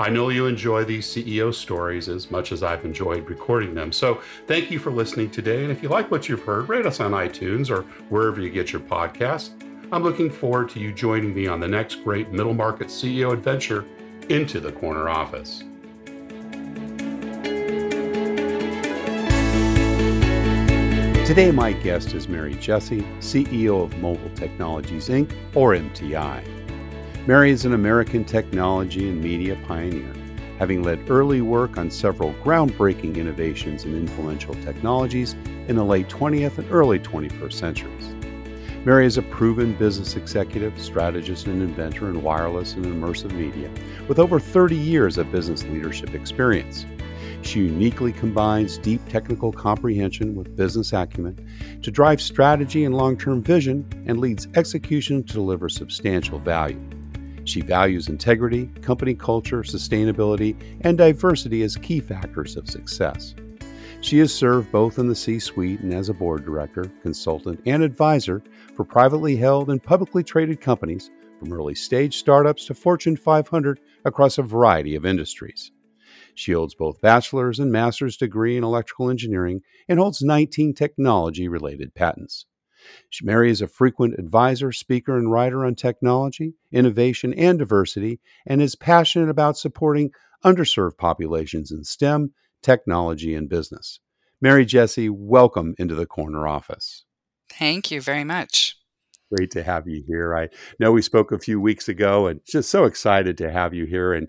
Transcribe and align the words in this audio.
I 0.00 0.10
know 0.10 0.28
you 0.28 0.46
enjoy 0.46 0.84
these 0.84 1.08
CEO 1.08 1.52
stories 1.52 2.08
as 2.08 2.30
much 2.30 2.52
as 2.52 2.62
I've 2.62 2.84
enjoyed 2.84 3.28
recording 3.28 3.74
them. 3.74 3.90
So 3.90 4.22
thank 4.46 4.70
you 4.70 4.78
for 4.78 4.92
listening 4.92 5.28
today. 5.30 5.64
And 5.64 5.72
if 5.72 5.82
you 5.82 5.88
like 5.88 6.08
what 6.10 6.28
you've 6.28 6.42
heard, 6.42 6.68
rate 6.68 6.86
us 6.86 7.00
on 7.00 7.10
iTunes 7.10 7.68
or 7.68 7.82
wherever 8.08 8.40
you 8.40 8.48
get 8.48 8.72
your 8.72 8.80
podcasts. 8.80 9.50
I'm 9.90 10.04
looking 10.04 10.30
forward 10.30 10.68
to 10.70 10.80
you 10.80 10.92
joining 10.92 11.34
me 11.34 11.48
on 11.48 11.58
the 11.58 11.66
next 11.66 12.04
great 12.04 12.30
middle 12.30 12.54
market 12.54 12.88
CEO 12.88 13.32
adventure 13.32 13.84
into 14.28 14.60
the 14.60 14.70
corner 14.70 15.08
office. 15.08 15.64
Today, 21.26 21.50
my 21.50 21.72
guest 21.72 22.14
is 22.14 22.28
Mary 22.28 22.54
Jesse, 22.54 23.02
CEO 23.18 23.82
of 23.82 23.98
Mobile 23.98 24.30
Technologies 24.34 25.08
Inc., 25.08 25.34
or 25.54 25.74
MTI. 25.74 26.57
Mary 27.28 27.50
is 27.50 27.66
an 27.66 27.74
American 27.74 28.24
technology 28.24 29.06
and 29.06 29.20
media 29.22 29.54
pioneer, 29.66 30.14
having 30.58 30.82
led 30.82 31.10
early 31.10 31.42
work 31.42 31.76
on 31.76 31.90
several 31.90 32.32
groundbreaking 32.42 33.16
innovations 33.16 33.84
and 33.84 33.94
influential 33.94 34.54
technologies 34.64 35.34
in 35.68 35.76
the 35.76 35.84
late 35.84 36.08
20th 36.08 36.56
and 36.56 36.72
early 36.72 36.98
21st 36.98 37.52
centuries. 37.52 38.14
Mary 38.86 39.04
is 39.04 39.18
a 39.18 39.22
proven 39.24 39.74
business 39.74 40.16
executive, 40.16 40.80
strategist, 40.80 41.46
and 41.48 41.60
inventor 41.60 42.08
in 42.08 42.22
wireless 42.22 42.72
and 42.72 42.86
immersive 42.86 43.32
media 43.32 43.70
with 44.08 44.18
over 44.18 44.40
30 44.40 44.74
years 44.74 45.18
of 45.18 45.30
business 45.30 45.64
leadership 45.64 46.14
experience. 46.14 46.86
She 47.42 47.60
uniquely 47.60 48.14
combines 48.14 48.78
deep 48.78 49.06
technical 49.06 49.52
comprehension 49.52 50.34
with 50.34 50.56
business 50.56 50.94
acumen 50.94 51.46
to 51.82 51.90
drive 51.90 52.22
strategy 52.22 52.86
and 52.86 52.94
long 52.94 53.18
term 53.18 53.42
vision 53.42 53.86
and 54.06 54.18
leads 54.18 54.48
execution 54.54 55.22
to 55.24 55.34
deliver 55.34 55.68
substantial 55.68 56.38
value. 56.38 56.80
She 57.48 57.62
values 57.62 58.08
integrity, 58.08 58.66
company 58.82 59.14
culture, 59.14 59.62
sustainability, 59.62 60.54
and 60.82 60.98
diversity 60.98 61.62
as 61.62 61.76
key 61.76 61.98
factors 61.98 62.58
of 62.58 62.68
success. 62.68 63.34
She 64.02 64.18
has 64.18 64.34
served 64.34 64.70
both 64.70 64.98
in 64.98 65.08
the 65.08 65.14
C 65.14 65.38
suite 65.38 65.80
and 65.80 65.94
as 65.94 66.10
a 66.10 66.14
board 66.14 66.44
director, 66.44 66.92
consultant, 67.00 67.62
and 67.64 67.82
advisor 67.82 68.42
for 68.76 68.84
privately 68.84 69.34
held 69.34 69.70
and 69.70 69.82
publicly 69.82 70.22
traded 70.22 70.60
companies, 70.60 71.10
from 71.38 71.50
early 71.50 71.74
stage 71.74 72.18
startups 72.18 72.66
to 72.66 72.74
Fortune 72.74 73.16
500 73.16 73.80
across 74.04 74.36
a 74.36 74.42
variety 74.42 74.94
of 74.94 75.06
industries. 75.06 75.70
She 76.34 76.52
holds 76.52 76.74
both 76.74 77.00
bachelor's 77.00 77.60
and 77.60 77.72
master's 77.72 78.18
degree 78.18 78.58
in 78.58 78.62
electrical 78.62 79.08
engineering 79.08 79.62
and 79.88 79.98
holds 79.98 80.20
19 80.20 80.74
technology 80.74 81.48
related 81.48 81.94
patents. 81.94 82.44
Mary 83.22 83.50
is 83.50 83.60
a 83.60 83.68
frequent 83.68 84.18
advisor, 84.18 84.72
speaker, 84.72 85.16
and 85.16 85.30
writer 85.30 85.64
on 85.64 85.74
technology, 85.74 86.54
innovation, 86.72 87.34
and 87.34 87.58
diversity, 87.58 88.20
and 88.46 88.60
is 88.60 88.74
passionate 88.76 89.28
about 89.28 89.58
supporting 89.58 90.10
underserved 90.44 90.98
populations 90.98 91.70
in 91.70 91.84
STEM, 91.84 92.32
technology, 92.62 93.34
and 93.34 93.48
business. 93.48 94.00
Mary 94.40 94.64
Jesse, 94.64 95.08
welcome 95.08 95.74
into 95.78 95.94
the 95.94 96.06
corner 96.06 96.46
office. 96.46 97.04
Thank 97.48 97.90
you 97.90 98.00
very 98.00 98.24
much 98.24 98.78
great 99.30 99.50
to 99.50 99.62
have 99.62 99.86
you 99.86 100.02
here. 100.06 100.36
I 100.36 100.48
know 100.78 100.92
we 100.92 101.02
spoke 101.02 101.32
a 101.32 101.38
few 101.38 101.60
weeks 101.60 101.88
ago 101.88 102.26
and 102.26 102.40
just 102.46 102.70
so 102.70 102.84
excited 102.84 103.36
to 103.38 103.50
have 103.50 103.74
you 103.74 103.84
here. 103.84 104.12
And, 104.12 104.28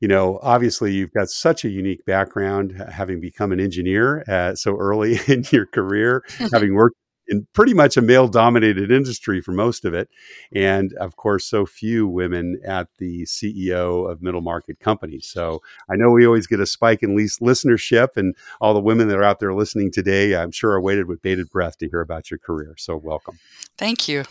you 0.00 0.08
know, 0.08 0.38
obviously 0.42 0.92
you've 0.92 1.12
got 1.12 1.28
such 1.28 1.64
a 1.64 1.70
unique 1.70 2.04
background, 2.04 2.82
having 2.90 3.20
become 3.20 3.52
an 3.52 3.60
engineer 3.60 4.24
uh, 4.28 4.54
so 4.54 4.76
early 4.76 5.18
in 5.26 5.44
your 5.50 5.66
career, 5.66 6.22
having 6.52 6.74
worked 6.74 6.96
in 7.28 7.46
pretty 7.52 7.74
much 7.74 7.96
a 7.96 8.02
male 8.02 8.28
dominated 8.28 8.90
industry 8.90 9.40
for 9.40 9.52
most 9.52 9.84
of 9.84 9.94
it. 9.94 10.08
And 10.52 10.92
of 10.94 11.16
course, 11.16 11.46
so 11.46 11.66
few 11.66 12.06
women 12.06 12.60
at 12.66 12.88
the 12.98 13.24
CEO 13.24 14.10
of 14.10 14.22
middle 14.22 14.40
market 14.40 14.80
companies. 14.80 15.26
So 15.26 15.62
I 15.90 15.96
know 15.96 16.10
we 16.10 16.26
always 16.26 16.46
get 16.46 16.60
a 16.60 16.66
spike 16.66 17.02
in 17.02 17.16
least 17.16 17.40
listenership, 17.40 18.16
and 18.16 18.34
all 18.60 18.74
the 18.74 18.80
women 18.80 19.08
that 19.08 19.18
are 19.18 19.24
out 19.24 19.40
there 19.40 19.54
listening 19.54 19.90
today, 19.90 20.36
I'm 20.36 20.50
sure 20.50 20.72
are 20.72 20.80
waited 20.80 21.06
with 21.06 21.22
bated 21.22 21.50
breath 21.50 21.78
to 21.78 21.88
hear 21.88 22.00
about 22.00 22.30
your 22.30 22.38
career. 22.38 22.74
So 22.78 22.96
welcome. 22.96 23.38
Thank 23.78 24.08
you. 24.08 24.24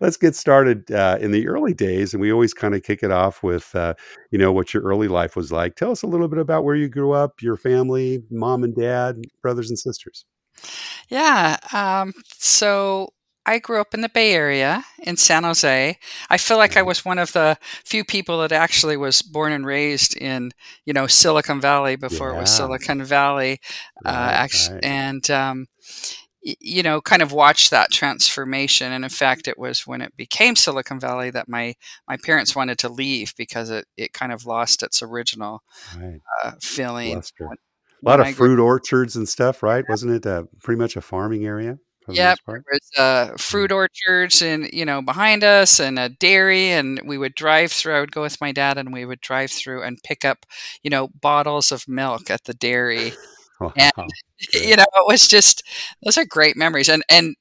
Let's 0.00 0.18
get 0.18 0.36
started 0.36 0.90
uh, 0.92 1.16
in 1.20 1.30
the 1.30 1.48
early 1.48 1.72
days, 1.72 2.12
and 2.12 2.20
we 2.20 2.30
always 2.30 2.52
kind 2.52 2.74
of 2.74 2.82
kick 2.82 3.02
it 3.02 3.10
off 3.10 3.42
with, 3.42 3.74
uh, 3.74 3.94
you 4.30 4.38
know, 4.38 4.52
what 4.52 4.74
your 4.74 4.82
early 4.82 5.08
life 5.08 5.36
was 5.36 5.50
like. 5.50 5.74
Tell 5.74 5.90
us 5.90 6.02
a 6.02 6.06
little 6.06 6.28
bit 6.28 6.38
about 6.38 6.64
where 6.64 6.74
you 6.74 6.86
grew 6.86 7.12
up, 7.12 7.40
your 7.40 7.56
family, 7.56 8.22
mom 8.30 8.62
and 8.62 8.76
dad, 8.76 9.22
brothers 9.40 9.70
and 9.70 9.78
sisters. 9.78 10.26
Yeah. 11.08 11.56
Um, 11.72 12.12
so 12.38 13.10
I 13.46 13.58
grew 13.58 13.80
up 13.80 13.92
in 13.92 14.00
the 14.00 14.08
Bay 14.08 14.32
Area 14.32 14.84
in 15.02 15.16
San 15.16 15.44
Jose. 15.44 15.98
I 16.30 16.38
feel 16.38 16.56
like 16.56 16.76
I 16.76 16.82
was 16.82 17.04
one 17.04 17.18
of 17.18 17.32
the 17.32 17.58
few 17.84 18.04
people 18.04 18.40
that 18.40 18.52
actually 18.52 18.96
was 18.96 19.20
born 19.20 19.52
and 19.52 19.66
raised 19.66 20.16
in, 20.16 20.52
you 20.86 20.92
know, 20.92 21.06
Silicon 21.06 21.60
Valley 21.60 21.96
before 21.96 22.30
it 22.30 22.38
was 22.38 22.50
Silicon 22.50 23.02
Valley. 23.04 23.60
Uh, 24.04 24.10
right, 24.10 24.32
actually, 24.32 24.74
right. 24.76 24.84
and 24.84 25.30
um, 25.30 25.66
you 26.44 26.82
know, 26.82 27.00
kind 27.00 27.22
of 27.22 27.32
watched 27.32 27.70
that 27.70 27.90
transformation. 27.90 28.92
And 28.92 29.04
in 29.04 29.10
fact, 29.10 29.48
it 29.48 29.58
was 29.58 29.86
when 29.86 30.02
it 30.02 30.16
became 30.16 30.56
Silicon 30.56 31.00
Valley 31.00 31.30
that 31.30 31.48
my 31.48 31.74
my 32.08 32.16
parents 32.16 32.56
wanted 32.56 32.78
to 32.78 32.88
leave 32.88 33.34
because 33.36 33.70
it 33.70 33.86
it 33.96 34.12
kind 34.12 34.32
of 34.32 34.46
lost 34.46 34.82
its 34.82 35.02
original 35.02 35.62
right. 35.98 36.20
uh, 36.42 36.52
feeling. 36.60 37.22
When, 37.38 37.56
a 38.04 38.08
lot 38.08 38.20
of 38.20 38.34
fruit 38.34 38.58
orchards 38.58 39.16
and 39.16 39.28
stuff, 39.28 39.62
right? 39.62 39.84
Wasn't 39.88 40.12
it 40.12 40.26
uh, 40.26 40.44
pretty 40.62 40.78
much 40.78 40.96
a 40.96 41.00
farming 41.00 41.44
area? 41.46 41.78
Yeah, 42.08 42.34
there 42.46 42.62
was 42.70 42.90
uh, 42.98 43.36
fruit 43.38 43.70
mm. 43.70 43.76
orchards 43.76 44.42
and 44.42 44.68
you 44.72 44.84
know 44.84 45.00
behind 45.00 45.42
us, 45.42 45.80
and 45.80 45.98
a 45.98 46.10
dairy, 46.10 46.70
and 46.70 47.00
we 47.04 47.16
would 47.16 47.34
drive 47.34 47.72
through. 47.72 47.94
I 47.94 48.00
would 48.00 48.12
go 48.12 48.22
with 48.22 48.40
my 48.40 48.52
dad, 48.52 48.76
and 48.76 48.92
we 48.92 49.06
would 49.06 49.20
drive 49.20 49.50
through 49.50 49.82
and 49.82 49.98
pick 50.04 50.24
up, 50.24 50.44
you 50.82 50.90
know, 50.90 51.08
bottles 51.20 51.72
of 51.72 51.88
milk 51.88 52.30
at 52.30 52.44
the 52.44 52.52
dairy, 52.52 53.12
wow. 53.60 53.72
and 53.76 53.92
you 54.52 54.76
know, 54.76 54.82
it 54.82 55.06
was 55.06 55.26
just 55.26 55.62
those 56.02 56.18
are 56.18 56.26
great 56.26 56.56
memories, 56.56 56.90
and 56.90 57.02
and 57.08 57.36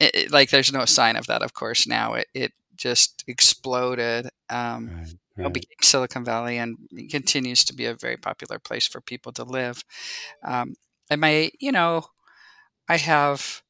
it, 0.00 0.30
like 0.30 0.48
there's 0.48 0.72
no 0.72 0.86
sign 0.86 1.16
of 1.16 1.26
that, 1.26 1.42
of 1.42 1.52
course. 1.52 1.86
Now 1.86 2.14
it 2.14 2.26
it 2.32 2.52
just 2.74 3.22
exploded. 3.26 4.30
Um, 4.48 4.90
right 4.96 5.14
know, 5.44 5.50
became 5.50 5.76
Silicon 5.82 6.24
Valley 6.24 6.58
and 6.58 6.76
continues 7.10 7.64
to 7.64 7.74
be 7.74 7.86
a 7.86 7.94
very 7.94 8.16
popular 8.16 8.58
place 8.58 8.86
for 8.86 9.00
people 9.00 9.32
to 9.32 9.44
live. 9.44 9.84
Um, 10.44 10.74
and 11.10 11.20
my, 11.20 11.50
you 11.60 11.72
know, 11.72 12.06
I 12.88 12.96
have 12.96 13.62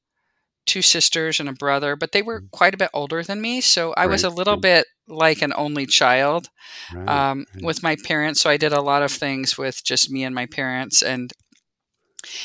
two 0.66 0.82
sisters 0.82 1.40
and 1.40 1.48
a 1.48 1.52
brother, 1.52 1.96
but 1.96 2.12
they 2.12 2.22
were 2.22 2.42
mm. 2.42 2.50
quite 2.50 2.74
a 2.74 2.78
bit 2.78 2.90
older 2.92 3.22
than 3.22 3.40
me. 3.40 3.60
So 3.60 3.92
I 3.94 4.02
right. 4.02 4.10
was 4.10 4.24
a 4.24 4.30
little 4.30 4.56
bit 4.56 4.86
like 5.08 5.40
an 5.42 5.52
only 5.56 5.86
child 5.86 6.50
right. 6.92 7.08
Um, 7.08 7.46
right. 7.54 7.64
with 7.64 7.82
my 7.82 7.96
parents. 7.96 8.40
So 8.40 8.50
I 8.50 8.56
did 8.56 8.72
a 8.72 8.82
lot 8.82 9.02
of 9.02 9.12
things 9.12 9.56
with 9.56 9.84
just 9.84 10.10
me 10.10 10.24
and 10.24 10.34
my 10.34 10.46
parents. 10.46 11.02
And 11.02 11.32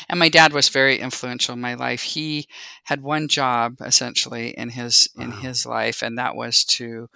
and 0.07 0.19
my 0.19 0.29
dad 0.29 0.53
was 0.53 0.69
very 0.69 0.99
influential 0.99 1.53
in 1.53 1.61
my 1.61 1.73
life. 1.73 2.03
He 2.03 2.47
had 2.83 3.01
one 3.01 3.27
job 3.27 3.77
essentially 3.81 4.49
in 4.49 4.69
his 4.69 5.09
wow. 5.15 5.23
in 5.23 5.31
his 5.31 5.65
life, 5.65 6.03
and 6.03 6.19
that 6.19 6.35
was 6.35 6.63
to 6.65 7.09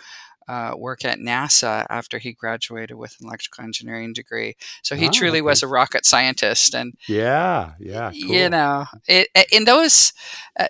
uh, 0.47 0.73
work 0.77 1.03
at 1.05 1.19
NASA 1.19 1.85
after 1.89 2.17
he 2.17 2.33
graduated 2.33 2.97
with 2.97 3.15
an 3.19 3.27
electrical 3.27 3.63
engineering 3.63 4.13
degree. 4.13 4.55
So 4.83 4.95
he 4.95 5.07
oh, 5.07 5.11
truly 5.11 5.39
okay. 5.39 5.43
was 5.43 5.63
a 5.63 5.67
rocket 5.67 6.05
scientist, 6.05 6.75
and 6.75 6.93
yeah, 7.07 7.73
yeah, 7.79 8.11
cool. 8.11 8.35
you 8.35 8.49
know, 8.49 8.85
it, 9.07 9.29
in 9.51 9.65
those 9.65 10.13
uh, 10.59 10.67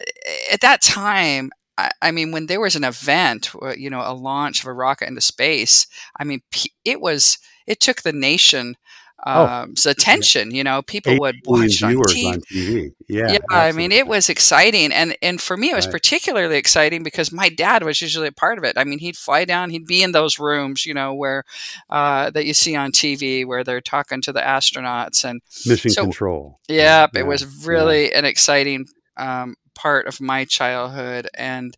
at 0.52 0.62
that 0.62 0.82
time. 0.82 1.52
I, 1.78 1.92
I 2.02 2.12
mean, 2.12 2.32
when 2.32 2.46
there 2.46 2.62
was 2.62 2.78
an 2.78 2.86
event, 2.86 3.52
uh, 3.62 3.74
you 3.76 3.90
know, 3.90 4.02
a 4.02 4.14
launch 4.14 4.62
of 4.62 4.68
a 4.68 4.72
rocket 4.72 5.10
into 5.10 5.20
space, 5.20 5.88
I 6.18 6.24
mean, 6.24 6.42
it 6.86 7.02
was 7.02 7.38
it 7.68 7.82
took 7.82 8.02
the 8.02 8.14
nation 8.14 8.78
um, 9.26 9.74
s 9.78 9.86
yeah. 9.86 9.92
attention, 9.92 10.54
you 10.54 10.64
know, 10.64 10.82
people 10.82 11.14
8 11.14 11.20
would 11.20 11.36
watch 11.46 11.82
it 11.82 11.84
on 11.84 11.98
TV 11.98 12.26
on 12.26 12.42
TV. 12.42 12.94
Yeah, 13.08 13.32
Yeah, 13.32 13.40
I 13.50 13.72
mean, 13.72 13.92
it 13.92 14.08
was 14.08 14.30
exciting, 14.30 14.92
and 14.92 15.16
and 15.22 15.42
for 15.42 15.58
me, 15.58 15.72
it 15.72 15.76
was 15.76 15.88
Right. 15.88 15.92
particularly 15.92 16.58
exciting 16.58 17.04
because 17.04 17.32
my 17.32 17.50
dad 17.50 17.84
was 17.84 18.02
usually 18.02 18.28
a 18.28 18.32
part 18.32 18.58
of 18.58 18.64
it. 18.64 18.78
I 18.78 18.84
mean, 18.84 19.00
he'd 19.00 19.18
fly 19.18 19.46
down, 19.46 19.70
he'd 19.72 19.86
be 19.88 20.04
in 20.04 20.12
those 20.12 20.40
rooms, 20.40 20.86
you 20.86 20.94
know, 20.94 21.14
where 21.14 21.44
uh, 21.90 22.30
that 22.32 22.46
you 22.46 22.54
see 22.54 22.76
on 22.76 22.92
TV 22.92 23.46
where 23.46 23.64
they're 23.64 23.82
talking 23.82 24.22
to 24.22 24.34
the 24.34 24.42
astronauts, 24.42 25.24
and 25.26 25.42
Mission 25.66 25.92
so 25.92 26.04
Control. 26.04 26.60
Yeah, 26.68 27.02
Yep, 27.02 27.10
it 27.16 27.18
yeah, 27.20 27.24
was 27.24 27.42
yeah. 27.44 27.50
really 27.72 28.14
an 28.14 28.26
exciting, 28.26 28.88
um, 29.18 29.56
part 29.76 30.08
of 30.08 30.22
my 30.22 30.46
childhood, 30.46 31.28
and, 31.36 31.76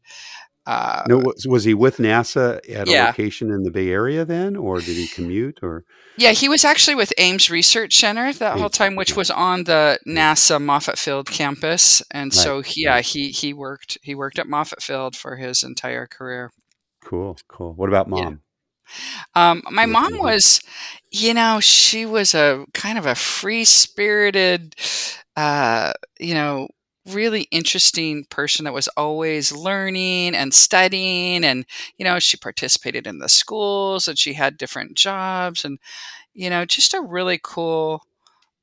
uh 0.68 1.04
No, 1.06 1.18
was 1.20 1.48
was 1.48 1.64
he 1.64 1.74
with 1.74 1.98
NASA 1.98 2.60
at 2.70 2.88
a 2.88 2.94
location 2.94 3.52
in 3.52 3.64
the 3.64 3.72
Bay 3.72 3.90
Area 3.90 4.26
then, 4.26 4.56
or 4.56 4.82
did 4.82 4.98
he 4.98 5.08
commute, 5.08 5.60
or 5.64 5.86
Yeah, 6.18 6.32
he 6.32 6.50
was 6.50 6.66
actually 6.66 6.96
with 6.96 7.14
Ames 7.20 7.50
Research 7.50 7.96
Center 7.96 8.34
that 8.34 8.58
whole 8.58 8.70
time, 8.72 8.96
which 8.96 9.16
was 9.16 9.30
on 9.30 9.66
the 9.66 10.00
NASA 10.08 10.60
Moffett 10.60 10.98
Field 10.98 11.28
campus, 11.30 12.02
and 12.12 12.34
Right, 12.34 12.56
so 12.56 12.62
he 12.62 12.84
yeah, 12.84 13.02
he 13.02 13.30
he 13.32 13.54
worked 13.54 13.98
he 14.02 14.16
worked 14.16 14.40
at 14.40 14.48
Moffett 14.48 14.82
Field 14.82 15.16
for 15.16 15.36
his 15.38 15.64
entire 15.64 16.08
career. 16.08 16.52
Cool, 17.02 17.38
cool. 17.48 17.74
What 17.74 17.90
about 17.90 18.08
Yeah. 18.12 18.30
mom? 18.30 18.42
Um, 19.36 19.62
my 19.72 19.86
She 19.86 19.88
worked 19.88 20.08
in 20.08 20.12
mom 20.12 20.12
was 20.20 20.62
you 21.12 21.34
know, 21.34 21.60
she 21.62 22.06
was 22.06 22.36
a 22.36 22.66
kind 22.74 22.98
of 22.98 23.06
a 23.06 23.16
free-spirited, 23.16 24.76
uh, 25.38 25.94
you 26.20 26.34
know, 26.34 26.68
really 27.10 27.44
interesting 27.52 28.26
person 28.30 28.66
that 28.66 28.74
was 28.74 28.88
always 28.98 29.52
learning 29.52 30.36
and 30.36 30.54
studying, 30.54 31.44
and, 31.44 31.66
you 31.98 32.06
know, 32.06 32.20
she 32.20 32.38
participated 32.38 33.08
in 33.08 33.20
the 33.20 33.30
schools, 33.30 34.08
and 34.08 34.18
she 34.18 34.34
had 34.34 34.58
different 34.58 34.96
jobs, 34.98 35.66
and, 35.66 35.80
you 36.34 36.50
know, 36.50 36.66
just 36.66 36.94
a 36.94 37.02
really 37.02 37.40
cool, 37.44 38.02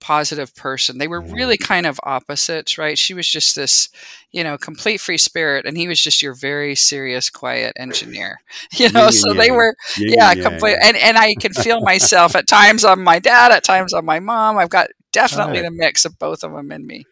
positive 0.00 0.55
person. 0.55 0.99
They 0.99 1.08
were 1.08 1.23
really 1.23 1.56
kind 1.56 1.87
of 1.87 1.99
opposites, 2.05 2.76
right? 2.79 2.99
She 2.99 3.14
was 3.14 3.29
just 3.29 3.56
this, 3.56 3.88
you 4.32 4.44
know, 4.44 4.58
complete 4.58 5.00
free 5.00 5.17
spirit, 5.19 5.64
and 5.67 5.76
he 5.79 5.88
was 5.88 6.00
just 6.00 6.23
your 6.23 6.35
very 6.35 6.75
serious, 6.75 7.31
quiet 7.31 7.73
engineer, 7.76 8.41
you 8.73 8.91
know? 8.93 9.08
And 9.08 9.11
So 9.11 9.35
they 9.38 9.50
were 9.50 9.75
yeah, 10.08 10.35
and 10.35 10.41
complete 10.41 10.76
and 10.82 10.96
and 10.96 11.17
I 11.19 11.35
can 11.37 11.52
feel 11.55 11.81
myself 11.82 12.35
at 12.37 12.46
times 12.49 12.85
on 12.85 13.02
my 13.02 13.19
dad, 13.19 13.52
at 13.52 13.64
times 13.64 13.93
on 13.94 14.05
my 14.05 14.20
mom. 14.20 14.58
I've 14.58 14.70
got 14.70 14.88
definitely 15.12 15.61
Right. 15.61 15.62
the 15.62 15.70
mix 15.73 16.05
of 16.05 16.19
both 16.19 16.43
of 16.44 16.52
them 16.52 16.70
in 16.73 16.87
me. 16.87 17.08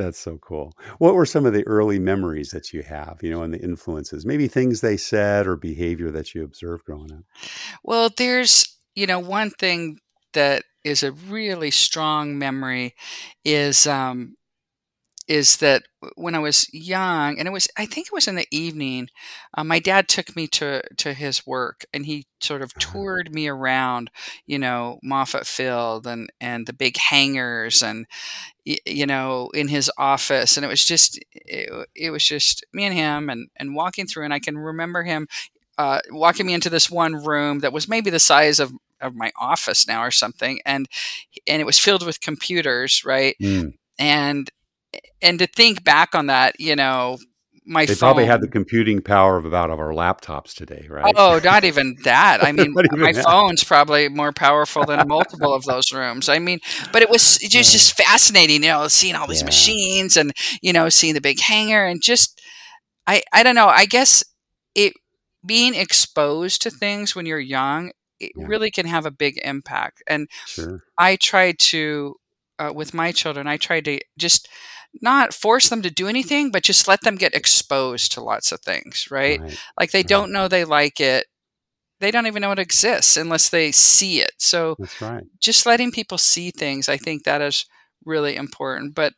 That's 0.00 0.18
so 0.18 0.38
cool. 0.38 0.72
What 0.98 1.14
were 1.14 1.26
some 1.26 1.44
of 1.44 1.52
the 1.52 1.66
early 1.66 1.98
memories 1.98 2.50
that 2.50 2.72
you 2.72 2.82
have, 2.82 3.18
you 3.22 3.30
know, 3.30 3.42
and 3.42 3.52
the 3.52 3.60
influences? 3.60 4.24
Maybe 4.24 4.48
things 4.48 4.80
they 4.80 4.96
said 4.96 5.46
or 5.46 5.56
behavior 5.56 6.10
that 6.10 6.34
you 6.34 6.42
observed 6.42 6.84
growing 6.84 7.12
up? 7.12 7.24
Well, 7.84 8.10
there's 8.16 8.64
you 8.96 9.06
know, 9.06 9.20
one 9.20 9.50
thing 9.50 9.98
that 10.32 10.64
is 10.84 11.02
a 11.02 11.12
really 11.12 11.70
strong 11.70 12.38
memory 12.38 12.94
is, 13.44 13.86
um 13.86 14.36
is 15.30 15.58
that 15.58 15.84
when 16.16 16.34
I 16.34 16.40
was 16.40 16.68
young 16.74 17.38
and 17.38 17.48
it 17.48 17.52
was 17.52 17.68
I 17.78 17.86
think 17.86 18.08
it 18.08 18.12
was 18.14 18.28
in 18.28 18.36
the 18.36 18.48
evening, 18.50 19.08
uh, 19.56 19.64
my 19.64 19.80
dad 19.80 20.08
took 20.08 20.36
me 20.36 20.48
to 20.48 20.82
to 20.98 21.14
his 21.14 21.46
work, 21.46 21.84
and 21.94 22.06
he 22.06 22.26
sort 22.40 22.62
of 22.62 22.72
Uh-huh. 22.76 22.92
toured 22.92 23.34
me 23.34 23.48
around, 23.48 24.10
you 24.46 24.58
know, 24.58 24.98
Moffett 25.04 25.46
Field 25.46 26.06
and 26.06 26.30
and 26.40 26.66
the 26.66 26.72
big 26.74 26.96
hangars 26.98 27.82
and, 27.82 28.06
you 28.64 29.06
know, 29.06 29.50
in 29.54 29.68
his 29.68 29.90
office, 29.98 30.56
and 30.56 30.64
it 30.64 30.68
was 30.68 30.84
just 30.84 31.18
it 31.34 31.70
it 31.94 32.10
was 32.10 32.24
just 32.24 32.64
me 32.72 32.84
and 32.84 32.94
him 32.94 33.30
and 33.30 33.48
and 33.56 33.74
walking 33.74 34.06
through, 34.06 34.24
and 34.24 34.34
I 34.34 34.40
can 34.40 34.58
remember 34.58 35.02
him, 35.04 35.28
uh, 35.78 36.00
walking 36.10 36.46
me 36.46 36.54
into 36.54 36.70
this 36.70 36.90
one 36.90 37.14
room 37.14 37.60
that 37.60 37.72
was 37.72 37.88
maybe 37.88 38.10
the 38.10 38.20
size 38.20 38.60
of 38.60 38.72
of 39.00 39.14
my 39.14 39.32
office 39.40 39.86
now 39.88 40.02
or 40.02 40.10
something, 40.10 40.60
and 40.66 40.88
and 41.46 41.60
it 41.60 41.66
was 41.66 41.78
filled 41.78 42.06
with 42.06 42.20
computers, 42.20 43.04
right? 43.04 43.36
Mm. 43.40 43.74
And 43.98 44.50
and 45.22 45.38
to 45.38 45.46
think 45.46 45.84
back 45.84 46.14
on 46.14 46.26
that, 46.26 46.58
you 46.60 46.76
know, 46.76 47.18
my 47.66 47.86
They 47.86 47.94
probably 47.94 48.24
had 48.26 48.40
the 48.40 48.48
computing 48.48 49.00
power 49.00 49.36
of 49.36 49.44
about 49.44 49.70
of 49.70 49.78
our 49.78 49.92
laptops 49.92 50.54
today, 50.54 50.86
right? 50.88 51.16
Oh, 51.16 51.40
not 51.42 51.64
even 51.64 51.96
that. 52.04 52.44
I 52.44 52.52
mean, 52.52 52.76
my 53.00 53.12
that. 53.12 53.26
phone's 53.26 53.64
probably 53.64 54.08
more 54.08 54.32
powerful 54.32 54.84
than 54.84 55.06
multiple 55.08 55.54
of 55.54 55.64
those 55.64 55.92
rooms. 55.92 56.28
I 56.28 56.38
mean, 56.38 56.58
but 56.92 57.00
it 57.02 57.08
was 57.08 57.38
just 57.38 57.72
just 57.72 57.94
fascinating, 57.96 58.62
you 58.62 58.68
know, 58.68 58.86
seeing 58.88 59.14
all 59.14 59.26
these 59.26 59.42
Yeah. 59.42 59.46
machines 59.46 60.16
and, 60.18 60.32
you 60.60 60.72
know, 60.72 60.88
seeing 60.90 61.14
the 61.14 61.20
big 61.22 61.40
hangar 61.40 61.86
and 61.86 62.02
just 62.02 62.40
I 63.06 63.22
I 63.32 63.42
don't 63.42 63.54
know, 63.56 63.68
I 63.68 63.86
guess 63.86 64.24
it 64.74 64.94
being 65.46 65.74
exposed 65.74 66.62
to 66.62 66.70
things 66.70 67.14
when 67.16 67.26
you're 67.26 67.40
young, 67.40 67.92
it 68.20 68.32
Yeah. 68.34 68.46
really 68.46 68.70
can 68.70 68.86
have 68.86 69.06
a 69.06 69.10
big 69.10 69.38
impact, 69.44 70.02
and 70.06 70.28
Sure. 70.44 70.82
I 70.98 71.16
tried 71.16 71.58
to, 71.60 72.16
uh, 72.58 72.72
with 72.74 72.94
my 72.94 73.12
children, 73.12 73.46
I 73.46 73.56
tried 73.56 73.84
to 73.86 74.00
just 74.18 74.48
not 75.02 75.34
force 75.34 75.68
them 75.70 75.82
to 75.82 75.90
do 75.90 76.08
anything, 76.08 76.50
but 76.50 76.62
just 76.64 76.88
let 76.88 77.02
them 77.02 77.16
get 77.16 77.34
exposed 77.34 78.12
to 78.12 78.22
lots 78.22 78.52
of 78.52 78.60
things, 78.60 79.08
right? 79.10 79.40
Right, 79.40 79.58
Like, 79.78 79.92
they 79.92 80.02
right. 80.02 80.04
don't 80.04 80.32
know 80.32 80.48
they 80.48 80.64
like 80.64 81.00
it. 81.00 81.26
They 82.00 82.10
don't 82.12 82.26
even 82.26 82.42
know 82.42 82.52
it 82.52 82.58
exists 82.60 83.16
unless 83.16 83.50
they 83.50 83.72
see 83.72 84.20
it. 84.20 84.32
So, 84.38 84.78
That's 84.78 85.00
right. 85.00 85.24
just 85.40 85.66
letting 85.66 85.92
people 85.92 86.18
see 86.18 86.50
things, 86.52 86.88
I 86.88 86.96
think 86.98 87.24
that 87.24 87.42
is 87.42 87.66
really 88.04 88.36
important. 88.36 88.94
But, 88.94 89.14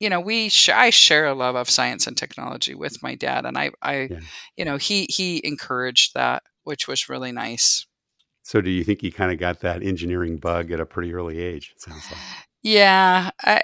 you 0.00 0.10
know, 0.10 0.20
we 0.20 0.48
sh 0.50 0.68
I 0.70 0.90
share 0.90 1.26
a 1.26 1.34
love 1.34 1.56
of 1.56 1.70
science 1.70 2.06
and 2.06 2.16
technology 2.16 2.74
with 2.74 3.02
my 3.02 3.14
dad, 3.16 3.46
and 3.46 3.58
I 3.58 3.70
I 3.82 4.10
Yeah. 4.10 4.20
you 4.56 4.64
know, 4.66 4.76
he 4.78 5.06
he 5.10 5.40
encouraged 5.46 6.14
that, 6.14 6.42
which 6.64 6.88
was 6.88 7.08
really 7.08 7.32
nice. 7.32 7.86
So 8.46 8.60
do 8.60 8.70
you 8.70 8.84
think 8.84 9.00
he 9.00 9.10
kinda 9.10 9.36
got 9.36 9.60
that 9.60 9.82
engineering 9.82 10.36
bug 10.36 10.70
at 10.70 10.78
a 10.78 10.84
pretty 10.86 11.14
early 11.14 11.40
age, 11.40 11.72
it 11.74 11.80
sounds 11.80 12.10
like? 12.10 12.24
Yeah, 12.62 13.30
I 13.42 13.60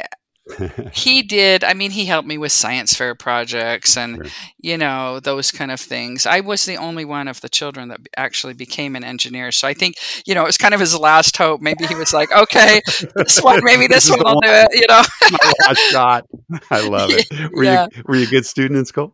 he 0.92 1.22
did. 1.22 1.64
I 1.64 1.74
mean, 1.74 1.90
he 1.90 2.06
helped 2.06 2.28
me 2.28 2.38
with 2.38 2.52
science 2.52 2.94
fair 2.94 3.14
projects 3.14 3.96
and, 3.96 4.18
Sure. 4.18 4.32
you 4.60 4.76
know, 4.76 5.20
those 5.20 5.50
kind 5.50 5.70
of 5.70 5.80
things. 5.80 6.26
I 6.26 6.40
was 6.40 6.64
the 6.64 6.76
only 6.76 7.04
one 7.04 7.28
of 7.28 7.40
the 7.40 7.48
children 7.48 7.88
that 7.88 8.00
actually 8.16 8.54
became 8.54 8.94
an 8.96 9.04
engineer, 9.04 9.50
so 9.52 9.66
I 9.68 9.74
think, 9.74 9.96
you 10.26 10.34
know, 10.34 10.42
it 10.42 10.46
was 10.46 10.58
kind 10.58 10.74
of 10.74 10.80
his 10.80 10.98
last 10.98 11.36
hope. 11.36 11.60
Maybe 11.60 11.86
he 11.86 11.94
was 11.94 12.12
like, 12.12 12.30
"Okay, 12.32 12.80
this 13.16 13.38
one 13.42 13.60
maybe 13.62 13.86
This 13.88 14.08
this 14.08 14.10
one 14.10 14.20
will 14.24 14.36
do 14.36 14.48
it," 14.50 14.68
you 14.72 14.86
know? 14.88 15.02
My 15.28 15.52
last 15.66 15.80
shot. 15.90 16.24
I 16.70 16.80
love 16.80 17.12
it. 17.14 17.26
Were 17.54 17.64
you 17.64 17.78
were 18.06 18.16
you 18.16 18.24
a 18.24 18.26
good 18.26 18.46
student 18.46 18.78
in 18.78 18.84
school? 18.86 19.12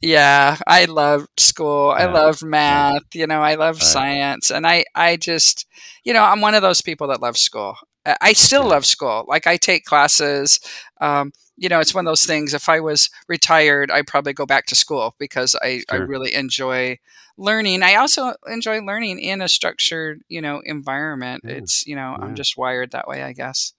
Yeah, 0.00 0.56
I 0.66 0.84
loved 0.84 1.28
school. 1.38 1.90
I 1.90 2.04
Yeah, 2.04 2.06
loved 2.06 2.44
yeah. 2.66 2.82
math, 2.82 3.02
you 3.14 3.26
know, 3.26 3.40
I 3.42 3.54
loved 3.54 3.82
Right. 3.82 3.82
science, 3.82 4.50
and 4.50 4.66
I 4.66 4.84
I 4.94 5.16
just 5.16 5.66
you 6.04 6.12
know, 6.12 6.22
I'm 6.22 6.40
one 6.40 6.54
of 6.54 6.62
those 6.62 6.82
people 6.82 7.08
that 7.08 7.20
loves 7.20 7.40
school. 7.40 7.76
I 8.20 8.32
still 8.32 8.66
love 8.68 8.86
school. 8.86 9.24
Like, 9.28 9.46
I 9.46 9.56
take 9.56 9.84
classes, 9.84 10.60
um, 11.00 11.32
you 11.56 11.68
know, 11.68 11.80
it's 11.80 11.94
one 11.94 12.06
of 12.06 12.10
those 12.10 12.24
things, 12.24 12.54
if 12.54 12.68
I 12.68 12.80
was 12.80 13.10
retired, 13.28 13.90
I'd 13.90 14.06
probably 14.06 14.32
go 14.32 14.46
back 14.46 14.66
to 14.66 14.74
school 14.76 15.14
because 15.18 15.56
I 15.60 15.82
I 15.90 15.96
really 15.96 16.32
enjoy 16.32 16.98
learning. 17.36 17.82
I 17.82 17.96
also 17.96 18.34
enjoy 18.46 18.80
learning 18.80 19.18
in 19.20 19.40
a 19.42 19.48
structured, 19.48 20.22
you 20.28 20.40
know, 20.40 20.60
environment. 20.64 21.42
Yeah, 21.44 21.54
It's 21.54 21.86
you 21.86 21.96
know, 21.96 22.16
I'm 22.20 22.34
just 22.34 22.56
wired 22.56 22.92
that 22.92 23.08
way, 23.08 23.22
I 23.22 23.32
guess. 23.32 23.72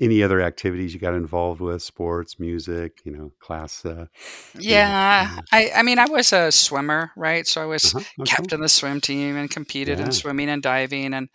Any 0.00 0.22
other 0.22 0.40
activities 0.40 0.94
you 0.94 1.00
got 1.00 1.14
involved 1.14 1.60
with? 1.60 1.82
Sports, 1.82 2.38
music, 2.40 3.00
you 3.04 3.12
know, 3.12 3.32
class, 3.40 3.84
uh, 3.84 4.06
you 4.68 4.76
know, 4.76 4.96
Yeah, 4.98 5.28
uh 5.28 5.42
I 5.52 5.70
I 5.76 5.82
mean, 5.82 5.98
I 5.98 6.06
was 6.06 6.32
a 6.32 6.50
swimmer, 6.50 7.12
right? 7.16 7.46
So 7.46 7.62
I 7.62 7.66
was 7.66 7.94
Uh-huh, 7.94 8.04
oh, 8.18 8.28
cool. 8.28 8.42
kept 8.42 8.52
in 8.52 8.60
the 8.60 8.68
swim 8.68 9.00
team 9.00 9.36
and 9.36 9.50
competed 9.50 10.00
in 10.00 10.10
swimming 10.10 10.48
and 10.48 10.62
diving 10.62 11.14
and 11.14 11.28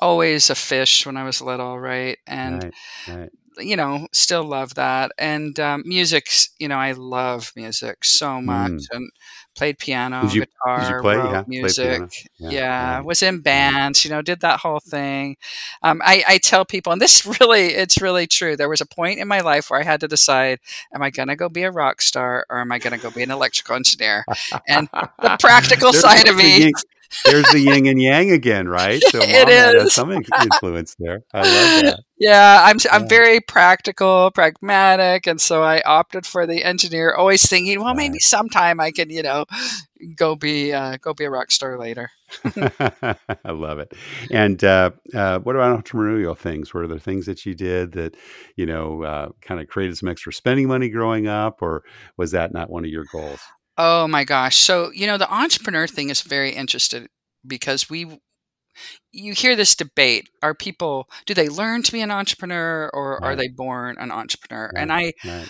always 0.00 0.50
a 0.50 0.54
fish 0.54 1.06
when 1.06 1.16
I 1.16 1.24
was 1.24 1.40
little, 1.42 1.78
right? 1.80 2.18
And, 2.26 2.64
Right, 2.64 2.74
right. 3.06 3.30
You 3.60 3.76
know, 3.76 4.06
still 4.12 4.44
love 4.44 4.74
that, 4.74 5.12
and, 5.18 5.58
um, 5.60 5.82
music's 5.86 6.50
you 6.58 6.68
know, 6.68 6.76
I 6.78 6.92
love 6.92 7.52
music 7.56 8.04
so 8.04 8.40
much 8.40 8.72
Mm. 8.72 8.88
and 8.90 9.10
played 9.56 9.78
piano, 9.78 10.34
Did 10.72 10.86
you 10.88 10.94
guitar, 10.94 10.94
play? 10.94 11.20
Yeah, 11.22 11.44
music. 11.46 12.02
Yeah, 12.38 12.52
Yeah, 12.52 13.00
was 13.00 13.22
in 13.22 13.40
bands, 13.40 14.04
you 14.04 14.10
know, 14.10 14.22
did 14.22 14.40
that 14.40 14.60
whole 14.60 14.80
thing. 14.80 15.36
Um, 15.82 16.00
I 16.04 16.24
I 16.28 16.38
tell 16.38 16.64
people 16.64 16.92
and 16.92 17.00
this 17.00 17.24
really 17.40 17.66
it's 17.74 18.00
really 18.00 18.26
true. 18.26 18.56
There 18.56 18.68
was 18.68 18.80
a 18.80 18.86
point 18.86 19.18
in 19.20 19.28
my 19.28 19.40
life 19.40 19.70
where 19.70 19.80
I 19.80 19.84
had 19.84 20.00
to 20.00 20.08
decide, 20.08 20.58
am 20.94 21.02
I 21.02 21.10
gonna 21.10 21.36
go 21.36 21.48
be 21.48 21.62
a 21.64 21.70
rock 21.70 22.00
star 22.02 22.46
or 22.50 22.60
am 22.60 22.72
I 22.72 22.78
gonna 22.78 22.98
go 22.98 23.10
be 23.10 23.22
an 23.22 23.30
electrical 23.30 23.76
engineer? 23.76 24.26
And 24.68 24.88
the 25.20 25.30
practical 25.38 25.92
side 25.94 26.28
of 26.28 26.36
me 26.36 26.66
there's 27.24 27.50
the 27.50 27.60
yin 27.60 27.86
and 27.86 28.00
yang 28.00 28.30
again, 28.30 28.68
right? 28.68 29.04
So 29.04 29.34
It 29.38 29.48
uh, 29.48 29.86
some 29.86 30.10
influence 30.12 30.94
there. 30.98 31.22
I 31.32 31.44
love 31.44 31.74
that. 31.74 32.00
Yeah, 32.18 32.62
I'm 32.64 32.76
I'm 32.90 33.06
Yeah. 33.06 33.08
very 33.08 33.40
practical, 33.40 34.30
pragmatic, 34.32 35.26
and 35.26 35.40
so 35.40 35.62
I 35.62 35.80
opted 35.82 36.26
for 36.26 36.46
the 36.46 36.64
engineer, 36.64 37.14
always 37.14 37.48
thinking, 37.48 37.80
"Well, 37.82 37.94
maybe 37.94 38.18
sometime 38.18 38.80
I 38.80 38.90
can, 38.90 39.10
you 39.10 39.22
know, 39.22 39.44
go 40.16 40.34
be, 40.36 40.72
uh, 40.72 40.96
go 41.00 41.14
be 41.14 41.24
a 41.24 41.30
rock 41.30 41.50
star 41.50 41.78
later." 41.78 42.10
I 42.56 43.16
love 43.50 43.78
it. 43.78 43.92
And, 44.30 44.62
uh, 44.62 44.90
uh, 45.14 45.38
what 45.40 45.56
about 45.56 45.84
entrepreneurial 45.84 46.36
things? 46.36 46.72
Were 46.72 46.86
there 46.86 46.98
things 46.98 47.26
that 47.26 47.44
you 47.46 47.54
did 47.54 47.92
that, 47.92 48.16
you 48.56 48.66
know, 48.66 49.02
uh, 49.02 49.28
kinda 49.40 49.66
created 49.66 49.96
some 49.96 50.08
extra 50.08 50.32
spending 50.32 50.68
money 50.68 50.88
growing 50.88 51.26
up, 51.26 51.62
or 51.62 51.84
was 52.16 52.32
that 52.32 52.52
not 52.52 52.70
one 52.70 52.84
of 52.84 52.90
your 52.90 53.04
goals? 53.04 53.52
Oh 53.78 54.08
my 54.08 54.24
gosh. 54.24 54.56
So, 54.58 54.92
you 54.92 55.06
know, 55.06 55.18
the 55.18 55.32
entrepreneur 55.32 55.86
thing 55.88 56.10
is 56.10 56.22
very 56.22 56.52
interesting 56.52 57.08
because 57.46 57.90
we 57.90 58.20
you 59.12 59.32
hear 59.34 59.56
this 59.56 59.76
debate: 59.76 60.28
Are 60.42 60.54
people 60.54 61.08
do 61.26 61.34
they 61.34 61.48
learn 61.48 61.82
to 61.84 61.92
be 61.92 62.02
an 62.02 62.10
entrepreneur, 62.12 62.90
or 62.94 63.24
are 63.24 63.36
they 63.36 63.48
born 63.48 63.96
an 63.98 64.12
entrepreneur? 64.12 64.72
And 64.76 64.92
I 64.92 65.14
Right. 65.24 65.48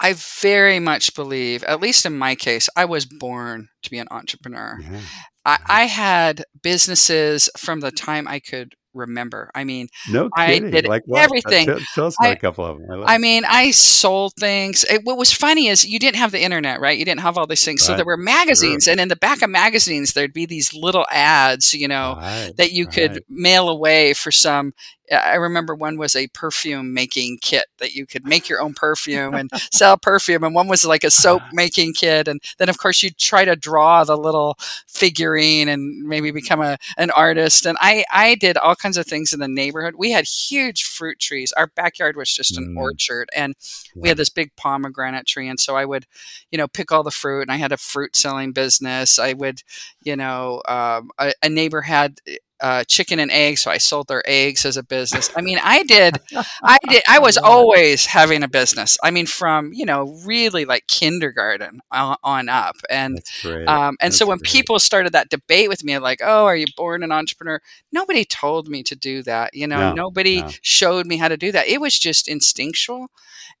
I 0.00 0.14
very 0.14 0.80
much 0.80 1.14
believe, 1.14 1.62
at 1.64 1.80
least 1.80 2.06
in 2.06 2.18
my 2.18 2.34
case, 2.34 2.68
I 2.76 2.84
was 2.84 3.06
born 3.06 3.68
to 3.82 3.90
be 3.90 3.98
an 3.98 4.08
entrepreneur. 4.10 4.78
Yeah. 4.80 5.00
I, 5.44 5.58
I 5.68 5.84
had 5.86 6.44
businesses 6.62 7.50
from 7.56 7.80
the 7.80 7.92
time 7.92 8.26
I 8.28 8.40
could 8.40 8.74
remember. 8.94 9.50
I 9.54 9.64
mean, 9.64 9.88
No 10.06 10.30
I 10.36 10.58
did 10.60 10.86
Like 10.86 11.02
what? 11.06 11.20
Uh, 11.20 11.24
everything. 11.24 11.66
tell, 11.66 11.80
tell 11.94 12.06
us 12.06 12.16
about 12.18 12.30
I 12.30 12.32
a 12.32 12.36
couple 12.36 12.64
of 12.64 12.78
them. 12.78 12.90
I 12.90 12.94
love 12.94 13.08
I 13.08 13.18
mean, 13.18 13.44
I 13.46 13.70
sold 13.70 14.34
things. 14.38 14.84
It, 14.84 15.02
what 15.04 15.16
was 15.18 15.32
funny 15.32 15.68
is 15.68 15.84
you 15.86 15.98
didn't 15.98 16.16
have 16.16 16.32
the 16.32 16.42
internet, 16.42 16.80
right? 16.80 16.98
You 16.98 17.04
didn't 17.04 17.20
have 17.20 17.36
all 17.38 17.46
these 17.46 17.64
things. 17.64 17.82
So 17.82 17.94
there 17.94 18.04
Right. 18.04 18.06
were 18.06 18.16
Sure. 18.16 18.24
magazines, 18.24 18.86
and 18.88 19.00
in 19.00 19.08
the 19.08 19.16
back 19.16 19.42
of 19.42 19.50
magazines, 19.50 20.12
there'd 20.12 20.32
be 20.32 20.46
these 20.46 20.72
little 20.74 21.06
ads, 21.10 21.74
you 21.74 21.88
know, 21.88 22.16
Right. 22.16 22.52
that 22.56 22.72
you 22.72 22.86
could 22.86 23.12
Right. 23.12 23.22
mail 23.28 23.68
away 23.68 24.14
for 24.14 24.30
some. 24.32 24.72
I 25.12 25.34
remember 25.34 25.74
one 25.74 25.98
was 25.98 26.16
a 26.16 26.28
perfume 26.28 26.94
making 26.94 27.38
kit 27.42 27.66
that 27.78 27.94
you 27.94 28.06
could 28.06 28.24
make 28.26 28.48
your 28.48 28.60
own 28.62 28.74
perfume 28.74 29.34
and 29.34 29.50
sell 29.72 29.96
perfume, 29.96 30.44
and 30.44 30.54
one 30.54 30.68
was 30.68 30.84
like 30.84 31.04
a 31.04 31.10
soap 31.10 31.42
making 31.52 31.94
kit, 31.94 32.28
and 32.28 32.40
then 32.58 32.68
of 32.68 32.78
course 32.78 33.02
you'd 33.02 33.18
try 33.18 33.44
to 33.44 33.56
draw 33.56 34.04
the 34.04 34.16
little 34.16 34.56
figurine 34.88 35.68
and 35.68 36.02
maybe 36.06 36.30
become 36.30 36.60
a 36.60 36.78
an 36.96 37.10
artist. 37.10 37.66
And 37.66 37.76
I 37.80 38.04
I 38.12 38.34
did 38.36 38.56
all 38.56 38.74
kinds 38.76 38.96
of 38.96 39.06
things 39.06 39.32
in 39.32 39.40
the 39.40 39.48
neighborhood. 39.48 39.94
We 39.98 40.12
had 40.12 40.24
huge 40.24 40.84
fruit 40.84 41.18
trees. 41.18 41.52
Our 41.52 41.66
backyard 41.68 42.16
was 42.16 42.32
just 42.32 42.56
an 42.56 42.62
Mm. 42.74 42.76
orchard, 42.78 43.28
and 43.34 43.54
we 43.96 44.08
had 44.08 44.16
this 44.18 44.28
big 44.30 44.54
pomegranate 44.56 45.26
tree, 45.26 45.48
and 45.48 45.58
so 45.60 45.76
I 45.76 45.84
would, 45.84 46.06
you 46.50 46.58
know, 46.58 46.68
pick 46.68 46.92
all 46.92 47.02
the 47.02 47.10
fruit. 47.10 47.42
And 47.42 47.50
I 47.52 47.56
had 47.56 47.72
a 47.72 47.76
fruit 47.76 48.16
selling 48.16 48.52
business. 48.52 49.18
I 49.18 49.32
would, 49.34 49.62
you 50.02 50.16
know, 50.16 50.62
um, 50.68 51.10
a, 51.18 51.32
a 51.42 51.48
neighbor 51.48 51.82
had 51.82 52.18
uh, 52.62 52.84
chicken 52.84 53.18
and 53.18 53.30
eggs, 53.30 53.62
so 53.62 53.70
I 53.70 53.78
sold 53.78 54.08
their 54.08 54.22
eggs 54.26 54.64
as 54.64 54.76
a 54.76 54.82
business. 54.82 55.30
I 55.36 55.40
mean, 55.42 55.58
I 55.62 55.82
did, 55.82 56.18
I 56.62 56.78
did, 56.88 57.02
I 57.08 57.18
was 57.18 57.36
always 57.36 58.06
having 58.06 58.42
a 58.42 58.48
business. 58.48 58.96
I 59.02 59.10
mean, 59.10 59.26
from 59.26 59.72
you 59.74 59.84
know, 59.84 60.16
really 60.24 60.64
like 60.64 60.86
kindergarten 60.86 61.80
on, 61.90 62.16
on 62.22 62.48
up, 62.48 62.76
and 62.88 63.18
um, 63.66 63.96
and 64.00 64.14
so 64.14 64.26
when 64.26 64.38
great. 64.38 64.50
people 64.52 64.78
started 64.78 65.12
that 65.12 65.28
debate 65.28 65.68
with 65.68 65.84
me, 65.84 65.98
like, 65.98 66.20
"Oh, 66.22 66.44
are 66.46 66.56
you 66.56 66.66
born 66.76 67.02
an 67.02 67.12
entrepreneur?" 67.12 67.60
Nobody 67.92 68.24
told 68.24 68.68
me 68.68 68.82
to 68.84 68.94
do 68.96 69.22
that. 69.24 69.54
You 69.54 69.66
know, 69.66 69.90
No, 69.90 69.94
nobody 69.94 70.40
no. 70.42 70.50
showed 70.62 71.06
me 71.06 71.16
how 71.18 71.28
to 71.28 71.36
do 71.36 71.52
that. 71.52 71.68
It 71.68 71.80
was 71.80 71.98
just 71.98 72.28
instinctual, 72.28 73.08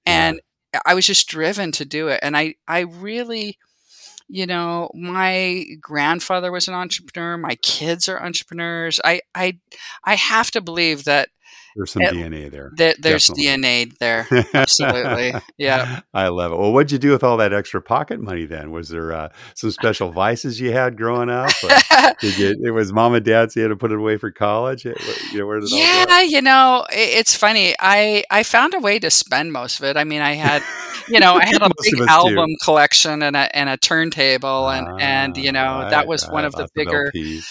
Yeah. 0.06 0.28
and 0.28 0.40
I 0.86 0.94
was 0.94 1.06
just 1.06 1.28
driven 1.28 1.72
to 1.72 1.84
do 1.84 2.08
it. 2.08 2.20
And 2.22 2.36
I, 2.36 2.54
I 2.66 2.80
really, 2.80 3.58
you 4.32 4.46
know, 4.46 4.90
my 4.94 5.66
grandfather 5.80 6.50
was 6.50 6.66
an 6.66 6.74
entrepreneur. 6.74 7.36
My 7.36 7.56
kids 7.56 8.08
are 8.08 8.22
entrepreneurs. 8.22 8.98
I, 9.04 9.20
I, 9.34 9.58
I 10.04 10.14
have 10.14 10.50
to 10.52 10.62
believe 10.62 11.04
that 11.04 11.28
There's 11.76 11.90
some 11.92 12.02
it- 12.02 12.12
DNA 12.12 12.50
there. 12.50 12.70
that 12.76 13.00
there's 13.00 13.26
Definitely. 13.28 13.86
DNA 13.92 13.98
there. 13.98 14.26
Absolutely. 14.54 15.32
Yeah. 15.58 16.00
I 16.12 16.28
love 16.28 16.52
it. 16.52 16.58
Well, 16.58 16.72
what'd 16.72 16.92
you 16.92 16.98
do 16.98 17.10
with 17.12 17.24
all 17.24 17.36
that 17.38 17.52
extra 17.52 17.80
pocket 17.80 18.20
money 18.20 18.44
then? 18.46 18.70
Was 18.70 18.88
there 18.88 19.12
uh, 19.12 19.28
some 19.54 19.70
special 19.70 20.10
vices 20.12 20.60
you 20.60 20.72
had 20.72 20.96
growing 20.96 21.30
up? 21.30 21.50
Did 22.20 22.38
you, 22.38 22.54
it 22.64 22.70
was 22.72 22.92
mom 22.92 23.14
and 23.14 23.24
dad, 23.24 23.52
so 23.52 23.60
you 23.60 23.64
had 23.64 23.70
to 23.70 23.76
put 23.76 23.92
it 23.92 23.98
away 23.98 24.16
for 24.18 24.30
college? 24.30 24.84
It- 24.86 24.98
you 25.32 25.38
know, 25.38 25.46
where 25.46 25.60
did 25.60 25.70
it 25.72 25.76
yeah, 25.78 26.20
you 26.22 26.42
know, 26.42 26.84
i 26.90 26.94
it's 26.94 27.34
funny. 27.34 27.74
I 27.78 28.24
I 28.30 28.42
found 28.42 28.74
a 28.74 28.78
way 28.80 28.98
to 28.98 29.10
spend 29.10 29.52
most 29.52 29.78
of 29.78 29.84
it. 29.86 29.96
I 29.96 30.04
mean, 30.04 30.20
I 30.20 30.32
had, 30.34 30.62
you 31.08 31.20
know, 31.20 31.34
I 31.36 31.46
had 31.46 31.62
a 31.62 31.70
big 31.82 31.94
of 31.94 32.00
us 32.00 32.06
do. 32.06 32.08
album 32.08 32.50
collection 32.62 33.22
and 33.22 33.34
a 33.36 33.54
and 33.56 33.68
a 33.70 33.76
turntable, 33.76 34.68
and 34.68 35.00
and 35.00 35.36
you 35.36 35.50
Ah, 35.50 35.52
know 35.82 35.90
that 35.90 36.06
was 36.06 36.24
one 36.24 36.44
right, 36.44 36.44
of 36.44 36.52
the 36.54 36.68
bigger 36.74 37.10
LPs. 37.14 37.46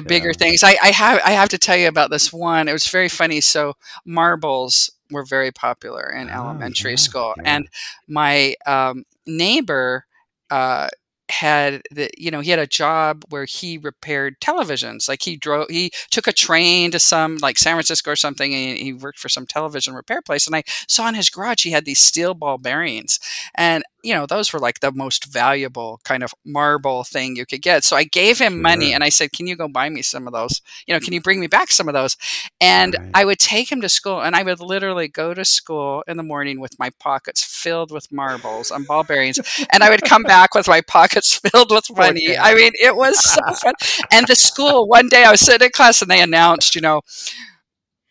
Bigger 0.00 0.32
Yeah. 0.32 0.36
things. 0.36 0.62
I, 0.62 0.76
I 0.82 0.90
have 0.90 1.20
I 1.24 1.30
have 1.32 1.48
to 1.50 1.58
tell 1.58 1.76
you 1.76 1.88
about 1.88 2.10
this 2.10 2.32
one. 2.32 2.68
It 2.68 2.72
was 2.72 2.86
very 2.88 3.08
funny. 3.08 3.40
So 3.40 3.74
marbles 4.04 4.90
were 5.10 5.24
very 5.24 5.52
popular 5.52 6.10
in 6.10 6.28
Oh, 6.28 6.30
elementary 6.30 6.96
yeah, 6.96 6.96
school, 6.96 7.34
yeah. 7.34 7.44
and 7.44 7.68
my 8.08 8.54
um, 8.66 9.04
neighbor 9.26 10.04
uh, 10.50 10.88
had 11.28 11.82
the 11.90 12.08
you 12.16 12.30
know 12.30 12.40
he 12.40 12.50
had 12.50 12.58
a 12.58 12.66
job 12.66 13.24
where 13.30 13.44
he 13.44 13.78
repaired 13.78 14.38
televisions. 14.40 15.08
Like 15.08 15.22
he 15.22 15.36
drove, 15.36 15.66
he 15.70 15.90
took 16.10 16.26
a 16.26 16.32
train 16.32 16.90
to 16.92 16.98
some 16.98 17.38
like 17.38 17.58
San 17.58 17.74
Francisco 17.74 18.12
or 18.12 18.16
something, 18.16 18.54
and 18.54 18.78
he 18.78 18.92
worked 18.92 19.18
for 19.18 19.28
some 19.28 19.46
television 19.46 19.94
repair 19.94 20.22
place. 20.22 20.46
And 20.46 20.54
I 20.56 20.62
saw 20.88 21.08
in 21.08 21.14
his 21.14 21.30
garage 21.30 21.64
he 21.64 21.70
had 21.70 21.84
these 21.84 22.00
steel 22.00 22.34
ball 22.34 22.58
bearings, 22.58 23.18
and 23.54 23.82
you 24.06 24.14
know 24.14 24.26
those 24.26 24.52
were 24.52 24.60
like 24.60 24.80
the 24.80 24.92
most 24.92 25.24
valuable 25.26 26.00
kind 26.04 26.22
of 26.22 26.34
marble 26.44 27.04
thing 27.04 27.36
you 27.36 27.46
could 27.46 27.62
get. 27.62 27.84
So 27.84 27.96
I 27.96 28.04
gave 28.04 28.38
him 28.38 28.62
money, 28.62 28.92
and 28.92 29.02
I 29.04 29.10
said, 29.10 29.32
"Can 29.32 29.46
you 29.46 29.56
go 29.56 29.68
buy 29.68 29.88
me 29.90 30.02
some 30.02 30.26
of 30.26 30.32
those? 30.32 30.60
You 30.86 30.94
know, 30.94 31.00
can 31.00 31.12
you 31.12 31.20
bring 31.20 31.40
me 31.40 31.46
back 31.48 31.70
some 31.70 31.88
of 31.88 31.94
those?" 31.94 32.16
And 32.60 32.96
Right. 32.98 33.10
I 33.14 33.24
would 33.24 33.38
take 33.38 33.70
him 33.70 33.80
to 33.82 33.88
school, 33.88 34.20
and 34.22 34.36
I 34.36 34.42
would 34.42 34.60
literally 34.60 35.08
go 35.08 35.34
to 35.34 35.44
school 35.44 36.04
in 36.06 36.16
the 36.16 36.22
morning 36.22 36.60
with 36.60 36.78
my 36.78 36.90
pockets 37.00 37.42
filled 37.44 37.90
with 37.90 38.12
marbles 38.12 38.70
and 38.70 38.86
ball 38.86 39.04
bearings, 39.04 39.38
and 39.72 39.82
I 39.82 39.90
would 39.90 40.02
come 40.04 40.22
back 40.36 40.54
with 40.54 40.68
my 40.68 40.80
pockets 40.82 41.34
filled 41.36 41.70
with 41.70 41.86
money. 41.96 42.36
I 42.38 42.54
mean, 42.54 42.72
it 42.80 42.96
was 42.96 43.18
so 43.22 43.40
fun. 43.62 43.74
And 44.10 44.26
the 44.26 44.36
school, 44.36 44.86
one 44.88 45.08
day 45.08 45.24
I 45.24 45.30
was 45.30 45.40
sitting 45.40 45.66
in 45.66 45.72
class, 45.72 46.02
and 46.02 46.10
they 46.10 46.20
announced, 46.20 46.74
you 46.74 46.80
know, 46.80 47.02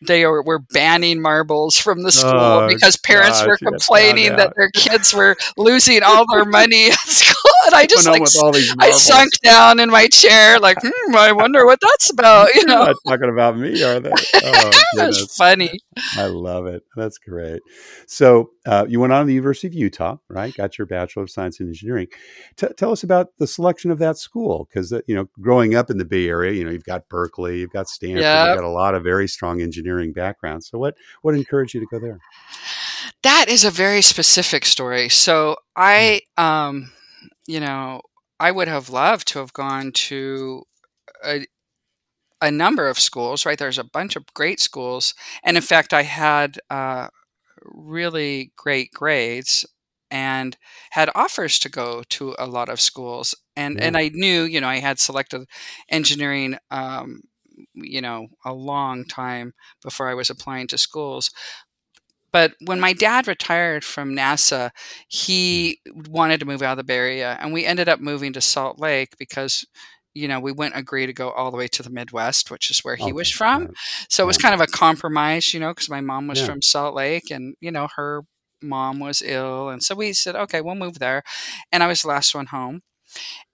they 0.06 0.26
were, 0.26 0.42
were 0.42 0.58
banning 0.58 1.20
marbles 1.22 1.78
from 1.78 2.02
the 2.02 2.12
school 2.12 2.32
Oh, 2.34 2.68
because 2.68 2.96
parents 2.98 3.40
gosh, 3.40 3.46
were 3.46 3.58
you 3.60 3.70
got 3.70 3.70
found 3.70 3.80
complaining 3.80 4.36
that 4.36 4.52
their 4.56 4.70
kids 4.70 5.14
were 5.14 5.36
losing 5.56 6.02
all 6.02 6.24
their 6.32 6.44
money 6.44 6.88
at 6.88 6.98
school. 6.98 7.52
And 7.66 7.74
I 7.74 7.86
just 7.86 8.06
like 8.06 8.20
with 8.20 8.36
all 8.42 8.52
these 8.52 8.74
I 8.78 8.90
sunk 8.92 9.30
down 9.42 9.80
in 9.80 9.90
my 9.90 10.06
chair, 10.08 10.58
like, 10.58 10.78
hmm, 10.82 11.16
I 11.16 11.32
wonder 11.32 11.64
what 11.64 11.78
that's 11.80 12.10
about. 12.10 12.54
You 12.54 12.66
know, 12.66 12.92
talking 13.06 13.30
about 13.30 13.56
me, 13.56 13.82
are 13.82 14.00
they? 14.00 14.10
Oh, 14.44 14.70
it 14.94 15.06
was 15.06 15.34
funny. 15.36 15.80
I 16.16 16.26
love 16.26 16.66
it. 16.66 16.82
That's 16.94 17.18
great. 17.18 17.62
So 18.06 18.50
uh, 18.66 18.86
you 18.88 19.00
went 19.00 19.12
on 19.12 19.22
to 19.22 19.26
the 19.26 19.34
University 19.34 19.66
of 19.68 19.74
Utah, 19.74 20.16
right? 20.28 20.54
Got 20.54 20.78
your 20.78 20.86
Bachelor 20.86 21.22
of 21.22 21.30
Science 21.30 21.60
in 21.60 21.68
Engineering. 21.68 22.08
T- 22.56 22.68
tell 22.76 22.92
us 22.92 23.02
about 23.02 23.28
the 23.38 23.46
selection 23.46 23.90
of 23.90 23.98
that 23.98 24.18
school, 24.18 24.68
because 24.68 24.92
you 25.06 25.14
know, 25.14 25.28
growing 25.40 25.74
up 25.74 25.90
in 25.90 25.98
the 25.98 26.04
Bay 26.04 26.28
Area, 26.28 26.52
you 26.52 26.64
know, 26.64 26.70
you've 26.70 26.84
got 26.84 27.08
Berkeley, 27.08 27.60
you've 27.60 27.70
got 27.70 27.88
Stanford, 27.88 28.22
Yep. 28.22 28.48
you've 28.48 28.56
got 28.56 28.64
a 28.64 28.68
lot 28.68 28.94
of 28.94 29.02
very 29.02 29.26
strong 29.28 29.60
engineering 29.62 30.12
backgrounds. 30.12 30.68
So 30.68 30.78
what 30.78 30.96
what 31.22 31.34
encouraged 31.34 31.74
you 31.74 31.80
to 31.80 31.86
go 31.86 31.98
there? 31.98 32.18
That 33.22 33.46
is 33.48 33.64
a 33.64 33.70
very 33.70 34.02
specific 34.02 34.64
story. 34.64 35.08
So 35.08 35.56
I, 35.74 36.20
um, 36.36 36.92
you 37.46 37.60
know, 37.60 38.02
I 38.38 38.50
would 38.50 38.68
have 38.68 38.90
loved 38.90 39.28
to 39.28 39.38
have 39.38 39.52
gone 39.52 39.92
to 39.92 40.62
a, 41.24 41.46
a 42.42 42.50
number 42.50 42.88
of 42.88 42.98
schools. 42.98 43.46
Right, 43.46 43.58
there's 43.58 43.78
a 43.78 43.84
bunch 43.84 44.16
of 44.16 44.24
great 44.34 44.60
schools, 44.60 45.14
and 45.44 45.56
in 45.56 45.62
fact, 45.62 45.92
I 45.92 46.02
had 46.02 46.58
uh, 46.70 47.08
really 47.64 48.52
great 48.56 48.92
grades 48.92 49.66
and 50.10 50.56
had 50.92 51.10
offers 51.14 51.58
to 51.60 51.68
go 51.68 52.02
to 52.10 52.34
a 52.38 52.46
lot 52.46 52.68
of 52.68 52.80
schools. 52.80 53.34
And 53.56 53.80
and 53.80 53.96
I 53.96 54.10
knew, 54.14 54.42
you 54.44 54.60
know, 54.60 54.68
I 54.68 54.78
had 54.78 54.98
selected 55.00 55.46
engineering. 55.90 56.58
Um, 56.70 57.22
you 57.74 58.02
know, 58.02 58.28
a 58.44 58.52
long 58.52 59.04
time 59.06 59.54
before 59.82 60.08
I 60.10 60.14
was 60.14 60.28
applying 60.30 60.66
to 60.68 60.78
schools. 60.78 61.30
But 62.32 62.54
when 62.64 62.80
my 62.80 62.92
dad 62.92 63.26
retired 63.28 63.84
from 63.84 64.14
NASA, 64.14 64.70
he 65.08 65.80
wanted 66.08 66.40
to 66.40 66.46
move 66.46 66.62
out 66.62 66.72
of 66.72 66.76
the 66.78 66.84
Bay 66.84 66.96
Area, 66.96 67.38
and 67.40 67.52
we 67.52 67.64
ended 67.64 67.88
up 67.88 68.00
moving 68.00 68.32
to 68.34 68.40
Salt 68.40 68.78
Lake 68.78 69.16
because, 69.18 69.64
you 70.16 70.28
know, 70.28 70.40
we 70.40 70.52
wouldn't 70.52 70.76
agree 70.76 71.06
to 71.06 71.12
go 71.12 71.30
all 71.30 71.50
the 71.50 71.56
way 71.58 71.68
to 71.68 71.82
the 71.82 71.90
Midwest, 71.90 72.50
which 72.50 72.70
is 72.70 72.80
where 72.80 72.96
he 72.96 73.12
was 73.12 73.30
from. 73.30 73.68
So 74.08 74.24
it 74.24 74.26
was 74.26 74.38
kind 74.38 74.54
of 74.54 74.60
a 74.60 74.66
compromise, 74.66 75.52
you 75.54 75.60
know, 75.60 75.70
because 75.72 75.90
my 75.90 76.00
mom 76.00 76.26
was 76.28 76.38
Yeah. 76.40 76.46
from 76.46 76.62
Salt 76.62 76.94
Lake, 76.94 77.30
and 77.30 77.54
you 77.60 77.70
know 77.70 77.88
her 77.96 78.22
mom 78.62 78.98
was 79.00 79.22
ill, 79.22 79.68
and 79.68 79.82
so 79.82 79.94
we 79.94 80.12
said, 80.14 80.34
okay, 80.36 80.60
we'll 80.62 80.74
move 80.74 80.98
there. 80.98 81.22
And 81.72 81.82
I 81.82 81.86
was 81.88 82.02
the 82.02 82.08
last 82.08 82.34
one 82.34 82.46
home. 82.46 82.82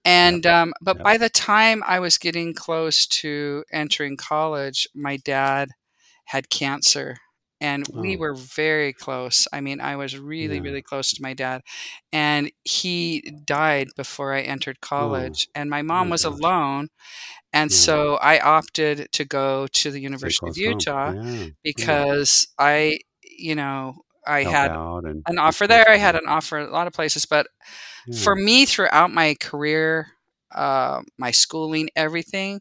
And 0.04 0.46
um, 0.46 0.74
but 0.80 0.96
Yep. 0.96 1.04
by 1.04 1.18
the 1.18 1.28
time 1.30 1.82
I 1.86 2.00
was 2.00 2.18
getting 2.18 2.54
close 2.54 3.06
to 3.22 3.64
entering 3.72 4.16
college, 4.16 4.88
my 4.94 5.16
dad 5.16 5.70
had 6.26 6.50
cancer, 6.50 7.18
and 7.62 7.86
we 7.94 8.16
Oh. 8.16 8.20
were 8.20 8.34
very 8.34 8.92
close. 8.92 9.48
I 9.52 9.60
mean, 9.62 9.80
I 9.80 9.96
was 9.96 10.18
really, 10.18 10.58
Yeah. 10.58 10.62
really 10.66 10.82
close 10.82 11.12
to 11.14 11.22
my 11.22 11.34
dad, 11.34 11.62
and 12.12 12.50
he 12.64 13.22
died 13.46 13.88
before 13.96 14.34
I 14.34 14.42
entered 14.42 14.78
Oh, 14.82 14.88
college. 14.88 15.48
And 15.54 15.70
my 15.70 15.80
oh 15.80 15.84
mom 15.92 16.08
my 16.08 16.12
was 16.14 16.24
alone, 16.24 16.88
and 17.52 17.70
Yeah. 17.70 17.76
so 17.86 18.16
I 18.16 18.40
opted 18.40 19.08
to 19.12 19.24
go 19.24 19.66
to 19.80 19.90
the 19.90 20.00
University 20.00 20.48
of. 20.50 20.56
Utah 20.58 21.12
Yeah. 21.12 21.48
Because 21.64 22.48
I, 22.58 23.00
you 23.24 23.54
know, 23.54 24.04
I 24.26 24.44
Help 24.44 24.54
had 24.54 24.70
and 25.04 25.24
an 25.26 25.38
offer 25.38 25.66
there. 25.66 25.88
I 25.88 25.96
had 25.96 26.16
an 26.16 26.28
offer 26.28 26.58
at 26.58 26.68
a 26.68 26.72
lot 26.72 26.86
of 26.88 26.92
places, 26.92 27.26
but 27.26 27.46
for 28.22 28.34
me, 28.36 28.66
throughout 28.66 29.10
my 29.12 29.34
career, 29.40 30.08
uh, 30.54 31.02
my 31.18 31.30
schooling, 31.30 31.90
everything, 31.96 32.60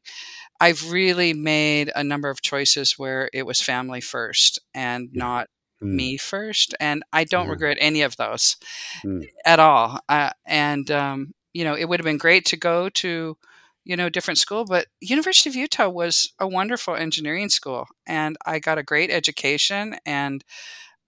I've 0.60 0.92
really 0.92 1.34
made 1.34 1.92
a 1.96 2.04
number 2.04 2.30
of 2.30 2.42
choices 2.42 2.98
where 2.98 3.30
it 3.34 3.46
was 3.46 3.62
family 3.62 4.02
first 4.02 4.60
and 4.74 5.10
not 5.14 5.48
Mm. 5.82 5.98
me 5.98 6.18
first, 6.18 6.76
and 6.80 7.04
I 7.14 7.24
don't 7.26 7.48
Yeah. 7.48 7.52
regret 7.52 7.78
any 7.82 8.02
of 8.04 8.18
those 8.18 8.58
Mm. 9.04 9.28
at 9.46 9.60
all. 9.60 10.00
Uh, 10.10 10.32
and 10.46 10.90
um, 10.92 11.32
you 11.54 11.64
know, 11.64 11.76
it 11.76 11.86
would 11.86 12.00
have 12.00 12.06
been 12.06 12.18
great 12.18 12.46
to 12.46 12.58
go 12.58 12.90
to 12.90 13.38
you 13.84 13.96
know, 13.96 14.10
different 14.10 14.38
school, 14.38 14.64
but 14.64 14.86
University 15.02 15.50
of 15.50 15.56
Utah 15.56 15.90
was 15.90 16.32
a 16.40 16.48
wonderful 16.48 16.96
engineering 16.96 17.50
school, 17.50 17.88
and 18.06 18.38
I 18.46 18.60
got 18.60 18.78
a 18.78 18.84
great 18.84 19.10
education, 19.10 19.96
and 20.06 20.44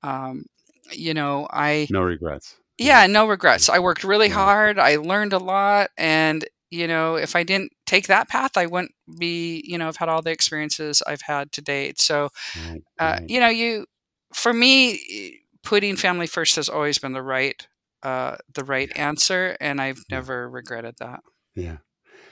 um, 0.04 0.46
you 0.92 1.14
know, 1.14 1.48
I 1.52 1.90
no 1.90 2.02
regrets. 2.02 2.58
Yeah, 2.78 3.06
no 3.08 3.28
regrets. 3.28 3.70
I 3.70 3.80
worked 3.80 4.04
really 4.04 4.30
Yeah. 4.30 4.34
hard. 4.34 4.80
I 4.80 4.96
learned 4.98 5.34
a 5.34 5.40
lot, 5.40 5.92
and 5.98 6.46
you 6.74 6.88
know, 6.88 7.16
if 7.16 7.36
I 7.36 7.44
didn't 7.44 7.72
take 7.86 8.08
that 8.08 8.28
path, 8.30 8.58
I 8.58 8.66
wouldn't 8.66 8.94
be, 9.20 9.64
you 9.66 9.78
know, 9.78 9.88
I've 9.88 9.98
had 9.98 10.10
all 10.10 10.22
the 10.22 10.32
experiences 10.32 11.04
I've 11.06 11.22
had 11.22 11.52
to 11.54 11.62
date. 11.62 12.00
So, 12.02 12.30
Right, 12.56 12.84
uh, 13.00 13.20
you 13.28 13.40
know, 13.40 13.50
you 13.50 13.86
for 14.34 14.54
me, 14.54 15.40
putting 15.64 15.96
family 15.96 16.28
first 16.28 16.56
has 16.58 16.70
always 16.70 17.00
been 17.00 17.14
the 17.14 17.22
right, 17.24 17.68
uh, 18.04 18.38
the 18.54 18.64
right 18.64 18.92
answer, 18.96 19.56
and 19.62 19.80
I've 19.82 20.04
never 20.10 20.50
regretted 20.50 20.96
that. 21.00 21.22
Yeah. 21.56 21.78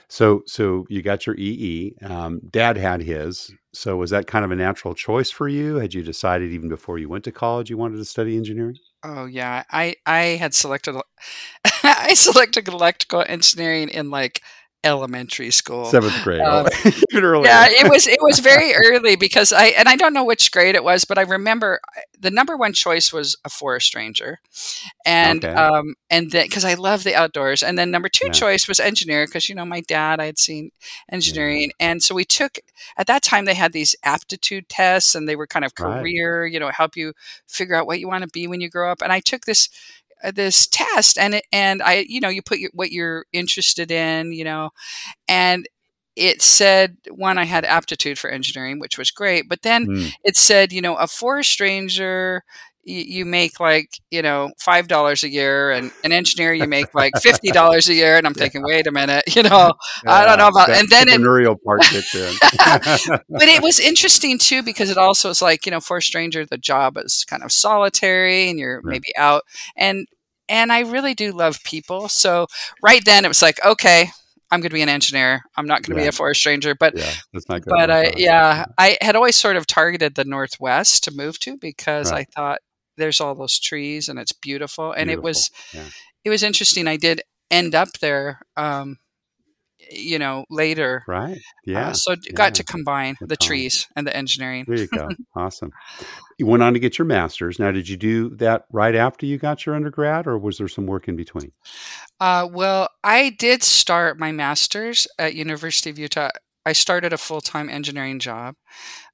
So 0.08 0.42
so 0.46 0.86
you 0.90 1.02
got 1.02 1.26
your 1.26 1.36
EE. 1.36 1.96
Um, 2.02 2.40
Dad 2.50 2.76
had 2.76 3.02
his. 3.02 3.52
So 3.74 3.96
was 3.96 4.10
that 4.10 4.26
kind 4.26 4.44
of 4.44 4.50
a 4.50 4.56
natural 4.56 4.94
choice 4.94 5.30
for 5.30 5.48
you? 5.48 5.76
Had 5.76 5.94
you 5.94 6.02
decided 6.02 6.52
even 6.52 6.68
before 6.68 6.98
you 6.98 7.08
went 7.08 7.24
to 7.24 7.32
college 7.32 7.70
you 7.70 7.78
wanted 7.78 7.98
to 7.98 8.04
study 8.04 8.36
engineering? 8.36 8.76
Oh 9.04 9.26
yeah, 9.26 9.64
I 9.70 9.96
I 10.06 10.36
had 10.40 10.54
selected 10.54 10.94
I 11.84 12.14
selected 12.14 12.68
electrical 12.68 13.24
engineering 13.26 13.88
in 13.88 14.10
like 14.10 14.42
elementary 14.84 15.50
school. 15.50 15.86
Seventh 15.86 16.20
grade. 16.20 16.40
Um, 16.40 16.66
oh, 16.84 16.90
even 17.12 17.24
earlier. 17.24 17.50
yeah, 17.50 17.66
it 17.68 17.88
was 17.88 18.06
it 18.06 18.18
was 18.22 18.38
very 18.40 18.74
early 18.74 19.16
because 19.16 19.52
I 19.52 19.66
and 19.68 19.88
I 19.88 19.96
don't 19.96 20.12
know 20.14 20.24
which 20.24 20.50
grade 20.52 20.74
it 20.74 20.84
was, 20.84 21.04
but 21.04 21.18
I 21.18 21.22
remember 21.22 21.80
the 22.18 22.30
number 22.30 22.56
one 22.56 22.72
choice 22.72 23.12
was 23.12 23.36
a 23.44 23.48
forest 23.48 23.94
ranger, 23.94 24.40
and 25.04 25.44
Okay. 25.44 25.52
um 25.56 25.94
and 26.10 26.30
then 26.30 26.46
because 26.46 26.64
I 26.64 26.74
love 26.74 27.04
the 27.04 27.14
outdoors, 27.14 27.62
and 27.62 27.78
then 27.78 27.90
number 27.90 28.08
two 28.08 28.26
Yeah. 28.26 28.32
choice 28.32 28.68
was 28.68 28.80
engineer 28.80 29.26
because 29.26 29.48
you 29.48 29.54
know 29.54 29.64
my 29.64 29.80
dad 29.80 30.20
I 30.20 30.26
had 30.26 30.38
seen 30.38 30.70
engineering, 31.10 31.72
and 31.80 32.02
so 32.02 32.14
we 32.14 32.24
took 32.24 32.58
at 32.96 33.06
that 33.06 33.22
time 33.22 33.44
they 33.44 33.54
had 33.54 33.72
these 33.72 33.94
aptitude 34.04 34.68
tests 34.68 35.14
and 35.14 35.28
they 35.28 35.36
were 35.36 35.46
kind 35.46 35.64
of 35.64 35.74
Right. 35.78 36.10
career 36.10 36.46
you 36.46 36.58
know 36.60 36.70
help 36.70 36.96
you 36.96 37.12
figure 37.46 37.74
out 37.74 37.86
what 37.86 38.00
you 38.00 38.08
want 38.08 38.22
to 38.22 38.28
be 38.30 38.46
when 38.46 38.60
you 38.60 38.70
grow 38.70 38.90
up, 38.90 39.02
and 39.02 39.12
I 39.12 39.20
took 39.20 39.44
this 39.44 39.68
this 40.30 40.66
test 40.66 41.18
and 41.18 41.34
it, 41.34 41.44
and 41.52 41.82
I 41.82 42.04
you 42.08 42.20
know 42.20 42.28
you 42.28 42.42
put 42.42 42.58
your, 42.58 42.70
what 42.74 42.92
you're 42.92 43.26
interested 43.32 43.90
in 43.90 44.32
you 44.32 44.44
know 44.44 44.70
and 45.28 45.66
it 46.16 46.42
said 46.42 46.96
one 47.10 47.38
i 47.38 47.44
had 47.44 47.64
aptitude 47.64 48.18
for 48.18 48.30
engineering 48.30 48.78
which 48.78 48.98
was 48.98 49.10
great 49.10 49.48
but 49.48 49.62
then 49.62 49.86
Mm, 49.86 50.12
it 50.24 50.36
said 50.36 50.72
you 50.72 50.80
know 50.82 50.96
a 50.96 51.06
forest 51.06 51.60
ranger 51.60 52.44
you, 52.84 53.24
make 53.24 53.60
like 53.60 53.88
you 54.10 54.22
know 54.22 54.50
five 54.58 54.88
dollars 54.88 55.22
a 55.22 55.28
year 55.28 55.70
and 55.70 55.92
an 56.04 56.12
engineer 56.12 56.52
you 56.52 56.66
make 56.66 56.92
like 56.94 57.12
fifty 57.20 57.50
dollars 57.52 57.88
a 57.88 57.94
year 57.94 58.16
and 58.16 58.26
i'm 58.26 58.32
Yeah. 58.36 58.42
thinking 58.42 58.62
wait 58.64 58.86
a 58.86 58.90
minute 58.92 59.24
you 59.36 59.42
know 59.42 59.72
i 60.06 60.24
don't 60.24 60.38
know 60.38 60.48
about 60.48 60.70
and 60.70 60.88
then 60.88 61.08
it 61.08 61.20
entrepreneurial 61.20 61.56
part 61.64 61.82
kicks 61.82 62.14
in. 62.14 62.34
but 63.28 63.48
it 63.48 63.62
was 63.62 63.78
interesting 63.78 64.38
too 64.38 64.62
because 64.62 64.90
it 64.90 64.98
also 64.98 65.30
is 65.30 65.40
like 65.42 65.64
you 65.66 65.70
know 65.70 65.80
for 65.80 65.98
a 65.98 66.02
stranger 66.02 66.44
the 66.44 66.58
job 66.58 66.96
is 66.98 67.24
kind 67.28 67.42
of 67.42 67.52
solitary 67.52 68.48
and 68.50 68.58
you're 68.58 68.80
Yeah. 68.84 68.90
maybe 68.90 69.16
out 69.16 69.42
and 69.76 70.06
and 70.48 70.72
i 70.72 70.80
really 70.80 71.14
do 71.14 71.32
love 71.32 71.62
people 71.64 72.08
so 72.08 72.46
right 72.82 73.04
then 73.04 73.24
it 73.24 73.28
was 73.28 73.42
like 73.42 73.64
okay 73.64 74.08
i'm 74.50 74.60
going 74.60 74.70
to 74.70 74.74
be 74.74 74.82
an 74.82 74.88
engineer 74.88 75.42
i'm 75.56 75.66
not 75.66 75.82
going 75.82 75.96
to 75.96 76.02
be 76.02 76.08
a 76.08 76.12
forest 76.12 76.44
ranger 76.44 76.74
but 76.74 76.96
yeah, 76.96 77.12
that's 77.32 77.48
not 77.48 77.62
going 77.62 77.78
but 77.78 77.90
i 77.90 78.12
yeah 78.16 78.64
i 78.76 78.98
had 79.00 79.14
always 79.16 79.36
sort 79.36 79.56
of 79.56 79.66
targeted 79.66 80.14
the 80.16 80.24
northwest 80.24 81.04
to 81.04 81.10
move 81.14 81.38
to 81.38 81.56
because 81.58 82.10
Right. 82.10 82.26
i 82.28 82.32
thought 82.34 82.58
there's 83.02 83.20
all 83.20 83.34
those 83.34 83.58
trees 83.58 84.08
and 84.08 84.18
it's 84.18 84.32
beautiful 84.32 84.92
and 84.92 85.10
it 85.10 85.22
was 85.22 85.50
Yeah. 85.74 85.88
it 86.24 86.30
was 86.30 86.42
interesting 86.42 86.86
i 86.88 86.96
did 86.96 87.20
end 87.50 87.74
up 87.74 87.88
there 88.00 88.40
um 88.56 88.96
you 89.90 90.18
know 90.18 90.44
later 90.48 91.02
Right. 91.08 91.36
uh, 91.36 91.66
Yeah. 91.66 91.92
so 91.92 92.14
d- 92.14 92.30
got 92.32 92.54
to 92.54 92.64
combine 92.64 93.16
the 93.20 93.36
trees 93.36 93.88
and 93.96 94.06
the 94.06 94.16
engineering. 94.16 94.64
There 94.68 94.78
you 94.78 94.86
go. 94.86 95.08
Awesome. 95.36 95.70
You 96.38 96.46
went 96.46 96.62
on 96.62 96.72
to 96.74 96.78
get 96.78 96.98
your 96.98 97.04
master's. 97.06 97.58
Now, 97.58 97.72
did 97.72 97.88
you 97.88 97.96
do 97.96 98.30
that 98.36 98.64
right 98.72 98.94
after 98.94 99.26
you 99.26 99.38
got 99.38 99.66
your 99.66 99.74
undergrad, 99.74 100.26
or 100.28 100.38
was 100.38 100.56
there 100.58 100.68
some 100.68 100.86
work 100.86 101.08
in 101.08 101.16
between? 101.16 101.50
Uh, 102.20 102.48
well, 102.50 102.88
I 103.02 103.30
did 103.38 103.62
start 103.64 104.18
my 104.20 104.30
master's 104.32 105.08
at 105.18 105.34
University 105.34 105.90
of 105.90 105.98
Utah. 105.98 106.30
I 106.64 106.72
started 106.74 107.12
a 107.12 107.18
full 107.18 107.40
time 107.40 107.68
engineering 107.68 108.20
job 108.20 108.54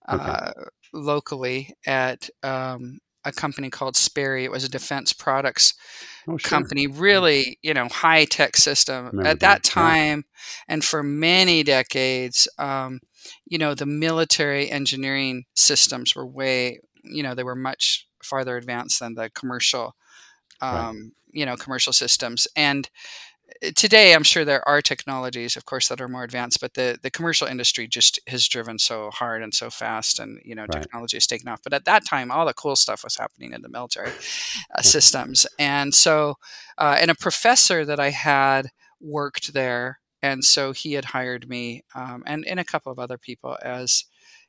Okay. 0.08 0.22
uh, 0.22 0.52
locally 0.92 1.74
at 1.86 2.28
um, 2.42 2.98
a 3.28 3.32
company 3.32 3.70
called 3.70 3.96
Sperry. 3.96 4.44
It 4.44 4.52
was 4.52 4.64
a 4.64 4.70
defense 4.70 5.12
products 5.12 5.74
Oh, 6.28 6.36
sure. 6.38 6.68
company, 6.68 6.86
really, 6.86 7.58
you 7.62 7.74
know, 7.74 7.88
high 7.88 8.24
tech 8.24 8.56
system. 8.56 9.12
Remember 9.12 9.24
At 9.24 9.40
that 9.40 9.62
that. 9.62 9.72
Yeah. 9.76 9.96
time, 9.96 10.24
and 10.68 10.84
for 10.84 11.02
many 11.02 11.62
decades, 11.64 12.48
um, 12.58 13.00
you 13.46 13.58
know, 13.58 13.74
the 13.74 13.86
military 13.86 14.70
engineering 14.70 15.44
systems 15.54 16.14
were 16.14 16.26
way, 16.26 16.80
you 17.04 17.22
know, 17.22 17.34
they 17.34 17.44
were 17.44 17.56
much 17.56 18.08
farther 18.22 18.56
advanced 18.56 19.00
than 19.00 19.14
the 19.14 19.30
commercial, 19.30 19.94
Right. 20.68 20.88
um, 20.88 21.12
you 21.32 21.46
know, 21.46 21.56
commercial 21.56 21.92
systems. 21.92 22.46
And 22.56 22.88
today, 23.74 24.14
I'm 24.14 24.22
sure 24.24 24.44
there 24.44 24.66
are 24.68 24.80
technologies, 24.82 25.56
of 25.56 25.64
course, 25.64 25.88
that 25.88 26.00
are 26.00 26.08
more 26.08 26.24
advanced, 26.24 26.60
but 26.60 26.74
the 26.74 26.98
the 27.02 27.10
commercial 27.10 27.46
industry 27.46 27.86
just 27.88 28.20
has 28.28 28.48
driven 28.48 28.78
so 28.78 29.10
hard 29.10 29.42
and 29.42 29.54
so 29.54 29.70
fast, 29.70 30.18
and 30.18 30.40
you 30.44 30.54
know, 30.54 30.66
Right. 30.66 30.88
technology 30.90 31.16
has 31.16 31.26
taken 31.26 31.48
off. 31.48 31.60
But 31.62 31.72
at 31.74 31.84
that 31.86 32.04
time, 32.04 32.30
all 32.30 32.46
the 32.46 32.54
cool 32.54 32.76
stuff 32.76 33.04
was 33.04 33.16
happening 33.16 33.52
in 33.52 33.62
the 33.62 33.68
military 33.68 34.14
uh, 34.76 34.82
systems. 34.82 35.46
And 35.58 35.94
so, 35.94 36.36
uh, 36.78 36.96
and 37.00 37.10
a 37.10 37.14
professor 37.14 37.84
that 37.84 38.00
I 38.00 38.10
had 38.10 38.68
worked 39.00 39.52
there. 39.54 40.00
And 40.22 40.44
so 40.44 40.72
he 40.72 40.94
had 40.94 41.06
hired 41.06 41.48
me 41.48 41.82
um, 41.94 42.22
and, 42.26 42.44
and 42.46 42.58
a 42.60 42.64
couple 42.64 42.90
of 42.92 42.98
other 42.98 43.18
people 43.18 43.56
as, 43.62 44.04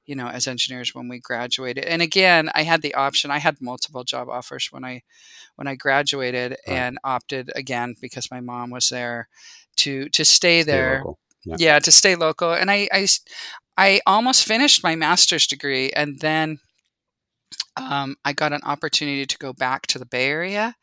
you 0.10 0.16
know, 0.16 0.28
as 0.28 0.48
engineers 0.48 0.96
when 0.96 1.08
we 1.08 1.20
graduated. 1.20 1.86
And 1.86 2.02
again, 2.02 2.50
I 2.56 2.64
had 2.64 2.82
the 2.82 2.96
option. 2.96 3.30
I 3.30 3.38
had 3.38 3.62
multiple 3.62 4.04
job 4.04 4.28
offers 4.28 4.70
when 4.72 4.84
I 4.84 5.04
when 5.56 5.68
I 5.68 5.76
graduated 5.76 6.52
Right. 6.52 6.78
and 6.78 6.98
opted 7.04 7.52
again 7.56 7.94
because 8.02 8.32
my 8.32 8.42
mom 8.42 8.72
was 8.72 8.90
there 8.90 9.28
to 9.78 10.10
to 10.10 10.26
stay 10.26 10.64
Stay 10.64 10.72
there. 10.72 11.04
Yeah. 11.46 11.56
Yeah, 11.60 11.80
to 11.80 11.92
stay 11.92 12.16
local. 12.16 12.54
And 12.54 12.72
I, 12.72 12.90
I 12.92 13.08
i 13.78 14.02
almost 14.06 14.46
finished 14.46 14.84
my 14.84 14.96
master's 14.96 15.48
degree 15.48 15.90
and 15.92 16.20
then 16.20 16.60
um, 17.78 18.16
I 18.26 18.34
got 18.34 18.52
an 18.54 18.62
opportunity 18.64 19.26
to 19.26 19.38
go 19.38 19.54
back 19.54 19.88
to 19.88 20.00
the 20.00 20.06
Bay 20.06 20.28
Area. 20.28 20.76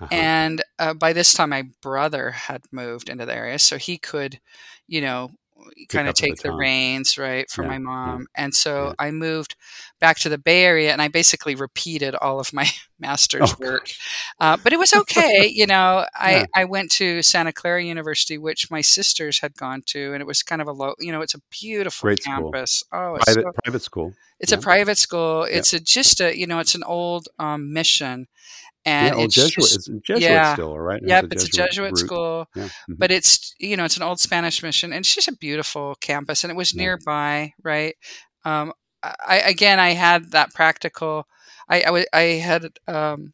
Uh-huh. 0.00 0.08
And 0.10 0.62
uh, 0.78 0.94
by 0.94 1.12
this 1.12 1.32
time, 1.34 1.50
my 1.50 1.64
brother 1.80 2.30
had 2.30 2.62
moved 2.72 3.08
into 3.08 3.26
the 3.26 3.34
area, 3.34 3.58
so 3.58 3.78
he 3.78 3.96
could, 3.96 4.40
you 4.88 5.00
know, 5.00 5.30
kind 5.88 6.08
of 6.08 6.14
up 6.14 6.16
the 6.16 6.26
take 6.26 6.38
the 6.42 6.52
reins, 6.52 7.18
right, 7.18 7.48
for 7.50 7.62
Yeah, 7.62 7.68
my 7.68 7.78
yeah, 7.78 7.78
mom. 7.78 8.26
And 8.34 8.54
so 8.54 8.88
yeah. 8.88 8.92
I 8.98 9.10
moved 9.10 9.56
back 10.00 10.18
to 10.20 10.28
the 10.28 10.38
Bay 10.38 10.64
Area, 10.64 10.92
and 10.92 11.00
I 11.02 11.08
basically 11.08 11.54
repeated 11.54 12.14
all 12.16 12.40
of 12.40 12.52
my 12.52 12.68
master's 12.98 13.54
Oh, 13.54 13.56
work. 13.58 13.88
Uh, 14.40 14.56
but 14.62 14.72
it 14.72 14.78
was 14.78 14.92
okay, 14.92 15.46
you 15.52 15.66
know. 15.66 16.06
I 16.14 16.30
Yeah. 16.30 16.44
I 16.54 16.64
went 16.64 16.90
to 16.92 17.22
Santa 17.22 17.52
Clara 17.52 17.82
University, 17.82 18.38
which 18.38 18.70
my 18.70 18.80
sisters 18.80 19.40
had 19.40 19.54
gone 19.56 19.82
to, 19.86 20.12
and 20.12 20.20
it 20.20 20.26
was 20.26 20.42
kind 20.42 20.60
of 20.62 20.68
a 20.68 20.72
low, 20.72 20.94
you 20.98 21.12
know, 21.12 21.20
it's 21.22 21.34
a 21.34 21.40
beautiful 21.50 22.06
Great 22.06 22.22
school. 22.22 22.52
campus. 22.52 22.82
Oh, 22.92 23.14
it's 23.16 23.24
Private 23.24 23.44
so 23.44 23.52
private 23.64 23.82
school. 23.82 24.14
it's 24.40 24.52
Yeah. 24.52 24.58
a 24.58 24.58
private 24.58 24.98
school. 24.98 25.46
Yeah. 25.48 25.58
It's 25.58 25.72
a 25.72 25.80
just 25.80 26.20
a 26.20 26.36
you 26.36 26.46
know 26.46 26.58
it's 26.58 26.74
an 26.74 26.84
old 26.84 27.28
um, 27.38 27.72
mission, 27.72 28.26
Yeah, 28.41 28.41
and 28.84 29.14
old 29.14 29.26
it's 29.26 29.34
Jesuit. 29.34 29.54
just 29.54 29.74
It's 29.74 29.88
Jesuit 30.02 30.22
yeah, 30.22 30.54
still, 30.54 30.78
right? 30.78 31.02
It 31.02 31.10
has 31.10 31.22
yep. 31.22 31.26
It's 31.30 31.44
a 31.44 31.48
Jesuit 31.48 31.96
school, 31.98 32.46
Yeah. 32.54 32.68
mhm. 32.90 32.98
but 32.98 33.10
it's 33.10 33.54
you 33.58 33.76
know 33.76 33.84
it's 33.84 33.96
an 33.96 34.02
old 34.02 34.20
Spanish 34.20 34.62
mission, 34.62 34.92
and 34.92 35.00
it's 35.00 35.14
just 35.14 35.28
a 35.28 35.36
beautiful 35.36 35.94
campus, 36.00 36.44
and 36.44 36.50
it 36.50 36.56
was 36.56 36.74
Yeah. 36.74 36.82
nearby, 36.82 37.52
right? 37.62 37.96
Um, 38.44 38.72
I 39.02 39.38
again 39.38 39.78
I 39.80 39.90
had 39.90 40.32
that 40.32 40.54
practical. 40.54 41.26
I 41.68 41.82
I, 41.82 42.06
I 42.12 42.22
had 42.38 42.66
um, 42.88 43.32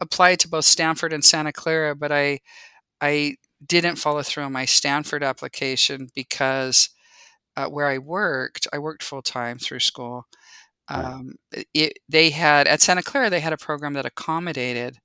applied 0.00 0.40
to 0.40 0.48
both 0.48 0.64
Stanford 0.64 1.12
and 1.12 1.24
Santa 1.24 1.52
Clara, 1.52 1.94
but 1.94 2.12
I 2.12 2.40
I 3.00 3.36
didn't 3.66 3.96
follow 3.96 4.22
through 4.22 4.44
on 4.44 4.52
my 4.52 4.64
Stanford 4.64 5.22
application 5.22 6.08
because 6.14 6.90
uh, 7.56 7.66
where 7.66 7.86
I 7.88 7.98
worked, 7.98 8.66
I 8.72 8.78
worked 8.78 9.02
full 9.02 9.22
time 9.22 9.58
through 9.58 9.80
school. 9.80 10.26
Um, 10.90 11.36
it, 11.74 11.98
they 12.08 12.30
had 12.30 12.66
at 12.66 12.82
Santa 12.82 13.02
Clara, 13.02 13.30
they 13.30 13.40
had 13.40 13.52
a 13.52 13.56
program 13.58 13.94
that 13.94 14.06
accommodated 14.06 14.98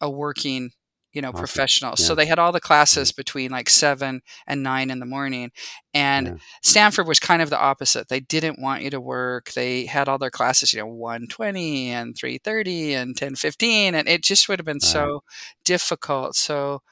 a 0.00 0.10
working, 0.10 0.70
you 1.12 1.22
know, 1.22 1.30
Awesome. 1.30 1.38
professional. 1.40 1.96
So 1.96 2.14
they 2.14 2.26
had 2.26 2.38
all 2.38 2.52
the 2.52 2.60
classes 2.60 3.10
between 3.12 3.50
like 3.50 3.68
seven 3.70 4.20
and 4.46 4.62
nine 4.62 4.90
in 4.90 5.00
the 5.00 5.06
morning. 5.06 5.50
And 5.94 6.26
Yeah. 6.26 6.34
Stanford 6.62 7.08
was 7.08 7.18
kind 7.18 7.42
of 7.42 7.50
the 7.50 7.58
opposite. 7.58 8.08
They 8.08 8.20
didn't 8.20 8.60
want 8.60 8.82
you 8.82 8.90
to 8.90 9.00
work. 9.00 9.52
They 9.52 9.86
had 9.86 10.08
all 10.08 10.18
their 10.18 10.30
classes, 10.30 10.72
you 10.72 10.80
know, 10.80 10.86
120 10.86 11.90
and 11.90 12.16
330 12.16 12.94
and 12.94 13.16
1015. 13.16 13.94
And 13.94 14.08
it 14.08 14.22
just 14.22 14.48
would 14.48 14.58
have 14.58 14.66
been 14.66 14.76
Right. 14.76 14.82
so 14.82 15.22
difficult. 15.64 16.36
So, 16.36 16.82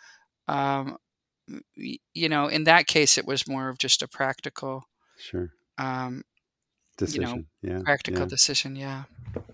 um, 0.49 0.97
you 1.77 2.29
know, 2.29 2.49
in 2.49 2.65
that 2.65 2.87
case, 2.87 3.19
it 3.19 3.27
was 3.27 3.47
more 3.47 3.69
of 3.69 3.79
just 3.79 4.03
a 4.03 4.09
practical, 4.09 4.85
Sure. 5.19 5.51
um, 5.79 6.23
Decision. 6.97 7.47
yeah. 7.63 7.81
practical 7.85 8.23
Yeah. 8.23 8.27
decision. 8.29 8.77
Yeah. 8.77 9.05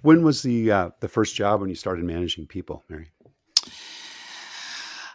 When 0.02 0.22
was 0.22 0.42
the 0.42 0.70
uh, 0.70 0.90
the 1.00 1.08
first 1.08 1.34
job 1.34 1.60
when 1.60 1.70
you 1.70 1.74
started 1.76 2.04
managing 2.04 2.46
people, 2.46 2.84
Mary? 2.88 3.10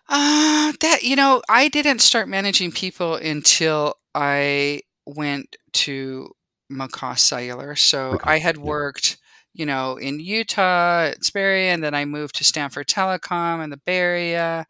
Uh, 0.08 0.74
that 0.82 1.00
you 1.04 1.16
know, 1.16 1.42
I 1.50 1.68
didn't 1.68 2.00
start 2.00 2.28
managing 2.28 2.72
people 2.72 3.16
until 3.16 3.96
I 4.14 4.82
went 5.06 5.56
to 5.74 6.30
McCaw 6.72 7.18
Cellular. 7.18 7.76
So. 7.76 8.20
I 8.24 8.40
had 8.40 8.58
worked, 8.58 9.18
you 9.56 9.66
know, 9.66 9.98
in 9.98 10.20
Utah 10.20 11.06
at 11.12 11.24
Sperry, 11.24 11.70
and 11.70 11.84
then 11.84 11.96
I 11.96 12.06
moved 12.06 12.36
to 12.36 12.44
Stanford 12.44 12.88
Telecom 12.88 13.64
in 13.64 13.70
the 13.72 13.78
Bay 13.78 13.98
Area, 13.98 14.66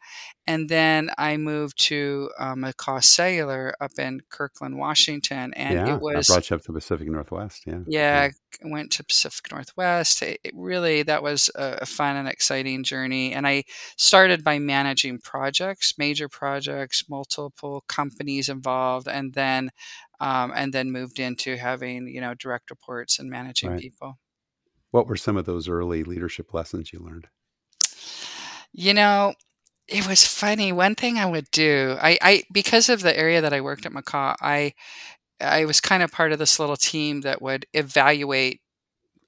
and 0.46 0.68
then 0.68 1.10
I 1.18 1.36
moved 1.36 1.78
to 1.86 2.30
McCaw 2.40 3.02
Cellular 3.02 3.74
up 3.80 3.92
in 3.98 4.20
Kirkland, 4.30 4.78
Washington, 4.78 5.52
and 5.54 5.74
Yeah. 5.74 5.94
it 5.94 5.94
I 5.94 5.98
was 5.98 6.26
brought 6.28 6.48
you 6.50 6.56
up 6.56 6.62
to 6.62 6.72
the 6.72 6.78
Pacific 6.78 7.08
Northwest. 7.10 7.64
Yeah. 7.66 7.80
yeah, 7.86 8.28
I 8.62 8.68
went 8.68 8.92
to 8.92 9.04
Pacific 9.04 9.50
Northwest. 9.52 10.22
It, 10.22 10.40
it 10.44 10.52
really 10.54 11.02
that 11.02 11.22
was 11.22 11.50
a, 11.56 11.78
a 11.82 11.86
fun 11.86 12.16
and 12.16 12.28
exciting 12.28 12.84
journey. 12.84 13.32
And 13.32 13.46
I 13.46 13.64
started 13.96 14.44
by 14.44 14.58
managing 14.60 15.18
projects, 15.18 15.94
major 15.98 16.28
projects, 16.28 17.08
multiple 17.10 17.82
companies 17.88 18.48
involved, 18.48 19.08
and 19.08 19.34
then 19.34 19.70
um, 20.20 20.52
and 20.54 20.72
then 20.72 20.90
moved 20.92 21.18
into 21.18 21.56
having 21.56 22.06
you 22.08 22.20
know 22.20 22.34
direct 22.34 22.70
reports 22.70 23.18
and 23.18 23.28
managing 23.28 23.70
Right. 23.70 23.80
people. 23.80 24.18
What 24.96 25.08
were 25.08 25.16
some 25.16 25.36
of 25.36 25.44
those 25.44 25.68
early 25.68 26.04
leadership 26.04 26.54
lessons 26.54 26.90
you 26.90 27.00
learned? 27.00 27.28
You 28.72 28.94
know, 28.94 29.34
it 29.88 30.08
was 30.08 30.26
funny. 30.26 30.72
One 30.72 30.94
thing 30.94 31.18
I 31.18 31.26
would 31.26 31.50
do, 31.50 31.96
I, 32.00 32.18
I 32.22 32.42
because 32.50 32.88
of 32.88 33.02
the 33.02 33.14
area 33.18 33.42
that 33.42 33.52
I 33.52 33.60
worked 33.60 33.84
at 33.86 33.92
McCaw, 33.92 34.36
I 34.40 34.72
I 35.40 35.66
was 35.66 35.80
kind 35.80 36.02
of 36.02 36.12
part 36.12 36.32
of 36.32 36.38
this 36.38 36.60
little 36.60 36.76
team 36.76 37.22
that 37.22 37.42
would 37.42 37.66
evaluate 37.74 38.60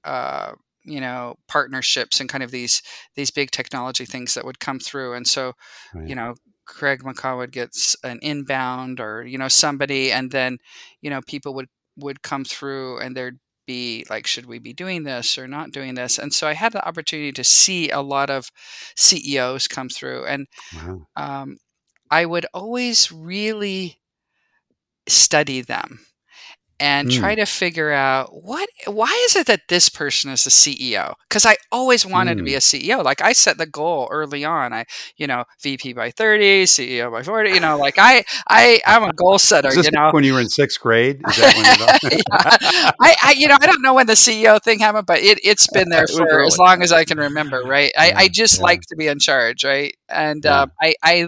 uh, 0.05 0.53
you 0.83 1.01
know 1.01 1.35
partnerships 1.47 2.19
and 2.19 2.29
kind 2.29 2.43
of 2.43 2.51
these 2.51 2.81
these 3.15 3.31
big 3.31 3.51
technology 3.51 4.05
things 4.05 4.33
that 4.35 4.45
would 4.45 4.59
come 4.59 4.79
through 4.79 5.13
and 5.13 5.27
so 5.27 5.53
Right. 5.93 6.07
you 6.09 6.15
know 6.15 6.35
craig 6.65 7.03
mccaw 7.03 7.37
would 7.37 7.51
get 7.51 7.75
an 8.03 8.19
inbound 8.21 8.99
or 8.99 9.25
you 9.25 9.37
know 9.37 9.47
somebody 9.49 10.11
and 10.11 10.31
then 10.31 10.57
you 11.01 11.09
know 11.09 11.21
people 11.27 11.53
would 11.53 11.67
would 11.97 12.23
come 12.23 12.45
through 12.45 12.99
and 12.99 13.15
there'd 13.17 13.39
be 13.69 14.05
like 14.09 14.27
should 14.27 14.47
we 14.47 14.59
be 14.59 14.73
doing 14.73 15.03
this 15.03 15.37
or 15.37 15.47
not 15.47 15.71
doing 15.71 15.95
this 15.95 16.17
and 16.19 16.33
so 16.33 16.47
i 16.47 16.53
had 16.53 16.73
the 16.73 16.87
opportunity 16.87 17.31
to 17.33 17.43
see 17.43 17.89
a 17.91 18.01
lot 18.01 18.29
of 18.29 18.51
ceos 18.97 19.67
come 19.67 19.89
through 19.89 20.25
and 20.25 20.47
Wow. 20.71 21.07
um, 21.17 21.57
i 22.11 22.25
would 22.25 22.45
always 22.53 23.11
really 23.11 23.99
study 25.07 25.61
them 25.61 25.99
and 26.79 27.09
try 27.09 27.35
Mm. 27.35 27.37
to 27.37 27.45
figure 27.45 27.91
out 27.91 28.43
what 28.43 28.69
why 28.87 29.11
is 29.25 29.35
it 29.35 29.47
that 29.47 29.61
this 29.69 29.89
person 29.89 30.31
is 30.31 30.43
the 30.43 30.49
CEO? 30.51 31.15
Because 31.29 31.45
I 31.45 31.57
always 31.71 32.05
wanted 32.05 32.37
to 32.37 32.43
be 32.43 32.53
Mm. 32.53 32.57
a 32.57 32.61
CEO. 32.61 33.01
Like 33.03 33.21
I 33.21 33.33
set 33.33 33.57
the 33.57 33.65
goal 33.67 34.07
early 34.11 34.43
on. 34.45 34.73
I, 34.73 34.85
you 35.17 35.27
know, 35.27 35.45
VP 35.61 35.93
by 35.93 36.11
30, 36.11 36.65
CEO 36.65 37.11
by 37.11 37.23
40, 37.23 37.51
you 37.51 37.59
know, 37.59 37.77
like 37.77 37.95
I 37.97 38.23
I 38.49 38.81
I'm 38.85 39.03
a 39.03 39.13
goal 39.13 39.37
setter, 39.39 39.73
you 39.75 39.89
know. 39.91 40.11
when 40.11 40.23
you 40.23 40.33
were 40.33 40.41
in 40.41 40.49
sixth 40.49 40.79
grade? 40.79 41.21
Is 41.27 41.35
that 41.37 41.53
when 41.53 41.65
Yeah. 42.11 42.19
I, 42.99 43.15
I 43.23 43.33
you 43.37 43.47
know 43.47 43.57
I 43.59 43.65
don't 43.67 43.81
know 43.81 43.93
when 43.93 44.07
the 44.07 44.15
CEO 44.15 44.59
thing 44.59 44.79
happened, 44.79 45.05
but 45.07 45.19
it 45.19 45.39
it's 45.43 45.67
been 45.67 45.89
there 45.89 46.07
for 46.07 46.43
as 46.43 46.57
long 46.57 46.81
as 46.83 46.91
I 46.91 47.03
can 47.05 47.17
remember, 47.19 47.63
right? 47.65 47.91
I, 47.97 48.13
I 48.15 48.27
just 48.29 48.59
yeah. 48.59 48.63
like 48.63 48.81
to 48.89 48.95
be 48.95 49.07
in 49.07 49.19
charge, 49.19 49.63
right? 49.63 49.95
And 50.09 50.45
Yeah. 50.45 50.63
um, 50.63 50.71
I 50.81 50.95
I 51.03 51.27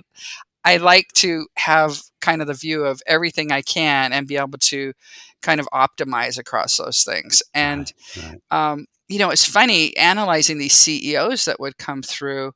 I 0.64 0.78
like 0.78 1.08
to 1.16 1.48
have 1.58 2.02
kind 2.22 2.42
of 2.42 2.48
the 2.48 2.54
view 2.54 2.86
of 2.86 3.02
everything 3.08 3.52
I 3.52 3.62
can 3.62 4.14
and 4.14 4.28
be 4.28 4.38
able 4.38 4.58
to 4.60 4.94
kind 5.42 5.60
of 5.60 5.68
optimize 5.74 6.38
across 6.38 6.78
those 6.78 7.04
things. 7.04 7.42
And 7.54 7.92
Right, 8.16 8.24
right. 8.24 8.42
um, 8.52 8.86
you 9.08 9.20
know, 9.20 9.30
it's 9.30 9.46
funny 9.46 9.96
analyzing 9.98 10.58
these 10.58 10.74
CEOs 10.74 11.46
that 11.46 11.60
would 11.60 11.78
come 11.78 12.02
through. 12.02 12.54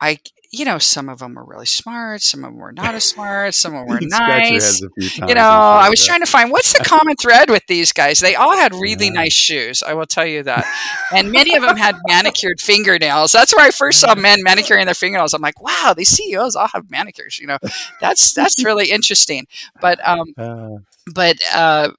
I, 0.00 0.18
you 0.52 0.64
know, 0.64 0.78
some 0.78 1.08
of 1.08 1.18
them 1.20 1.34
were 1.34 1.44
really 1.44 1.66
smart, 1.66 2.20
some 2.22 2.44
of 2.44 2.50
them 2.50 2.58
were 2.58 2.72
not 2.72 2.94
as 2.94 3.04
smart, 3.04 3.54
some 3.54 3.74
of 3.74 3.80
them 3.80 3.88
were 3.88 4.00
You 4.00 4.08
scratch 4.10 4.50
your 4.50 4.60
nice. 4.60 4.64
heads 4.64 4.82
a 4.82 4.90
few 4.90 5.10
times. 5.10 5.28
You 5.28 5.34
know, 5.34 5.42
I 5.42 5.88
was 5.88 6.00
"Yeah." 6.00 6.06
trying 6.06 6.20
to 6.20 6.26
find 6.26 6.50
what's 6.50 6.72
the 6.72 6.80
common 6.84 7.16
thread 7.16 7.50
with 7.50 7.62
these 7.68 7.92
guys. 7.92 8.20
They 8.20 8.34
all 8.34 8.56
had 8.56 8.74
really 8.74 9.08
Yeah. 9.08 9.10
nice 9.10 9.32
shoes. 9.32 9.82
I 9.82 9.94
will 9.94 10.06
tell 10.06 10.26
you 10.26 10.42
that, 10.44 10.66
and 11.10 11.30
many 11.32 11.54
of 11.54 11.62
them 11.62 11.76
had 11.76 11.96
manicured 12.06 12.60
fingernails. 12.60 13.32
That's 13.32 13.54
where 13.54 13.66
I 13.66 13.70
first 13.70 14.00
saw 14.00 14.14
men 14.14 14.38
manicuring 14.42 14.84
their 14.86 14.94
fingernails. 14.94 15.32
I'm 15.34 15.42
like, 15.42 15.60
wow, 15.62 15.94
these 15.96 16.08
CEOs 16.10 16.56
all 16.56 16.68
have 16.68 16.90
manicures. 16.90 17.38
You 17.38 17.46
know, 17.46 17.58
that's 18.00 18.32
that's 18.34 18.62
really 18.64 18.90
interesting. 18.90 19.46
But 19.80 19.98
um, 20.06 20.34
Uh, 20.36 20.78
but 21.14 21.36
uh, 21.54 21.90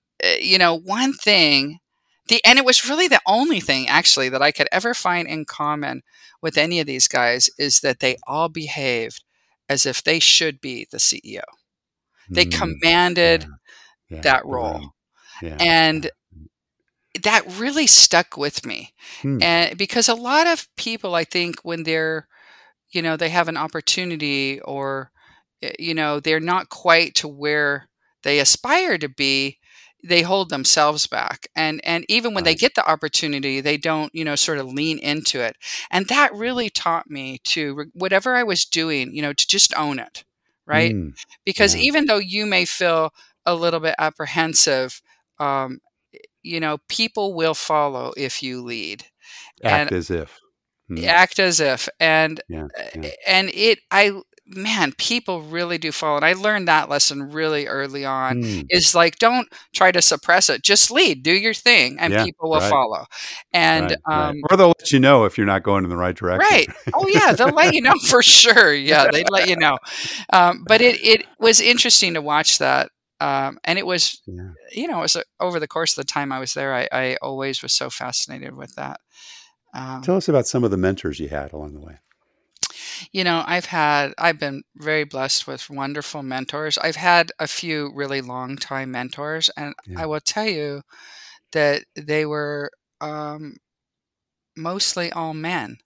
you 0.41 0.57
know, 0.57 0.75
one 0.75 1.13
thing, 1.13 1.79
the 2.27 2.41
and 2.45 2.57
it 2.59 2.65
was 2.65 2.87
really 2.89 3.07
the 3.07 3.21
only 3.25 3.59
thing 3.59 3.87
actually 3.87 4.29
that 4.29 4.41
I 4.41 4.51
could 4.51 4.67
ever 4.71 4.93
find 4.93 5.27
in 5.27 5.45
common 5.45 6.03
with 6.41 6.57
any 6.57 6.79
of 6.79 6.87
these 6.87 7.07
guys 7.07 7.49
is 7.57 7.81
that 7.81 7.99
they 7.99 8.17
all 8.27 8.49
behaved 8.49 9.23
as 9.69 9.85
if 9.85 10.03
they 10.03 10.19
should 10.19 10.61
be 10.61 10.87
the 10.91 10.99
CEO. 10.99 11.43
They 12.33 12.45
mm, 12.45 12.51
commanded 12.51 13.45
yeah, 14.09 14.23
that 14.23 14.45
role. 14.45 14.93
Yeah. 15.41 15.59
and 15.59 16.09
that 17.23 17.43
really 17.57 17.87
stuck 17.87 18.37
with 18.37 18.65
me 18.65 18.93
Hmm. 19.21 19.39
and 19.41 19.77
because 19.77 20.07
a 20.09 20.15
lot 20.15 20.47
of 20.47 20.67
people 20.75 21.15
i 21.15 21.23
think 21.23 21.59
when 21.63 21.83
they're 21.83 22.27
you 22.91 23.01
know 23.01 23.15
they 23.17 23.29
have 23.29 23.47
an 23.47 23.57
opportunity 23.57 24.59
or 24.61 25.11
eh, 25.61 25.73
you 25.79 25.93
know 25.93 26.19
they're 26.19 26.39
not 26.39 26.69
quite 26.69 27.15
to 27.15 27.27
where 27.27 27.87
they 28.23 28.39
aspire 28.39 28.97
to 28.97 29.09
be 29.09 29.57
they 30.03 30.21
hold 30.21 30.49
themselves 30.49 31.07
back 31.07 31.47
and 31.55 31.81
and 31.83 32.05
even 32.07 32.33
when 32.33 32.43
they 32.43 32.55
get 32.55 32.75
the 32.75 32.87
opportunity 32.89 33.59
they 33.59 33.77
don't 33.77 34.13
you 34.13 34.23
know 34.23 34.35
sort 34.35 34.57
of 34.57 34.67
lean 34.71 34.97
into 34.99 35.39
it 35.39 35.55
and 35.89 36.07
that 36.07 36.33
really 36.33 36.69
taught 36.69 37.09
me 37.09 37.39
to 37.43 37.85
whatever 37.93 38.35
i 38.35 38.43
was 38.43 38.65
doing 38.65 39.13
you 39.15 39.21
know 39.21 39.33
to 39.33 39.47
just 39.47 39.73
own 39.75 39.99
it 39.99 40.23
right 40.67 40.93
Mm, 40.93 41.13
because 41.45 41.75
Yeah. 41.75 41.81
even 41.81 42.05
though 42.05 42.17
you 42.19 42.45
may 42.45 42.65
feel 42.65 43.13
a 43.45 43.55
little 43.55 43.79
bit 43.79 43.95
apprehensive 43.97 45.01
um, 45.39 45.79
you 46.43 46.59
know 46.59 46.77
people 46.87 47.33
will 47.33 47.55
follow 47.55 48.13
if 48.17 48.43
you 48.43 48.61
lead 48.63 49.05
act 49.63 49.91
and 49.91 49.97
as 49.99 50.09
if. 50.09 50.39
Mm, 50.89 51.03
act 51.05 51.39
as 51.39 51.59
if 51.59 51.89
and 51.99 52.41
yeah, 52.47 52.67
yeah. 52.95 53.09
and 53.25 53.49
it 53.53 53.79
i 53.89 54.11
man 54.47 54.91
people 54.97 55.41
really 55.41 55.77
do 55.77 55.91
follow 55.91 56.17
and 56.17 56.25
i 56.25 56.33
learned 56.33 56.67
that 56.67 56.89
lesson 56.89 57.31
really 57.31 57.65
early 57.67 58.05
on 58.05 58.35
Mm, 58.35 58.65
is 58.69 58.93
like 58.95 59.17
don't 59.17 59.47
try 59.73 59.91
to 59.91 60.01
suppress 60.01 60.49
it 60.49 60.61
just 60.63 60.91
lead 60.91 61.23
do 61.23 61.31
your 61.31 61.53
thing 61.53 61.97
and 61.99 62.13
Yeah, 62.13 62.23
people 62.25 62.49
will 62.49 62.59
right. 62.59 62.69
follow 62.69 63.05
and 63.53 63.89
right, 63.91 63.97
right. 64.07 64.29
um 64.29 64.35
Or 64.51 64.57
they'll 64.57 64.67
let 64.79 64.91
you 64.91 64.99
know 64.99 65.25
if 65.25 65.37
you're 65.37 65.47
not 65.47 65.63
going 65.63 65.83
in 65.83 65.89
the 65.89 65.97
right 65.97 66.15
direction. 66.15 66.47
Right. 66.57 66.67
Oh 66.93 67.07
yeah, 67.07 67.33
they'll 67.33 67.53
let 67.53 67.73
you 67.73 67.81
know 67.81 67.93
for 68.07 68.21
sure. 68.21 68.73
Yeah, 68.73 69.07
they'd 69.11 69.29
let 69.29 69.47
you 69.49 69.55
know. 69.57 69.77
Um, 70.31 70.63
but 70.67 70.81
it 70.81 70.99
it 71.03 71.25
was 71.39 71.59
interesting 71.61 72.13
to 72.13 72.21
watch 72.21 72.59
that, 72.59 72.89
um, 73.19 73.57
and 73.63 73.77
it 73.79 73.85
was 73.85 74.21
Yeah. 74.27 74.49
you 74.71 74.87
know 74.87 74.99
it 74.99 75.01
was 75.03 75.15
uh, 75.15 75.21
over 75.39 75.59
the 75.59 75.67
course 75.67 75.97
of 75.97 76.05
the 76.05 76.11
time 76.11 76.31
I 76.31 76.39
was 76.39 76.53
there. 76.53 76.73
I, 76.73 76.87
I 76.91 77.17
always 77.21 77.61
was 77.63 77.73
so 77.73 77.89
fascinated 77.89 78.55
with 78.55 78.75
that. 78.75 78.99
Um, 79.73 80.01
Tell 80.01 80.17
us 80.17 80.29
about 80.29 80.47
some 80.47 80.63
of 80.63 80.71
the 80.71 80.77
mentors 80.77 81.19
you 81.19 81.29
had 81.29 81.51
along 81.53 81.73
the 81.73 81.81
way. 81.81 81.97
You 83.11 83.23
know, 83.23 83.43
I've 83.45 83.65
had 83.65 84.13
I've 84.17 84.39
been 84.39 84.63
very 84.75 85.03
blessed 85.05 85.47
with 85.47 85.69
wonderful 85.69 86.23
mentors. 86.23 86.77
I've 86.77 86.95
had 86.97 87.31
a 87.39 87.47
few 87.47 87.91
really 87.95 88.21
long 88.21 88.57
time 88.57 88.91
mentors, 88.91 89.49
and 89.57 89.73
Yeah. 89.85 90.01
I 90.01 90.05
will 90.05 90.19
tell 90.21 90.47
you 90.47 90.81
that 91.53 91.83
they 91.95 92.25
were 92.25 92.71
um, 93.01 93.57
mostly 94.55 95.11
all 95.11 95.33
men. 95.33 95.77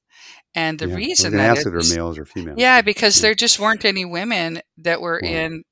And 0.55 0.79
the 0.79 0.87
yeah. 0.87 0.95
I 0.95 0.97
was 0.97 0.97
reason 0.97 1.31
going 1.31 1.43
to 1.43 1.43
that 1.43 1.49
ask 1.49 1.65
if 1.65 1.73
they're 1.73 1.83
males 1.83 2.17
or 2.17 2.25
females. 2.25 2.57
Yeah, 2.57 2.81
because 2.81 3.17
Yeah. 3.17 3.21
there 3.21 3.35
just 3.35 3.59
weren't 3.59 3.85
any 3.85 4.05
women 4.05 4.61
that 4.77 5.01
were 5.01 5.21
Wow. 5.21 5.29
in, 5.29 5.63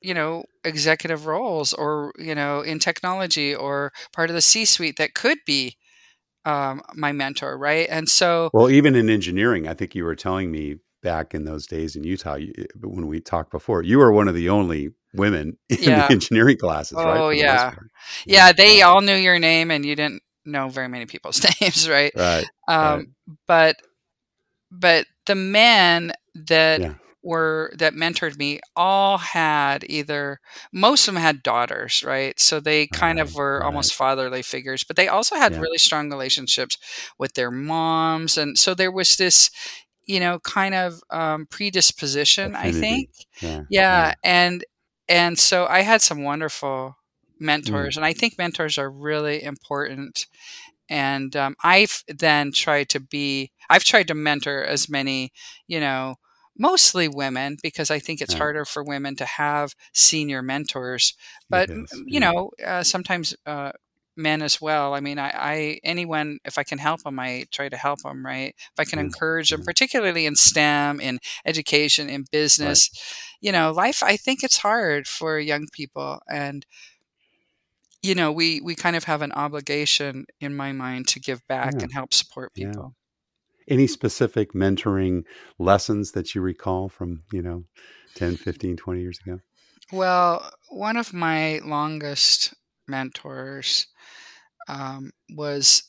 you 0.00 0.14
know, 0.14 0.44
executive 0.64 1.26
roles 1.26 1.72
or, 1.74 2.12
you 2.18 2.34
know, 2.34 2.60
in 2.62 2.78
technology 2.78 3.54
or 3.54 3.92
part 4.12 4.30
of 4.30 4.34
the 4.34 4.42
C 4.42 4.64
suite 4.64 4.96
that 4.98 5.14
could 5.14 5.38
be 5.46 5.76
um, 6.44 6.82
my 6.94 7.12
mentor, 7.12 7.56
right? 7.56 7.86
And 7.90 8.08
so, 8.08 8.50
Well, 8.52 8.70
even 8.70 8.94
in 8.94 9.08
engineering, 9.10 9.68
I 9.68 9.74
think 9.74 9.94
you 9.94 10.04
were 10.04 10.16
telling 10.16 10.50
me 10.50 10.76
back 11.02 11.34
in 11.34 11.44
those 11.44 11.66
days 11.66 11.96
in 11.96 12.04
Utah, 12.04 12.34
you, 12.36 12.52
when 12.80 13.06
we 13.06 13.20
talked 13.20 13.50
before, 13.50 13.82
you 13.82 13.98
were 13.98 14.12
one 14.12 14.28
of 14.28 14.34
the 14.34 14.48
only 14.48 14.90
women 15.14 15.58
in 15.68 15.78
Yeah. 15.80 16.06
the 16.08 16.12
engineering 16.12 16.56
classes, 16.58 16.96
right? 16.96 17.16
Oh, 17.16 17.30
For 17.30 17.36
the 17.36 17.42
most 17.42 17.42
yeah. 17.42 17.74
yeah, 18.26 18.52
they 18.52 18.82
all 18.82 19.00
knew 19.00 19.14
your 19.16 19.38
name 19.38 19.70
and 19.70 19.84
you 19.84 19.96
didn't 19.96 20.22
know 20.44 20.68
very 20.68 20.88
many 20.88 21.06
people's 21.06 21.44
names, 21.60 21.88
right? 21.88 22.12
Right. 22.16 22.44
Um, 22.68 23.14
But, 23.46 23.76
but 24.70 25.06
the 25.26 25.34
men 25.34 26.12
that 26.34 26.80
Yeah. 26.80 26.94
Were 27.22 27.72
that 27.78 27.94
mentored 27.94 28.36
me 28.38 28.60
all 28.76 29.18
had 29.18 29.84
either 29.88 30.40
most 30.72 31.06
of 31.08 31.14
them 31.14 31.22
had 31.22 31.42
daughters 31.42 32.02
right 32.02 32.38
so 32.40 32.60
they 32.60 32.86
kind 32.88 33.18
of 33.20 33.34
were 33.34 33.58
right. 33.58 33.66
almost 33.66 33.94
fatherly 33.94 34.42
figures 34.42 34.84
but 34.84 34.96
they 34.96 35.08
also 35.08 35.36
had 35.36 35.54
Yeah. 35.54 35.60
really 35.60 35.78
strong 35.78 36.10
relationships 36.10 36.76
with 37.18 37.34
their 37.34 37.50
moms 37.50 38.36
and 38.36 38.58
so 38.58 38.74
there 38.74 38.92
was 38.92 39.16
this 39.16 39.50
you 40.06 40.20
know 40.20 40.38
kind 40.40 40.74
of 40.74 41.00
um, 41.10 41.46
predisposition 41.50 42.54
i 42.56 42.70
think 42.72 43.08
Yeah. 43.40 43.60
yeah 43.68 44.14
and 44.24 44.64
and 45.08 45.38
so 45.38 45.66
i 45.66 45.82
had 45.82 46.02
some 46.02 46.22
wonderful 46.22 46.96
Mm. 47.40 47.46
mentors 47.46 47.96
and 47.96 48.06
i 48.06 48.12
think 48.12 48.38
mentors 48.38 48.78
are 48.78 48.90
really 48.90 49.42
important 49.42 50.26
and 50.88 51.34
um, 51.36 51.54
i've 51.62 52.02
then 52.08 52.52
tried 52.52 52.88
to 52.90 53.00
be 53.00 53.50
i've 53.70 53.84
tried 53.84 54.08
to 54.08 54.14
mentor 54.14 54.62
as 54.64 54.88
many 54.88 55.32
you 55.66 55.80
know 55.80 56.16
mostly 56.58 57.08
women 57.08 57.56
because 57.62 57.90
I 57.90 57.98
think 57.98 58.20
it's 58.20 58.34
Yeah. 58.34 58.36
harder 58.36 58.64
for 58.64 58.82
women 58.84 59.16
to 59.16 59.24
have 59.24 59.74
senior 59.92 60.42
mentors. 60.42 61.14
But 61.50 61.70
m- 61.74 61.86
you 62.08 62.20
yeah. 62.20 62.20
know, 62.20 62.50
uh, 62.64 62.82
sometimes 62.82 63.34
uh, 63.46 63.72
men 64.16 64.42
as 64.42 64.60
well. 64.60 64.94
I 64.94 65.00
mean, 65.00 65.18
I, 65.18 65.30
I 65.34 65.80
anyone 65.84 66.38
if 66.44 66.58
I 66.58 66.64
can 66.64 66.78
help 66.78 67.02
them, 67.02 67.18
I 67.18 67.46
try 67.50 67.68
to 67.68 67.76
help 67.76 68.00
them. 68.02 68.24
Right? 68.24 68.54
If 68.58 68.78
I 68.78 68.84
can 68.84 68.98
Yeah, 68.98 69.00
encourage 69.00 69.50
them, 69.50 69.62
particularly 69.62 70.26
in 70.26 70.36
STEM, 70.36 71.00
in 71.00 71.18
education, 71.46 72.08
in 72.10 72.24
Right. 72.58 72.82
business. 72.84 72.90
You 73.40 73.52
know, 73.52 73.72
life. 73.72 74.02
I 74.02 74.16
think 74.16 74.42
it's 74.44 74.58
hard 74.58 75.06
for 75.08 75.38
young 75.38 75.66
people, 75.72 76.20
and 76.28 76.64
you 78.02 78.14
know, 78.14 78.32
we 78.32 78.60
we 78.60 78.74
kind 78.74 78.96
of 78.96 79.04
have 79.04 79.22
an 79.22 79.32
obligation, 79.32 80.26
in 80.40 80.54
my 80.56 80.72
mind, 80.72 81.08
to 81.08 81.20
give 81.20 81.46
back 81.46 81.74
Yeah, 81.74 81.82
and 81.82 81.92
help 81.92 82.12
support 82.12 82.52
yeah. 82.54 82.82
people. 82.82 82.94
Any 83.72 83.88
specific 83.88 84.52
mentoring 84.52 85.24
lessons 85.58 86.12
that 86.12 86.32
you 86.34 86.40
recall 86.42 86.88
from, 86.88 87.24
you 87.32 87.42
know, 87.42 87.64
10, 88.14 88.36
15, 88.36 88.76
20 88.76 89.00
years 89.00 89.18
ago? 89.26 89.40
Well, 89.90 90.50
one 90.68 90.96
of 90.96 91.12
my 91.12 91.58
longest 91.64 92.54
mentors 92.88 93.86
um, 94.68 95.12
was 95.30 95.84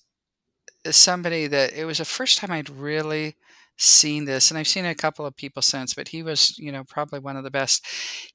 somebody 0.91 1.47
that 1.47 1.73
it 1.73 1.85
was 1.85 1.99
the 1.99 2.05
first 2.05 2.39
time 2.39 2.51
I'd 2.51 2.69
really 2.69 3.35
seen 3.77 4.25
this, 4.25 4.51
and 4.51 4.57
I've 4.57 4.67
seen 4.67 4.85
a 4.85 4.95
couple 4.95 5.25
of 5.25 5.35
people 5.35 5.61
since, 5.63 5.93
but 5.95 6.09
he 6.09 6.23
was, 6.23 6.57
you 6.59 6.71
know, 6.71 6.83
probably 6.85 7.19
one 7.19 7.37
of 7.37 7.43
the 7.43 7.51
best. 7.51 7.85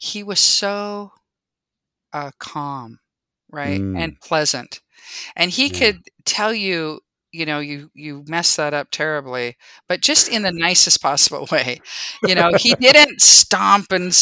He 0.00 0.22
was 0.24 0.40
so 0.40 1.12
uh, 2.12 2.30
calm, 2.38 3.00
right, 3.50 3.82
and 3.94 4.12
Mm, 4.12 4.18
pleasant, 4.22 4.80
and 5.36 5.50
he 5.52 5.68
yeah, 5.68 5.68
could 5.70 6.04
tell 6.24 6.54
you, 6.54 7.00
you 7.32 7.44
know, 7.46 7.60
you 7.60 7.90
you 7.94 8.24
messed 8.26 8.56
that 8.56 8.74
up 8.74 8.88
terribly, 8.90 9.56
but 9.88 10.00
just 10.00 10.28
in 10.28 10.42
the 10.42 10.52
nicest 10.52 11.02
possible 11.02 11.46
way. 11.52 11.80
You 12.26 12.34
know, 12.34 12.52
he 12.58 12.74
didn't 12.74 13.20
stomp 13.20 13.92
and 13.92 14.16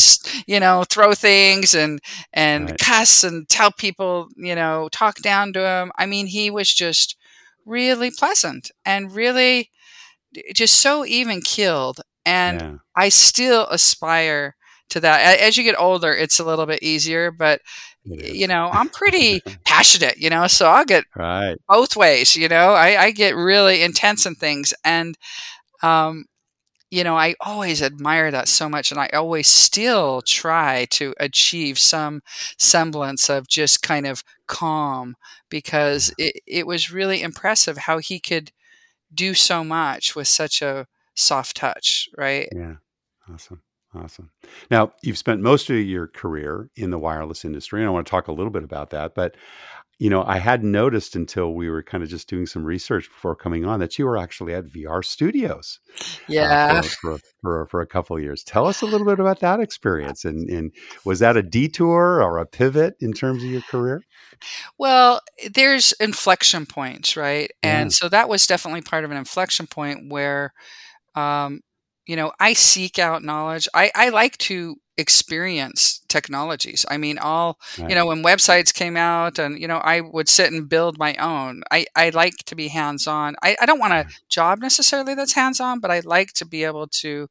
you 0.47 0.61
know 0.61 0.85
throw 0.89 1.15
things 1.15 1.75
and 1.75 2.01
and 2.33 2.71
right. 2.71 2.79
cuss 2.79 3.25
and 3.25 3.49
tell 3.49 3.73
people, 3.73 4.29
you 4.37 4.55
know, 4.55 4.89
talk 4.93 5.17
down 5.19 5.53
to 5.55 5.61
him. 5.61 5.93
I 5.97 6.07
mean, 6.07 6.27
he 6.27 6.51
was 6.51 6.73
just 6.73 7.17
really 7.65 8.11
pleasant 8.11 8.71
and 8.85 9.15
really 9.15 9.71
just 10.55 10.81
so 10.81 11.05
even 11.05 11.41
keeled. 11.41 12.01
And 12.25 12.61
Yeah, 12.61 12.75
I 12.97 13.09
still 13.09 13.67
aspire 13.69 14.57
to 14.91 15.01
that. 15.01 15.41
As 15.41 15.57
you 15.57 15.65
get 15.65 15.79
older, 15.79 16.13
it's 16.13 16.39
a 16.39 16.45
little 16.45 16.67
bit 16.67 16.83
easier, 16.83 17.31
but 17.31 17.61
you 18.07 18.47
know, 18.47 18.71
I'm 18.73 18.89
pretty 18.91 19.43
passionate, 19.65 20.19
you 20.19 20.31
know, 20.31 20.47
so 20.47 20.69
I'll 20.69 20.85
get 20.85 21.05
Right. 21.17 21.57
both 21.69 21.97
ways, 21.97 22.37
you 22.37 22.49
know. 22.49 22.73
I, 22.73 23.05
I 23.05 23.11
get 23.11 23.37
really 23.37 23.83
intense 23.83 24.27
in 24.27 24.35
things 24.35 24.75
and 24.85 25.17
um 25.83 26.27
you 26.91 27.05
know, 27.05 27.17
I 27.17 27.35
always 27.41 27.83
admire 27.83 28.31
that 28.31 28.49
so 28.49 28.69
much, 28.69 28.93
and 28.93 29.01
I 29.01 29.09
always 29.09 29.49
still 29.49 30.23
try 30.23 30.87
to 30.93 31.15
achieve 31.19 31.79
some 31.79 32.23
semblance 32.59 33.29
of 33.29 33.49
just 33.49 33.83
kind 33.83 34.07
of 34.07 34.23
calm 34.47 35.17
because 35.51 36.13
it, 36.19 36.41
it 36.47 36.67
was 36.67 36.93
really 36.93 37.23
impressive 37.23 37.77
how 37.79 37.99
he 37.99 38.21
could 38.21 38.53
do 39.15 39.35
so 39.35 39.65
much 39.65 40.17
with 40.17 40.29
such 40.29 40.63
a 40.63 40.87
soft 41.15 41.57
touch, 41.57 42.09
right? 42.17 42.49
yeah. 42.51 42.77
Awesome. 43.29 43.63
Awesome. 43.97 44.31
Now, 44.71 44.93
you've 45.03 45.19
spent 45.19 45.41
most 45.41 45.71
of 45.71 45.77
your 45.77 46.07
career 46.09 46.71
in 46.77 46.91
the 46.91 46.99
wireless 46.99 47.45
industry, 47.45 47.81
and 47.81 47.89
I 47.89 47.93
want 47.93 48.07
to 48.07 48.11
talk 48.11 48.29
a 48.29 48.33
little 48.33 48.51
bit 48.51 48.65
about 48.65 48.91
that. 48.91 49.15
But, 49.15 49.37
you 49.99 50.11
know, 50.11 50.23
I 50.25 50.39
hadn't 50.39 50.71
noticed 50.71 51.17
until 51.17 51.55
we 51.55 51.71
were 51.71 51.83
kind 51.83 52.03
of 52.05 52.11
just 52.11 52.29
doing 52.29 52.47
some 52.47 52.65
research 52.65 53.09
before 53.09 53.35
coming 53.35 53.65
on 53.65 53.81
that 53.81 53.99
you 53.99 54.05
were 54.05 54.19
actually 54.19 54.53
at 54.55 54.67
VR 54.67 55.03
Studios 55.03 55.81
uh, 56.01 56.05
Yeah. 56.29 56.83
for, 56.83 56.91
for 56.91 57.19
for 57.41 57.67
for 57.67 57.81
a 57.81 57.87
couple 57.87 58.17
of 58.17 58.23
years. 58.23 58.45
Tell 58.45 58.67
us 58.67 58.83
a 58.83 58.87
little 58.87 59.07
bit 59.07 59.19
about 59.19 59.41
that 59.41 59.61
experience, 59.61 60.25
and 60.25 60.51
and 60.51 60.73
was 61.05 61.21
that 61.21 61.37
a 61.37 61.43
detour 61.43 62.23
or 62.23 62.39
a 62.39 62.47
pivot 62.47 62.97
in 63.01 63.13
terms 63.13 63.43
of 63.43 63.49
your 63.51 63.63
career? 63.63 64.03
Well, 64.79 65.21
there's 65.55 65.93
inflection 65.93 66.67
points, 66.67 67.17
right? 67.17 67.51
Yeah. 67.63 67.81
And 67.81 67.93
so 67.93 68.09
that 68.11 68.29
was 68.29 68.47
definitely 68.47 68.83
part 68.83 69.05
of 69.05 69.11
an 69.11 69.17
inflection 69.17 69.67
point 69.67 70.11
where 70.11 70.53
um, 71.15 71.61
you 72.07 72.17
know, 72.17 72.33
I 72.41 72.53
seek 72.55 72.99
out 72.99 73.23
knowledge. 73.25 73.69
I, 73.75 73.91
I 73.95 74.09
like 74.11 74.39
to 74.39 74.77
experience 74.97 76.01
technologies. 76.09 76.87
I 76.91 76.97
mean, 76.97 77.19
all, 77.19 77.59
you 77.91 77.95
know, 77.95 78.07
when 78.07 78.23
websites 78.23 78.73
came 78.73 78.97
out 78.97 79.39
and, 79.39 79.59
you 79.61 79.69
know, 79.69 79.79
I 79.79 80.01
would 80.01 80.29
sit 80.29 80.53
and 80.53 80.69
build 80.69 80.99
my 80.99 81.15
own. 81.17 81.63
I, 81.71 81.87
I 81.95 82.11
like 82.11 82.37
to 82.47 82.55
be 82.55 82.69
hands 82.69 83.07
on. 83.07 83.37
I, 83.43 83.57
I 83.61 83.67
don't 83.67 83.79
want 83.79 83.93
a 83.93 84.07
job 84.29 84.61
necessarily 84.61 85.15
that's 85.15 85.35
hands 85.35 85.61
on, 85.61 85.81
but 85.81 85.91
I 85.91 86.01
like 86.01 86.33
to 86.35 86.47
be 86.47 86.65
able 86.65 86.87
to 86.89 87.29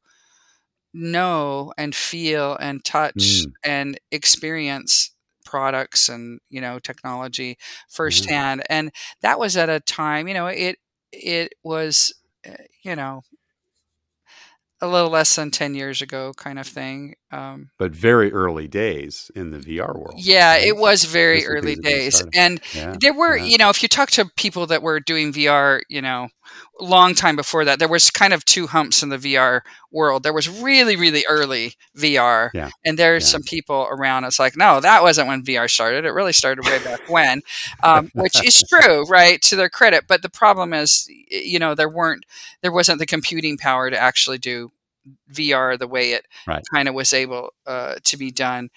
know 0.92 1.72
and 1.76 1.94
feel 1.94 2.56
and 2.60 2.84
touch 2.84 3.14
Mm, 3.46 3.52
and 3.64 4.00
experience 4.10 5.10
products 5.44 6.08
and, 6.08 6.40
you 6.50 6.60
know, 6.60 6.78
technology 6.78 7.56
firsthand. 7.88 8.62
And 8.70 8.92
that 9.22 9.38
was 9.38 9.56
at 9.56 9.68
a 9.68 9.80
time, 9.80 10.28
you 10.28 10.34
know, 10.34 10.46
it, 10.46 10.78
it 11.12 11.54
was, 11.62 12.12
uh, 12.46 12.52
you 12.82 12.96
know, 12.96 13.22
a 14.80 14.86
little 14.86 15.10
less 15.10 15.36
than 15.36 15.50
10 15.50 15.74
years 15.74 16.02
ago 16.02 16.32
kind 16.36 16.58
of 16.58 16.66
thing. 16.66 17.14
Um, 17.32 17.70
But 17.78 17.90
very 17.92 18.32
early 18.32 18.68
days 18.68 19.30
in 19.34 19.50
the 19.50 19.58
VR 19.58 19.94
world, 19.98 20.14
yeah, 20.16 20.52
right? 20.52 20.62
it 20.64 20.76
was 20.76 21.04
very 21.04 21.44
early 21.44 21.74
things 21.74 21.78
were 21.78 21.82
getting 21.82 21.98
days. 22.04 22.24
And 22.34 22.60
Yeah. 22.72 22.94
there 23.00 23.12
were, 23.14 23.36
Yeah. 23.36 23.44
you 23.44 23.58
know, 23.58 23.68
if 23.68 23.82
you 23.82 23.88
talk 23.88 24.10
to 24.12 24.30
people 24.36 24.66
that 24.68 24.80
were 24.80 25.00
doing 25.00 25.32
VR, 25.32 25.82
you 25.88 26.00
know, 26.00 26.28
long 26.80 27.16
time 27.16 27.34
before 27.34 27.64
that, 27.64 27.80
there 27.80 27.88
was 27.88 28.10
kind 28.12 28.32
of 28.32 28.44
two 28.44 28.68
humps 28.68 29.02
in 29.02 29.08
the 29.08 29.18
VR 29.18 29.62
world. 29.90 30.22
There 30.22 30.32
was 30.32 30.48
really, 30.48 30.94
really 30.94 31.24
early 31.28 31.74
VR, 31.96 32.50
Yeah. 32.54 32.70
and 32.84 32.96
there's 32.96 33.26
some 33.28 33.42
people 33.42 33.88
around. 33.90 34.22
It's 34.24 34.38
like, 34.38 34.56
no, 34.56 34.78
that 34.80 35.02
wasn't 35.02 35.26
when 35.26 35.42
VR 35.42 35.66
started. 35.68 36.04
It 36.04 36.12
really 36.12 36.32
started 36.32 36.64
way 36.64 36.78
back 36.78 37.08
when, 37.08 37.42
um, 37.82 38.08
which 38.14 38.40
is 38.44 38.62
true, 38.70 39.04
right? 39.08 39.42
To 39.42 39.56
their 39.56 39.68
credit. 39.70 40.04
But 40.06 40.22
the 40.22 40.28
problem 40.30 40.72
is, 40.72 41.08
you 41.28 41.58
know, 41.58 41.74
there 41.74 41.88
weren't, 41.88 42.24
there 42.62 42.72
wasn't 42.72 43.00
the 43.00 43.06
computing 43.06 43.58
power 43.58 43.90
to 43.90 43.98
actually 43.98 44.38
do 44.38 44.70
VR 45.28 45.76
the 45.76 45.88
way 45.88 46.12
it 46.12 46.26
Right. 46.46 46.66
kind 46.74 46.88
of 46.88 46.94
was 46.94 47.12
able 47.12 47.52
uh, 47.66 47.96
to 48.04 48.16
be 48.16 48.30
done 48.30 48.70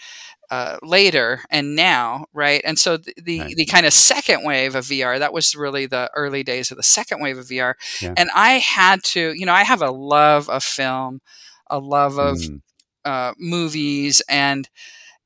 uh, 0.49 0.77
later 0.83 1.41
and 1.49 1.75
now, 1.75 2.25
right? 2.33 2.61
And 2.65 2.77
so 2.79 2.97
the, 2.97 3.13
the 3.21 3.53
Right. 3.53 3.55
the 3.55 3.65
kind 3.65 3.85
of 3.85 3.93
second 3.93 4.43
wave 4.45 4.75
of 4.75 4.85
VR 4.85 5.19
that 5.19 5.33
was 5.33 5.55
really 5.55 5.85
the 5.85 6.09
early 6.15 6.43
days 6.43 6.71
of 6.71 6.77
the 6.77 6.83
second 6.83 7.21
wave 7.21 7.37
of 7.37 7.47
VR, 7.47 7.75
Yeah. 7.99 8.15
and 8.15 8.29
I 8.35 8.53
had 8.59 9.03
to, 9.05 9.33
you 9.35 9.45
know, 9.45 9.53
I 9.53 9.63
have 9.63 9.81
a 9.81 9.91
love 9.91 10.49
of 10.49 10.63
film, 10.63 11.21
a 11.69 11.79
love 11.79 12.17
of 12.19 12.39
Mm, 12.39 12.59
uh, 13.05 13.33
movies, 13.37 14.21
and 14.29 14.69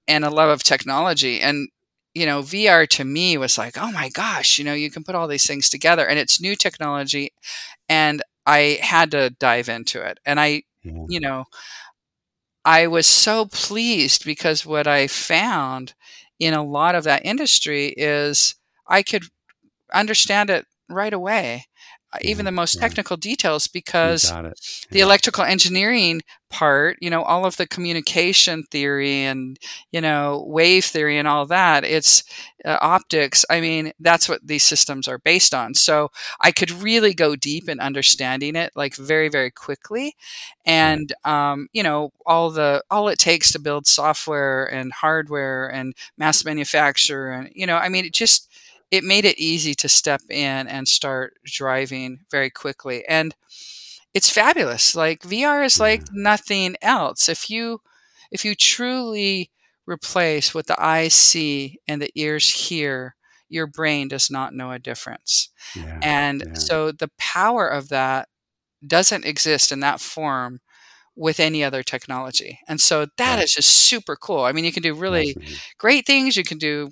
and 0.07 0.25
a 0.25 0.29
love 0.29 0.49
of 0.49 0.63
technology, 0.63 1.39
and 1.41 1.69
you 2.13 2.25
know, 2.25 2.41
VR 2.41 2.85
to 2.87 3.03
me 3.05 3.37
was 3.37 3.57
like, 3.57 3.77
oh 3.77 3.91
my 3.91 4.09
gosh, 4.09 4.57
you 4.59 4.65
know, 4.65 4.73
you 4.73 4.91
can 4.91 5.03
put 5.03 5.15
all 5.15 5.27
these 5.27 5.47
things 5.47 5.69
together, 5.69 6.07
and 6.07 6.19
it's 6.19 6.41
new 6.41 6.55
technology, 6.55 7.31
and 7.89 8.21
I 8.45 8.79
had 8.81 9.11
to 9.11 9.31
dive 9.31 9.69
into 9.69 10.01
it, 10.01 10.19
and 10.25 10.39
I, 10.39 10.63
yeah. 10.83 11.05
you 11.09 11.19
know, 11.19 11.45
I 12.65 12.87
was 12.87 13.07
so 13.07 13.45
pleased 13.45 14.25
because 14.25 14.65
what 14.65 14.87
I 14.87 15.07
found 15.07 15.93
in 16.39 16.53
a 16.53 16.63
lot 16.63 16.95
of 16.95 17.03
that 17.03 17.25
industry 17.25 17.87
is 17.97 18.55
I 18.87 19.03
could 19.03 19.23
understand 19.93 20.49
it 20.49 20.65
right 20.89 21.13
away, 21.13 21.67
even 22.21 22.45
the 22.45 22.51
most 22.51 22.75
Yeah. 22.75 22.81
technical 22.81 23.17
details, 23.17 23.67
because 23.67 24.23
got 24.23 24.45
the 24.91 24.99
Yeah. 24.99 25.05
electrical 25.05 25.43
engineering 25.43 26.21
part, 26.49 26.97
you 27.01 27.09
know, 27.09 27.23
all 27.23 27.45
of 27.45 27.57
the 27.57 27.67
communication 27.67 28.63
theory 28.71 29.23
and, 29.23 29.57
you 29.91 29.99
know, 30.01 30.43
wave 30.47 30.85
theory 30.85 31.17
and 31.17 31.27
all 31.27 31.45
that, 31.47 31.83
it's 31.83 32.23
uh, 32.63 32.77
optics. 32.79 33.43
I 33.49 33.59
mean, 33.59 33.91
that's 33.99 34.29
what 34.29 34.45
these 34.45 34.63
systems 34.63 35.07
are 35.07 35.17
based 35.17 35.53
on. 35.53 35.73
So 35.73 36.09
I 36.41 36.51
could 36.51 36.71
really 36.71 37.13
go 37.13 37.35
deep 37.35 37.67
in 37.67 37.79
understanding 37.79 38.55
it 38.55 38.71
like 38.75 38.95
very, 38.95 39.29
very 39.29 39.49
quickly. 39.51 40.15
And, 40.65 41.11
um, 41.25 41.67
you 41.73 41.83
know, 41.83 42.11
all 42.25 42.51
the, 42.51 42.83
all 42.91 43.07
it 43.09 43.17
takes 43.19 43.51
to 43.53 43.59
build 43.59 43.87
software 43.87 44.65
and 44.71 44.93
hardware 44.93 45.67
and 45.69 45.95
mass 46.17 46.45
manufacture. 46.45 47.31
And, 47.31 47.49
you 47.55 47.65
know, 47.65 47.77
I 47.77 47.89
mean, 47.89 48.05
it 48.05 48.13
just, 48.13 48.49
it 48.93 49.03
made 49.03 49.25
it 49.25 49.39
easy 49.39 49.73
to 49.75 49.89
step 49.89 50.21
in 50.29 50.67
and 50.67 50.87
start 50.87 51.35
driving 51.45 52.19
very 52.31 52.49
quickly. 52.51 53.05
And, 53.07 53.35
it's 54.13 54.29
fabulous. 54.31 54.95
Like 54.95 55.23
VR 55.23 55.63
is 55.63 55.79
like 55.79 56.03
nothing 56.11 56.75
else. 56.81 57.29
If 57.29 57.49
you 57.49 57.79
if 58.31 58.45
you 58.45 58.55
truly 58.55 59.51
replace 59.87 60.53
what 60.55 60.67
the 60.67 60.81
eyes 60.83 61.13
see 61.15 61.79
and 61.87 62.01
the 62.01 62.11
ears 62.15 62.49
hear, 62.69 63.15
your 63.49 63.67
brain 63.67 64.07
does 64.09 64.29
not 64.31 64.53
know 64.53 64.71
a 64.71 64.79
difference. 64.79 65.49
Yeah. 65.75 66.03
And 66.03 66.43
Yeah. 66.43 66.67
so 66.67 66.91
the 66.91 67.11
power 67.19 67.67
of 67.67 67.89
that 67.89 68.29
doesn't 68.87 69.25
exist 69.25 69.71
in 69.71 69.79
that 69.81 70.01
form 70.01 70.61
with 71.15 71.39
any 71.39 71.63
other 71.63 71.83
technology. 71.83 72.59
And 72.67 72.81
so 72.81 73.07
that 73.17 73.39
Right. 73.39 73.43
is 73.43 73.53
just 73.53 73.69
super 73.71 74.15
cool. 74.17 74.41
I 74.45 74.51
mean, 74.53 74.65
you 74.65 74.73
can 74.73 74.83
do 74.83 74.93
really 74.95 75.37
great 75.79 76.05
things. 76.07 76.37
You 76.37 76.43
can 76.43 76.57
do 76.59 76.91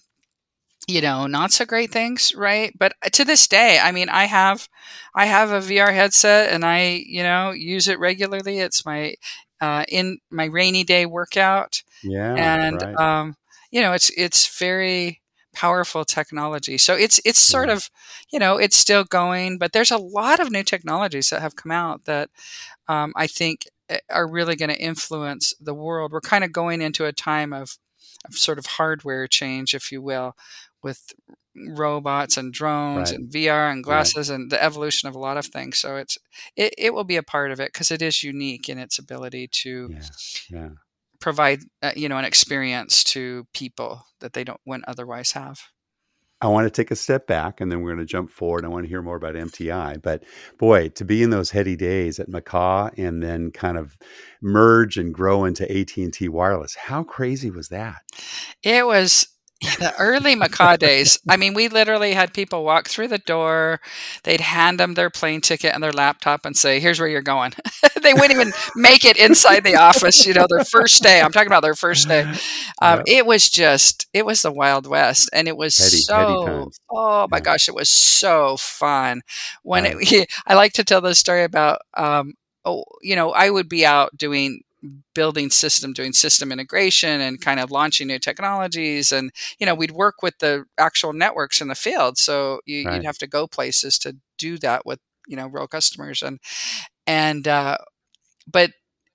you 0.92 1.02
know 1.02 1.28
not 1.28 1.52
so 1.52 1.66
great 1.66 1.92
things 1.92 2.34
right? 2.36 2.74
But 2.78 2.94
uh, 3.06 3.10
to 3.10 3.24
this 3.26 3.48
day 3.48 3.80
i 3.82 3.92
mean 3.92 4.10
i 4.10 4.26
have 4.26 4.68
i 5.16 5.26
have 5.26 5.52
a 5.52 5.60
vr 5.60 5.94
headset 5.94 6.52
and 6.54 6.66
i 6.66 7.04
you 7.06 7.24
know 7.24 7.52
use 7.52 7.88
it 7.88 8.00
regularly. 8.00 8.60
It's 8.60 8.86
my 8.86 9.16
uh, 9.62 9.86
in 9.90 10.20
my 10.32 10.46
rainy 10.46 10.84
day 10.84 11.06
workout. 11.06 11.84
Yeah, 12.04 12.36
and 12.36 12.82
right. 12.82 13.00
um, 13.00 13.36
you 13.72 13.82
know 13.82 13.94
it's 13.94 14.10
it's 14.18 14.58
very 14.60 15.22
powerful 15.54 16.06
technology. 16.06 16.78
So 16.78 16.96
it's 16.96 17.20
it's 17.26 17.40
sort 17.40 17.70
Yeah. 17.70 17.76
of 17.76 17.90
you 18.32 18.40
know 18.40 18.58
it's 18.58 18.78
still 18.78 19.04
going 19.04 19.58
but 19.58 19.74
there's 19.74 19.92
a 19.92 19.98
lot 19.98 20.40
of 20.40 20.52
new 20.52 20.64
technologies 20.64 21.30
that 21.30 21.42
have 21.42 21.56
come 21.56 21.72
out 21.72 22.06
that 22.06 22.30
um, 22.88 23.14
i 23.16 23.28
think 23.28 23.66
uh, 23.90 23.98
are 24.10 24.28
really 24.28 24.56
going 24.56 24.70
to 24.70 24.80
influence 24.82 25.54
the 25.60 25.74
world. 25.74 26.12
We're 26.12 26.22
kind 26.22 26.44
of 26.44 26.52
going 26.52 26.82
into 26.82 27.06
a 27.06 27.12
time 27.14 27.54
of 27.54 27.78
sort 28.32 28.58
of 28.60 28.66
hardware 28.66 29.28
change 29.28 29.74
if 29.74 29.92
you 29.92 30.02
will 30.02 30.36
with 30.84 31.12
robots 31.56 32.38
and 32.38 32.54
drones 32.54 33.12
Right. 33.12 33.20
and 33.20 33.30
vr 33.30 33.70
and 33.72 33.78
Right. 33.80 33.84
glasses 33.84 34.30
and 34.30 34.50
the 34.50 34.62
evolution 34.64 35.10
of 35.10 35.16
a 35.16 35.20
lot 35.20 35.38
of 35.38 35.46
things 35.48 35.78
so 35.78 35.98
it's 35.98 36.18
it, 36.56 36.74
it 36.78 36.94
will 36.94 37.04
be 37.04 37.18
a 37.18 37.24
part 37.24 37.52
of 37.52 37.60
it 37.60 37.74
because 37.74 37.92
it 37.92 38.02
is 38.02 38.24
unique 38.24 38.70
in 38.70 38.78
its 38.78 38.98
ability 38.98 39.50
to 39.64 39.90
Yeah. 39.92 40.00
Yeah. 40.50 40.70
provide 41.20 41.60
uh, 41.82 41.92
you 41.96 42.08
know 42.10 42.18
an 42.18 42.26
experience 42.26 43.04
to 43.06 43.48
people 43.54 44.06
that 44.22 44.34
they 44.34 44.44
don't 44.46 44.62
wouldn't 44.66 44.88
otherwise 44.88 45.32
have 45.34 45.60
I 46.44 46.48
want 46.48 46.66
to 46.66 46.72
take 46.72 46.90
a 46.90 46.96
step 46.96 47.28
back 47.28 47.62
and 47.62 47.72
then 47.72 47.82
we're 47.82 47.92
going 47.94 48.00
to 48.00 48.12
jump 48.12 48.32
forward. 48.32 48.66
I 48.66 48.68
want 48.68 48.84
to 48.84 48.90
hear 48.90 49.04
more 49.04 49.16
about 49.16 49.36
MTI. 49.36 50.02
But 50.02 50.24
boy, 50.58 50.90
to 50.90 51.06
be 51.06 51.22
in 51.22 51.30
those 51.30 51.52
heady 51.52 51.76
days 51.76 52.20
at 52.20 52.30
McCaw 52.30 52.90
and 52.98 53.22
then 53.22 53.52
kind 53.52 53.78
of 53.78 53.96
merge 54.42 54.98
and 54.98 55.14
grow 55.14 55.46
into 55.46 55.72
AT&T 55.72 56.30
Wireless, 56.30 56.74
how 56.74 57.04
crazy 57.04 57.52
was 57.52 57.68
that? 57.70 58.02
it 58.64 58.88
was 58.88 59.28
the 59.62 59.94
early 60.00 60.36
McCaw 60.36 60.78
days 60.78 61.18
i 61.30 61.38
mean 61.38 61.54
we 61.54 61.68
literally 61.68 62.14
had 62.14 62.34
people 62.34 62.64
walk 62.64 62.88
through 62.88 63.08
the 63.08 63.18
door 63.20 63.80
they'd 64.24 64.42
hand 64.42 64.80
them 64.80 64.94
their 64.94 65.10
plane 65.10 65.42
ticket 65.42 65.74
and 65.74 65.84
their 65.84 65.92
laptop 65.92 66.46
and 66.46 66.56
say 66.58 66.80
here's 66.80 67.00
where 67.00 67.10
you're 67.10 67.22
going 67.22 67.52
they 68.04 68.14
wouldn't 68.14 68.32
even 68.32 68.52
make 68.76 69.06
it 69.06 69.18
inside 69.18 69.64
the 69.64 69.76
office 69.76 70.26
you 70.26 70.34
know 70.34 70.48
their 70.50 70.62
first 70.62 71.02
day 71.04 71.22
i'm 71.22 71.32
talking 71.32 71.48
about 71.48 71.62
their 71.64 71.76
first 71.76 72.08
day 72.08 72.26
um, 72.82 73.00
Yeah. 73.00 73.06
it 73.06 73.26
was 73.26 73.50
just 73.50 74.08
it 74.14 74.26
was 74.26 74.42
the 74.42 74.52
wild 74.52 74.88
west 74.88 75.30
and 75.34 75.48
it 75.48 75.58
was 75.58 75.76
heady 75.78 76.04
so 76.06 76.36
times. 76.38 76.80
oh 76.92 77.28
my 77.30 77.40
Yeah. 77.40 77.44
gosh 77.44 77.68
it 77.68 77.76
was 77.76 77.90
so 77.90 78.58
fun 78.58 79.22
when 79.64 79.86
it, 79.86 80.30
i 80.48 80.54
like 80.56 80.74
to 80.74 80.84
tell 80.84 81.02
the 81.02 81.16
story 81.16 81.44
about 81.44 81.80
um, 81.96 82.34
oh 82.66 82.84
you 83.02 83.16
know 83.16 83.32
i 83.32 83.50
would 83.50 83.70
be 83.70 83.86
out 83.86 84.16
doing 84.18 84.62
building 85.14 85.50
system 85.50 85.94
doing 85.94 86.14
system 86.14 86.52
integration 86.52 87.22
and 87.22 87.40
kind 87.42 87.60
of 87.60 87.70
launching 87.72 88.08
new 88.08 88.20
technologies 88.20 89.12
and 89.12 89.32
you 89.60 89.66
know 89.66 89.76
we'd 89.76 89.92
work 89.92 90.22
with 90.24 90.38
the 90.40 90.66
actual 90.78 91.14
networks 91.14 91.62
in 91.62 91.68
the 91.68 91.76
field 91.76 92.18
so 92.18 92.60
you, 92.66 92.86
Right. 92.86 92.96
you'd 92.96 93.06
have 93.06 93.18
to 93.18 93.28
go 93.28 93.48
places 93.48 93.98
to 94.00 94.18
do 94.38 94.58
that 94.58 94.86
with 94.86 95.00
you 95.28 95.36
know 95.38 95.48
real 95.48 95.68
customers 95.68 96.22
and 96.24 96.40
and 97.08 97.48
uh, 97.48 97.78
but 98.52 98.72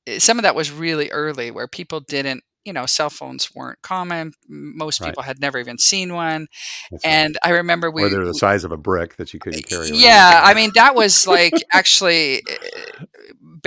eh, 0.06 0.18
some 0.18 0.38
of 0.38 0.42
that 0.42 0.54
was 0.54 0.70
really 0.70 1.10
early 1.10 1.50
where 1.50 1.68
people 1.68 2.00
didn't 2.00 2.42
you 2.64 2.72
know 2.72 2.86
cell 2.86 3.10
phones 3.10 3.54
weren't 3.54 3.80
common 3.82 4.32
most 4.48 5.00
Right. 5.00 5.10
people 5.10 5.22
had 5.22 5.40
never 5.40 5.58
even 5.58 5.78
seen 5.78 6.14
one 6.14 6.48
That's 6.90 7.04
right. 7.04 7.12
and 7.12 7.38
i 7.44 7.50
remember 7.50 7.90
we 7.90 8.02
or 8.04 8.08
they're 8.08 8.24
the 8.26 8.34
size 8.34 8.64
of 8.64 8.72
a 8.72 8.76
brick 8.76 9.16
that 9.16 9.32
you 9.32 9.38
couldn't 9.40 9.62
carry 9.68 9.88
around. 9.90 10.00
yeah 10.00 10.40
i 10.44 10.52
mean 10.54 10.70
that 10.74 10.94
was 10.94 11.26
like 11.26 11.54
actually 11.72 12.42
eh, 12.48 12.56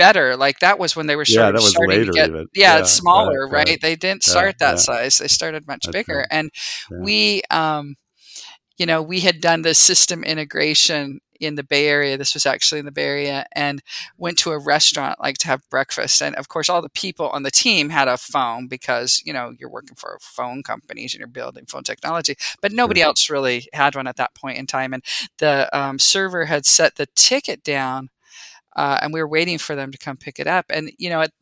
better 0.00 0.36
like 0.36 0.58
that 0.60 0.78
was 0.78 0.96
when 0.96 1.06
they 1.06 1.16
were 1.16 1.24
yeah, 1.26 1.50
starting, 1.50 1.52
that 1.52 1.62
was 1.62 1.74
starting 1.74 1.86
later 1.86 2.12
to 2.12 2.12
get 2.12 2.30
yeah, 2.54 2.78
right, 2.78 2.80
it's 2.80 2.90
smaller 2.90 3.46
right, 3.48 3.48
right. 3.48 3.78
they 3.80 3.96
didn't 3.96 4.24
Yeah, 4.26 4.32
start 4.32 4.56
that 4.58 4.78
yeah. 4.78 4.80
size 4.80 5.18
they 5.18 5.28
started 5.28 5.66
much 5.66 5.86
That's 5.86 5.98
bigger 5.98 6.26
right. 6.26 6.28
and 6.30 6.50
Yeah. 6.90 7.06
we 7.06 7.42
um 7.50 7.96
you 8.78 8.86
know 8.86 9.02
we 9.02 9.20
had 9.20 9.40
done 9.40 9.62
this 9.62 9.78
system 9.78 10.24
integration 10.24 11.20
in 11.40 11.54
the 11.54 11.62
bay 11.64 11.88
area 11.88 12.16
this 12.18 12.34
was 12.34 12.46
actually 12.46 12.78
in 12.78 12.84
the 12.86 12.92
bay 12.92 13.04
area 13.04 13.46
and 13.54 13.82
went 14.18 14.38
to 14.38 14.50
a 14.52 14.58
restaurant 14.58 15.18
like 15.20 15.38
to 15.38 15.46
have 15.48 15.62
breakfast 15.70 16.22
and 16.22 16.34
of 16.36 16.48
course 16.48 16.68
all 16.68 16.82
the 16.82 16.90
people 16.90 17.28
on 17.30 17.42
the 17.42 17.50
team 17.50 17.88
had 17.90 18.08
a 18.08 18.16
phone 18.18 18.66
because 18.68 19.22
you 19.24 19.32
know 19.32 19.52
you're 19.58 19.70
working 19.70 19.96
for 19.96 20.18
phone 20.20 20.62
companies 20.62 21.14
and 21.14 21.18
you're 21.20 21.28
building 21.28 21.64
phone 21.66 21.82
technology 21.82 22.34
but 22.60 22.72
nobody 22.72 23.00
else 23.02 23.30
really 23.30 23.68
had 23.72 23.94
one 23.96 24.06
at 24.06 24.16
that 24.16 24.34
point 24.34 24.58
in 24.58 24.66
time 24.66 24.92
and 24.92 25.04
the 25.38 25.68
um, 25.76 25.98
server 25.98 26.44
had 26.46 26.66
set 26.66 26.96
the 26.96 27.06
ticket 27.14 27.62
down 27.62 28.08
uh, 28.76 28.98
and 29.02 29.12
we 29.12 29.20
were 29.20 29.28
waiting 29.28 29.58
for 29.58 29.74
them 29.76 29.90
to 29.92 29.98
come 29.98 30.16
pick 30.16 30.38
it 30.38 30.46
up 30.46 30.66
and 30.70 30.90
you 30.98 31.10
know 31.10 31.20
it, 31.20 31.32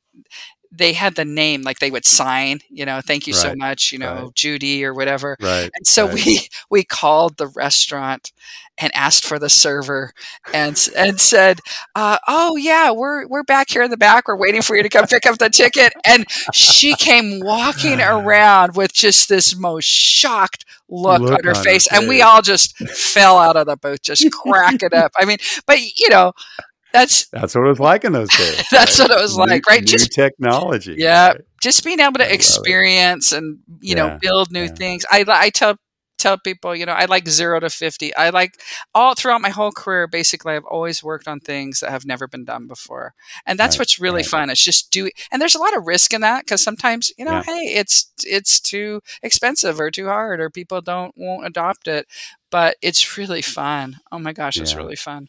they 0.71 0.93
had 0.93 1.14
the 1.14 1.25
name 1.25 1.62
like 1.62 1.79
they 1.79 1.91
would 1.91 2.05
sign 2.05 2.61
you 2.69 2.85
know 2.85 3.01
thank 3.01 3.27
you 3.27 3.33
so 3.33 3.55
much 3.57 3.91
you 3.91 3.99
know 3.99 4.25
right. 4.25 4.35
judy 4.35 4.85
or 4.85 4.93
whatever 4.93 5.37
Right. 5.41 5.71
and 5.75 5.87
so 5.87 6.07
right. 6.07 6.14
we 6.27 6.49
we 6.71 6.85
called 6.85 7.38
the 7.38 7.47
restaurant 7.49 8.33
and 8.79 8.95
asked 8.95 9.25
for 9.25 9.38
the 9.38 9.49
server 9.49 10.12
and 10.55 10.88
and 10.97 11.21
said, 11.21 11.61
uh, 11.95 12.19
"Oh 12.27 12.57
yeah, 12.57 12.91
we're 12.91 13.27
we're 13.27 13.43
back 13.43 13.71
here 13.71 13.83
in 13.83 13.91
the 13.91 13.97
back. 13.97 14.29
We're 14.29 14.37
waiting 14.37 14.62
for 14.62 14.77
you 14.77 14.83
to 14.83 14.88
come 14.88 15.07
pick 15.07 15.27
up 15.27 15.38
the 15.38 15.51
ticket." 15.51 15.93
And 16.07 16.27
she 16.55 16.95
came 16.95 17.41
walking 17.41 18.01
around 18.01 18.77
with 18.77 18.93
just 18.93 19.29
this 19.29 19.57
most 19.57 19.85
shocked 19.85 20.64
look, 20.88 21.21
Look 21.21 21.33
on 21.33 21.45
her 21.45 21.57
on 21.57 21.64
face, 21.64 21.88
and 21.93 22.09
we 22.09 22.23
all 22.23 22.41
just 22.41 22.77
fell 22.79 23.38
out 23.38 23.57
of 23.57 23.67
the 23.67 23.77
booth, 23.77 24.03
just 24.03 24.31
cracking 24.33 24.95
up. 24.95 25.12
I 25.19 25.25
mean, 25.25 25.38
but 25.67 25.81
you 25.81 26.09
know, 26.09 26.33
that's 26.92 27.27
That's 27.29 27.55
what 27.55 27.64
it 27.64 27.68
was 27.68 27.81
like 27.81 28.05
in 28.05 28.12
those 28.12 28.29
days. 28.37 28.64
That's 28.70 28.98
right? 28.98 29.09
what 29.09 29.18
it 29.18 29.22
was 29.22 29.37
New- 29.37 29.44
like, 29.44 29.66
right? 29.68 29.81
New 29.81 29.87
Just- 29.87 30.12
technology. 30.12 30.96
Yeah. 30.98 31.29
right? 31.29 31.40
just 31.61 31.85
being 31.85 31.98
able 32.01 32.12
to 32.14 32.24
it. 32.29 32.33
experience 32.33 33.33
and 33.33 33.59
you 33.81 33.94
know 33.96 34.16
build 34.22 34.53
new 34.53 34.62
yeah. 34.62 34.74
things 34.74 35.05
i 35.11 35.24
i 35.29 35.51
tell 35.51 35.74
tell 36.16 36.38
people 36.38 36.72
you 36.74 36.87
know 36.87 36.92
i 36.92 37.05
like 37.07 37.27
0 37.29 37.59
to 37.61 37.68
50 37.68 38.14
i 38.14 38.31
like 38.31 38.53
all 38.94 39.14
throughout 39.16 39.40
my 39.40 39.48
whole 39.51 39.72
career 39.72 40.07
basically 40.07 40.55
i've 40.55 40.64
always 40.64 41.03
worked 41.03 41.27
on 41.27 41.40
things 41.40 41.81
that 41.81 41.90
have 41.90 42.05
never 42.07 42.29
been 42.29 42.44
done 42.44 42.68
before 42.68 43.12
and 43.44 43.59
that's 43.59 43.74
Right, 43.77 43.81
what's 43.81 43.98
really 43.98 44.18
right. 44.22 44.27
fun 44.27 44.51
it's 44.51 44.62
just 44.64 44.92
do 44.92 45.11
and 45.33 45.42
there's 45.42 45.57
a 45.57 45.61
lot 45.61 45.77
of 45.77 45.85
risk 45.87 46.14
in 46.14 46.20
that 46.20 46.44
because 46.44 46.62
sometimes 46.62 47.11
you 47.18 47.24
know 47.24 47.33
Yeah. 47.33 47.42
hey 47.42 47.74
it's 47.74 48.12
it's 48.24 48.61
too 48.61 49.01
expensive 49.20 49.81
or 49.81 49.90
too 49.90 50.07
hard 50.07 50.38
or 50.40 50.51
people 50.51 50.81
don't 50.81 51.12
won't 51.16 51.44
adopt 51.44 51.88
it 51.88 52.07
but 52.53 52.77
it's 52.83 53.18
really 53.18 53.42
fun 53.42 53.96
oh 54.12 54.20
my 54.20 54.33
gosh 54.33 54.59
it's 54.59 54.77
really 54.77 54.96
fun 54.96 55.27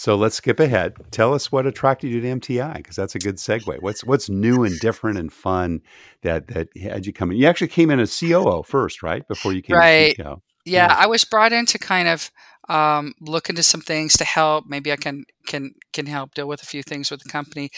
So 0.00 0.16
let's 0.16 0.36
skip 0.36 0.58
ahead. 0.58 0.94
Tell 1.10 1.34
us 1.34 1.52
what 1.52 1.66
attracted 1.66 2.08
you 2.10 2.22
to 2.22 2.26
MTI 2.26 2.76
because 2.78 2.96
that's 2.96 3.14
a 3.14 3.18
good 3.18 3.36
segue. 3.36 3.82
What's 3.82 4.02
what's 4.02 4.30
new 4.30 4.64
and 4.64 4.80
different 4.80 5.18
and 5.18 5.30
fun 5.30 5.82
that 6.22 6.46
that 6.46 6.74
had 6.74 7.04
you 7.04 7.12
come 7.12 7.30
in? 7.30 7.36
You 7.36 7.46
actually 7.46 7.68
came 7.68 7.90
in 7.90 8.00
as 8.00 8.18
COO 8.18 8.62
first, 8.62 9.02
right? 9.02 9.28
Before 9.28 9.52
you 9.52 9.60
came 9.60 9.76
Right. 9.76 10.16
yeah, 10.18 10.36
Yeah. 10.64 10.94
I 10.96 11.06
was 11.06 11.24
brought 11.24 11.52
in 11.52 11.66
to 11.66 11.78
kind 11.78 12.08
of 12.08 12.30
um, 12.70 13.12
look 13.20 13.50
into 13.50 13.62
some 13.62 13.82
things 13.82 14.16
to 14.16 14.24
help. 14.24 14.64
Maybe 14.66 14.90
I 14.90 14.96
can 14.96 15.24
can 15.46 15.74
can 15.92 16.06
help 16.06 16.32
deal 16.32 16.48
with 16.48 16.62
a 16.62 16.66
few 16.66 16.82
things 16.82 17.10
with 17.10 17.20
the 17.20 17.28
company. 17.28 17.68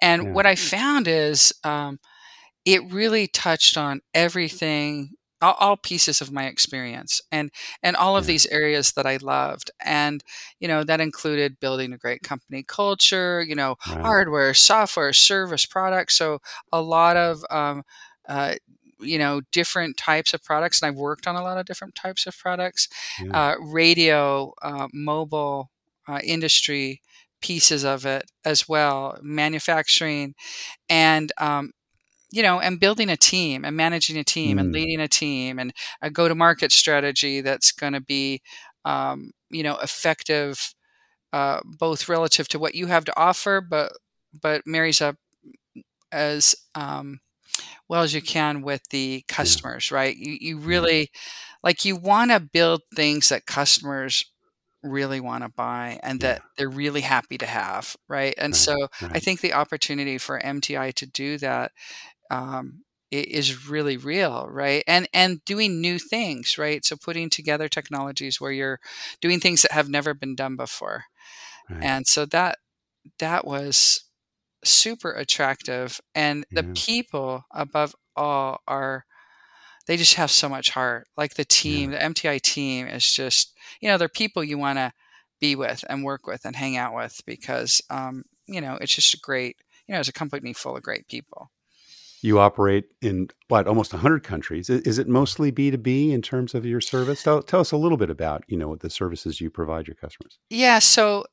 And 0.00 0.22
Yeah. 0.22 0.34
what 0.34 0.46
I 0.46 0.54
found 0.54 1.08
is 1.08 1.52
um, 1.64 1.98
it 2.64 2.92
really 2.92 3.26
touched 3.26 3.76
on 3.76 4.02
everything, 4.14 5.14
all, 5.42 5.54
all 5.60 5.76
pieces 5.76 6.20
of 6.22 6.32
my 6.32 6.46
experience, 6.46 7.20
and 7.32 7.50
and 7.82 7.96
all 7.96 8.16
of 8.16 8.26
these 8.26 8.46
areas 8.46 8.92
that 8.92 9.06
I 9.06 9.16
loved. 9.18 9.70
And 9.84 10.22
you 10.60 10.68
know 10.68 10.84
that 10.84 11.00
included 11.00 11.60
building 11.60 11.92
a 11.92 11.98
great 11.98 12.22
company 12.22 12.64
culture. 12.66 13.42
You 13.42 13.54
know, 13.56 13.76
Right. 13.88 14.00
hardware, 14.02 14.54
software, 14.54 15.12
service, 15.12 15.66
products. 15.66 16.16
So 16.16 16.40
a 16.72 16.80
lot 16.82 17.16
of 17.16 17.44
um, 17.50 17.82
uh, 18.28 18.54
you 19.00 19.18
know 19.18 19.40
different 19.52 19.96
types 19.96 20.34
of 20.34 20.42
products, 20.44 20.80
and 20.82 20.88
I've 20.90 20.96
worked 20.98 21.26
on 21.26 21.36
a 21.36 21.42
lot 21.42 21.58
of 21.58 21.66
different 21.66 21.94
types 21.94 22.26
of 22.26 22.36
products. 22.38 22.88
Yeah. 23.22 23.30
Uh, 23.32 23.56
radio, 23.60 24.52
uh, 24.62 24.88
mobile 24.92 25.70
uh, 26.08 26.20
industry 26.24 27.00
pieces 27.40 27.84
of 27.84 28.06
it 28.06 28.30
as 28.44 28.68
well, 28.68 29.18
manufacturing, 29.22 30.34
and 30.88 31.32
um, 31.38 31.72
you 32.32 32.42
know, 32.42 32.60
and 32.60 32.80
building 32.80 33.10
a 33.10 33.16
team 33.16 33.64
and 33.64 33.76
managing 33.76 34.16
a 34.18 34.24
team 34.24 34.58
and 34.58 34.72
Mm. 34.72 34.74
leading 34.74 35.00
a 35.00 35.08
team 35.08 35.58
and 35.58 35.72
a 36.02 36.10
go-to-market 36.10 36.72
strategy 36.72 37.40
that's 37.42 37.72
going 37.72 37.94
to 37.94 38.00
be, 38.00 38.42
um, 38.84 39.32
you 39.50 39.62
know, 39.64 39.78
effective 39.78 40.74
uh, 41.32 41.60
both 41.64 42.08
relative 42.08 42.48
to 42.48 42.58
what 42.58 42.74
you 42.74 42.86
have 42.86 43.04
to 43.04 43.16
offer, 43.18 43.60
but 43.60 43.92
but 44.40 44.62
marries 44.66 45.00
up 45.02 45.16
as 46.12 46.54
um, 46.74 47.20
well 47.88 48.02
as 48.02 48.14
you 48.14 48.22
can 48.22 48.62
with 48.62 48.82
the 48.90 49.24
customers, 49.28 49.90
right? 49.92 50.16
You 50.16 50.36
you 50.40 50.58
really 50.58 51.10
like 51.62 51.84
you 51.84 51.96
want 51.96 52.30
to 52.32 52.40
build 52.40 52.82
things 52.94 53.28
that 53.30 53.46
customers 53.46 54.24
really 54.82 55.20
want 55.20 55.44
to 55.44 55.48
buy 55.50 55.98
and 56.02 56.20
Yeah. 56.20 56.22
that 56.22 56.42
they're 56.56 56.68
really 56.70 57.00
happy 57.02 57.38
to 57.38 57.46
have, 57.46 57.96
right? 58.08 58.34
And 58.38 58.54
Right, 58.54 58.56
so 58.56 58.88
I 59.12 59.20
think 59.20 59.40
the 59.40 59.52
opportunity 59.54 60.18
for 60.18 60.38
MTI 60.38 60.90
to 60.92 61.06
do 61.06 61.38
that 61.38 61.72
um, 62.32 62.84
is 63.12 63.68
really 63.68 63.98
real, 63.98 64.48
right? 64.50 64.84
And 64.88 65.08
and 65.14 65.44
doing 65.46 65.80
new 65.82 66.00
things, 66.00 66.58
right? 66.58 66.84
So 66.84 66.96
putting 66.96 67.30
together 67.30 67.68
technologies 67.68 68.40
where 68.40 68.52
you're 68.52 68.80
doing 69.22 69.40
things 69.40 69.62
that 69.62 69.72
have 69.72 69.90
never 69.90 70.14
been 70.14 70.36
done 70.36 70.56
before, 70.56 71.04
Right. 71.68 71.92
and 71.92 72.06
so 72.06 72.26
that 72.26 72.58
that 73.20 73.46
was 73.46 74.04
super 74.64 75.12
attractive. 75.12 76.00
And 76.14 76.46
the 76.54 76.66
Yeah. 76.66 76.76
people 76.76 77.44
above 77.52 77.96
all 78.16 78.60
are 78.68 79.06
they 79.86 79.96
just 79.96 80.14
have 80.16 80.30
so 80.32 80.48
much 80.48 80.70
heart. 80.70 81.08
Like 81.16 81.34
the 81.34 81.44
team, 81.44 81.92
the 81.92 82.02
MTI 82.02 82.38
team 82.38 82.88
is 82.88 83.12
just, 83.12 83.56
you 83.80 83.88
know, 83.88 83.98
they're 83.98 84.08
people 84.10 84.44
you 84.44 84.58
want 84.58 84.78
to 84.78 84.92
be 85.40 85.56
with 85.56 85.84
and 85.90 86.04
work 86.04 86.26
with 86.26 86.44
and 86.46 86.56
hang 86.56 86.76
out 86.78 86.94
with 86.94 87.20
because, 87.26 87.82
um, 87.90 88.24
you 88.46 88.60
know, 88.62 88.78
it's 88.80 88.94
just 88.96 89.14
a 89.14 89.18
great, 89.20 89.58
you 89.88 89.94
know, 89.94 90.00
it's 90.00 90.10
a 90.10 90.14
company 90.14 90.54
full 90.54 90.76
of 90.76 90.84
great 90.84 91.08
people. 91.08 91.51
You 92.22 92.38
operate 92.38 92.86
in 93.02 93.28
what 93.48 93.66
almost 93.66 93.92
100 93.92 94.22
countries. 94.24 94.70
Is 94.70 94.98
it 94.98 95.08
mostly 95.08 95.50
B2B 95.52 96.10
in 96.12 96.22
terms 96.22 96.54
of 96.54 96.64
your 96.64 96.80
service? 96.80 97.22
Tell, 97.22 97.42
tell 97.42 97.60
us 97.60 97.72
a 97.72 97.76
little 97.76 97.98
bit 97.98 98.10
about, 98.10 98.44
you 98.48 98.56
know, 98.56 98.68
what 98.68 98.80
the 98.80 98.90
services 98.90 99.40
you 99.40 99.50
provide 99.50 99.86
your 99.88 99.96
customers. 99.96 100.38
Yeah, 100.50 100.78
so 100.78 101.24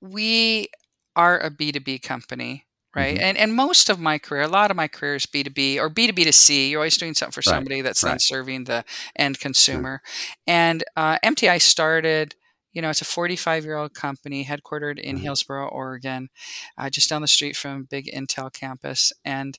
we 0.00 0.68
are 1.16 1.38
a 1.40 1.50
B2B 1.50 1.98
company, 2.00 2.66
right? 2.94 3.16
hmm 3.16 3.20
And 3.20 3.38
and 3.38 3.54
most 3.54 3.90
of 3.90 4.00
my 4.00 4.18
career, 4.18 4.42
a 4.42 4.48
lot 4.48 4.70
of 4.70 4.76
my 4.76 4.88
career 4.88 5.16
is 5.16 5.26
B2B 5.26 5.78
or 5.80 5.90
B2B 5.90 6.24
to 6.24 6.32
C. 6.32 6.70
You're 6.70 6.80
always 6.80 6.96
doing 6.98 7.14
something 7.14 7.32
for 7.32 7.42
Right, 7.44 7.54
somebody 7.54 7.82
that's 7.82 8.04
then 8.04 8.18
serving 8.18 8.64
the 8.64 8.84
end 9.16 9.40
consumer. 9.40 10.02
And 10.46 10.84
uh, 10.96 11.18
MTI 11.22 11.58
started, 11.58 12.34
you 12.72 12.82
know, 12.82 12.90
it's 12.90 13.02
a 13.02 13.04
45 13.06 13.64
year 13.64 13.76
old 13.76 13.94
company 13.94 14.44
headquartered 14.44 14.98
in 15.00 15.16
Right. 15.16 15.24
Hillsboro, 15.24 15.68
Oregon, 15.68 16.28
uh, 16.78 16.90
just 16.90 17.08
down 17.10 17.22
the 17.22 17.28
street 17.28 17.56
from 17.56 17.84
big 17.84 18.10
Intel 18.14 18.52
campus. 18.52 19.12
And 19.24 19.58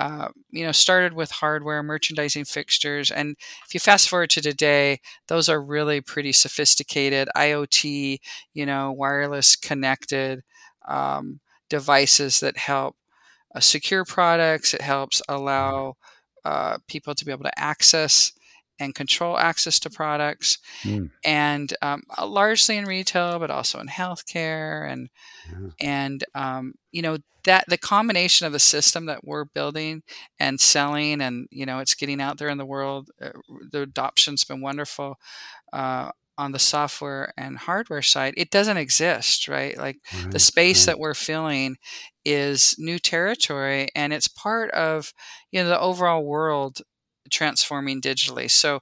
uh, 0.00 0.28
you 0.50 0.64
know, 0.64 0.72
started 0.72 1.12
with 1.14 1.30
hardware, 1.30 1.82
merchandising 1.82 2.46
fixtures, 2.46 3.10
and 3.10 3.36
if 3.66 3.74
you 3.74 3.80
fast 3.80 4.08
forward 4.08 4.30
to 4.30 4.42
today, 4.42 5.00
those 5.28 5.48
are 5.48 5.62
really 5.62 6.00
pretty 6.00 6.32
sophisticated 6.32 7.28
IoT, 7.36 8.18
you 8.54 8.66
know, 8.66 8.92
wireless 8.92 9.56
connected 9.56 10.42
um, 10.88 11.40
devices 11.68 12.40
that 12.40 12.56
help 12.58 12.96
uh, 13.54 13.60
secure 13.60 14.04
products. 14.04 14.74
It 14.74 14.82
helps 14.82 15.22
allow 15.28 15.96
uh, 16.44 16.78
people 16.88 17.14
to 17.14 17.24
be 17.24 17.32
able 17.32 17.44
to 17.44 17.58
access 17.60 18.32
and 18.80 18.94
control 18.94 19.38
access 19.38 19.78
to 19.80 19.90
products, 19.90 20.58
Mm, 20.84 21.10
and 21.24 21.74
um, 21.82 22.02
uh, 22.18 22.26
largely 22.26 22.76
in 22.78 22.86
retail, 22.86 23.38
but 23.38 23.50
also 23.50 23.78
in 23.80 23.88
healthcare 23.88 24.90
and 24.90 25.10
yeah. 25.50 25.68
and 25.80 26.24
um, 26.34 26.74
you 26.92 27.02
know 27.02 27.18
that 27.44 27.64
the 27.68 27.78
combination 27.78 28.46
of 28.46 28.52
the 28.52 28.58
system 28.58 29.06
that 29.06 29.24
we're 29.24 29.46
building 29.46 30.02
and 30.38 30.60
selling 30.60 31.22
and 31.22 31.46
you 31.50 31.66
know 31.66 31.78
it's 31.78 31.94
getting 31.94 32.20
out 32.20 32.38
there 32.38 32.48
in 32.50 32.58
the 32.58 32.66
world 32.66 33.10
uh, 33.22 33.30
the 33.72 33.82
adoption's 33.82 34.44
been 34.44 34.60
wonderful 34.60 35.16
uh, 35.72 36.10
on 36.38 36.52
the 36.52 36.58
software 36.58 37.32
and 37.36 37.58
hardware 37.58 38.02
side 38.02 38.34
it 38.36 38.50
doesn't 38.50 38.76
exist 38.78 39.48
right 39.48 39.76
like 39.78 39.98
the 40.30 40.38
space 40.38 40.86
Right. 40.86 40.92
that 40.94 40.98
we're 41.00 41.14
filling 41.14 41.76
is 42.24 42.74
new 42.78 42.98
territory 42.98 43.88
and 43.94 44.12
it's 44.12 44.28
part 44.28 44.70
of 44.72 45.12
you 45.52 45.62
know 45.62 45.68
the 45.68 45.80
overall 45.80 46.24
world 46.24 46.80
transforming 47.30 48.00
digitally 48.00 48.50
so 48.50 48.80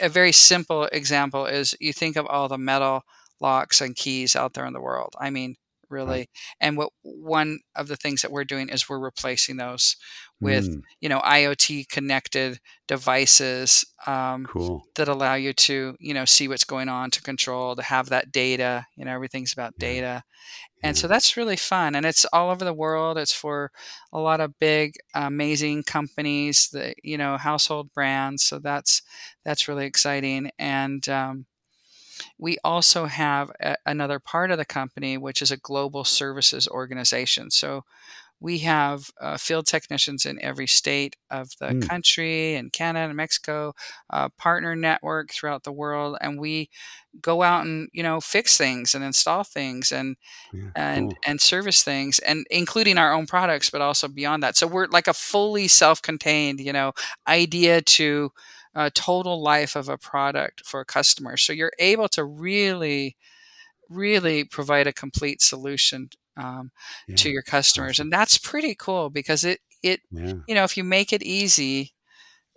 a 0.00 0.08
very 0.08 0.32
simple 0.32 0.84
example 0.86 1.46
is 1.46 1.74
you 1.80 1.92
think 1.92 2.16
of 2.16 2.26
all 2.26 2.48
the 2.48 2.58
metal 2.58 3.02
locks 3.40 3.80
and 3.80 3.96
keys 3.96 4.36
out 4.36 4.54
there 4.54 4.66
in 4.66 4.72
the 4.72 4.80
world 4.80 5.14
i 5.18 5.30
mean 5.30 5.56
Right. 6.04 6.22
really 6.22 6.28
and 6.60 6.76
what 6.76 6.90
one 7.02 7.58
of 7.76 7.88
the 7.88 7.96
things 7.96 8.22
that 8.22 8.30
we're 8.30 8.44
doing 8.44 8.68
is 8.68 8.88
we're 8.88 8.98
replacing 8.98 9.56
those 9.56 9.96
with 10.40 10.66
Mm, 10.66 10.82
you 11.00 11.08
know 11.08 11.20
iot 11.20 11.88
connected 11.88 12.58
devices 12.88 13.84
um, 14.06 14.48
cool. 14.48 14.86
that 14.96 15.08
allow 15.08 15.34
you 15.34 15.52
to 15.52 15.96
you 16.00 16.14
know 16.14 16.24
see 16.24 16.48
what's 16.48 16.64
going 16.64 16.88
on 16.88 17.10
to 17.10 17.20
control 17.22 17.74
to 17.76 17.82
have 17.82 18.08
that 18.08 18.32
data 18.32 18.86
you 18.96 19.04
know 19.04 19.12
everything's 19.12 19.52
about 19.52 19.74
Yeah. 19.76 20.00
data 20.02 20.22
and 20.84 20.98
so 20.98 21.08
that's 21.08 21.36
really 21.36 21.56
fun 21.56 21.94
and 21.94 22.04
it's 22.04 22.26
all 22.26 22.50
over 22.50 22.64
the 22.64 22.74
world 22.74 23.16
it's 23.18 23.32
for 23.32 23.72
a 24.12 24.20
lot 24.20 24.40
of 24.40 24.58
big 24.60 24.94
amazing 25.14 25.82
companies 25.82 26.68
that 26.72 26.94
you 27.02 27.16
know 27.16 27.38
household 27.38 27.90
brands 27.94 28.44
so 28.44 28.58
that's 28.58 29.02
that's 29.44 29.66
really 29.66 29.86
exciting 29.86 30.50
and 30.58 31.08
um, 31.08 31.46
we 32.38 32.58
also 32.64 33.06
have 33.06 33.50
a, 33.60 33.76
another 33.86 34.18
part 34.18 34.50
of 34.50 34.58
the 34.58 34.64
company 34.64 35.16
which 35.16 35.42
is 35.42 35.50
a 35.50 35.56
global 35.56 36.04
services 36.04 36.68
organization 36.68 37.50
so 37.50 37.84
we 38.40 38.58
have 38.58 39.10
uh, 39.20 39.36
field 39.38 39.66
technicians 39.66 40.26
in 40.26 40.40
every 40.42 40.66
state 40.66 41.16
of 41.30 41.50
the 41.60 41.74
Mm, 41.74 41.88
country 41.88 42.54
and 42.54 42.72
canada 42.72 43.06
and 43.06 43.16
mexico 43.16 43.72
uh, 44.10 44.28
partner 44.38 44.76
network 44.76 45.30
throughout 45.32 45.64
the 45.64 45.72
world 45.72 46.16
and 46.20 46.38
we 46.40 46.68
go 47.20 47.42
out 47.42 47.64
and 47.64 47.88
you 47.92 48.02
know 48.02 48.20
fix 48.20 48.56
things 48.56 48.94
and 48.94 49.04
install 49.04 49.44
things 49.44 49.92
and 49.92 50.16
yeah. 50.52 50.70
and 50.76 51.14
Cool. 51.14 51.18
and 51.26 51.40
service 51.40 51.82
things 51.84 52.18
and 52.20 52.46
including 52.50 52.98
our 52.98 53.12
own 53.12 53.26
products 53.26 53.70
but 53.70 53.80
also 53.80 54.08
beyond 54.08 54.42
that 54.42 54.56
so 54.56 54.66
we're 54.66 54.86
like 54.88 55.06
a 55.08 55.14
fully 55.14 55.68
self-contained 55.68 56.60
you 56.60 56.72
know 56.72 56.92
idea 57.28 57.80
to 57.82 58.30
uh, 58.74 58.90
total 58.94 59.40
life 59.40 59.76
of 59.76 59.88
a 59.88 59.96
product 59.98 60.66
for 60.66 60.80
a 60.80 60.84
customer 60.84 61.36
so 61.36 61.52
you're 61.52 61.72
able 61.78 62.08
to 62.08 62.24
really 62.24 63.16
really 63.90 64.44
provide 64.44 64.86
a 64.86 64.92
complete 64.92 65.42
solution 65.42 66.08
um, 66.36 66.70
to 67.16 67.30
your 67.30 67.42
customers 67.42 68.00
and 68.00 68.12
that's 68.12 68.38
pretty 68.38 68.74
cool 68.74 69.10
because 69.10 69.44
it 69.44 69.60
it 69.82 70.00
Yeah. 70.10 70.34
you 70.48 70.54
know 70.54 70.64
if 70.64 70.76
you 70.76 70.84
make 70.84 71.12
it 71.12 71.22
easy 71.22 71.92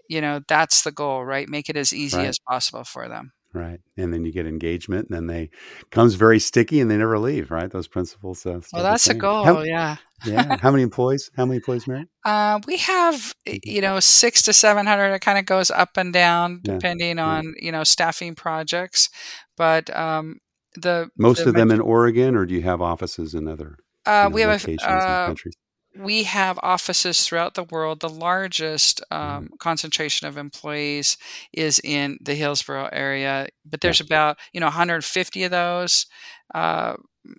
you 0.10 0.22
know 0.22 0.42
that's 0.48 0.82
the 0.84 0.92
goal 0.92 1.26
right 1.26 1.48
make 1.50 1.70
it 1.70 1.78
as 1.78 1.94
easy 1.94 2.18
Right. 2.18 2.28
as 2.28 2.40
possible 2.40 2.84
for 2.84 3.08
them 3.08 3.32
Right. 3.54 3.80
And 3.96 4.14
then 4.14 4.24
you 4.26 4.32
get 4.32 4.46
engagement, 4.46 5.08
and 5.10 5.16
then 5.16 5.26
they 5.28 5.50
comes 5.90 6.14
very 6.16 6.38
sticky, 6.38 6.80
and 6.82 6.92
they 6.92 6.98
never 6.98 7.18
leave. 7.18 7.50
Right. 7.50 7.72
Those 7.72 7.88
principles 7.88 8.46
uh, 8.46 8.60
well 8.74 8.84
that's 8.84 9.08
a 9.08 9.12
same. 9.14 9.20
How? 9.22 9.54
goal 9.54 9.66
yeah 9.66 9.96
Yeah. 10.26 10.58
How 10.58 10.70
many 10.70 10.84
employees? 10.84 11.32
How 11.36 11.46
many 11.46 11.56
employees, 11.56 11.88
Mary? 11.88 12.06
Uh, 12.26 12.60
we 12.68 12.76
have, 12.78 13.34
you 13.64 13.80
know, 13.82 14.00
six 14.02 14.42
to 14.44 14.54
seven 14.54 14.86
hundred. 14.86 15.14
It 15.14 15.22
kind 15.22 15.40
of 15.40 15.46
goes 15.46 15.72
up 15.72 15.96
and 15.96 16.12
down 16.14 16.60
depending 16.64 17.18
Yeah. 17.18 17.26
on, 17.26 17.54
you 17.58 17.72
know, 17.72 17.84
staffing 17.86 18.36
projects. 18.36 19.10
But 19.56 19.90
um, 19.96 20.40
the 20.82 21.10
Most 21.18 21.40
the 21.40 21.46
of 21.46 21.56
them 21.56 21.72
in 21.72 21.80
Oregon, 21.82 22.36
or 22.36 22.46
do 22.46 22.54
you 22.54 22.62
have 22.64 22.82
offices 22.82 23.34
in 23.34 23.48
other, 23.48 23.78
uh, 24.06 24.30
we 24.32 24.42
have 24.42 24.50
a 24.52 24.54
f- 24.54 24.68
locations 24.68 25.08
and 25.08 25.18
uh, 25.18 25.26
countries? 25.26 25.56
we 25.98 26.24
have 26.24 26.60
offices 26.64 27.26
throughout 27.26 27.56
the 27.56 27.64
world. 27.64 28.00
The 28.02 28.10
largest 28.10 29.02
um, 29.12 29.50
concentration 29.60 30.28
of 30.28 30.38
employees 30.38 31.18
is 31.54 31.80
in 31.84 32.18
the 32.22 32.36
Hillsboro 32.36 32.90
area, 32.92 33.48
but 33.66 33.82
Yeah. 33.84 33.88
there's 33.88 34.02
about 34.02 34.38
you 34.54 34.60
know 34.60 34.68
150 34.68 35.44
of 35.44 35.52
those, 35.52 36.06
uh, 36.54 36.96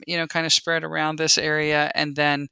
you 0.07 0.16
know, 0.16 0.26
kind 0.26 0.47
of 0.47 0.53
spread 0.53 0.84
around 0.84 1.16
this 1.16 1.39
area, 1.39 1.91
and 1.95 2.16
then 2.16 2.49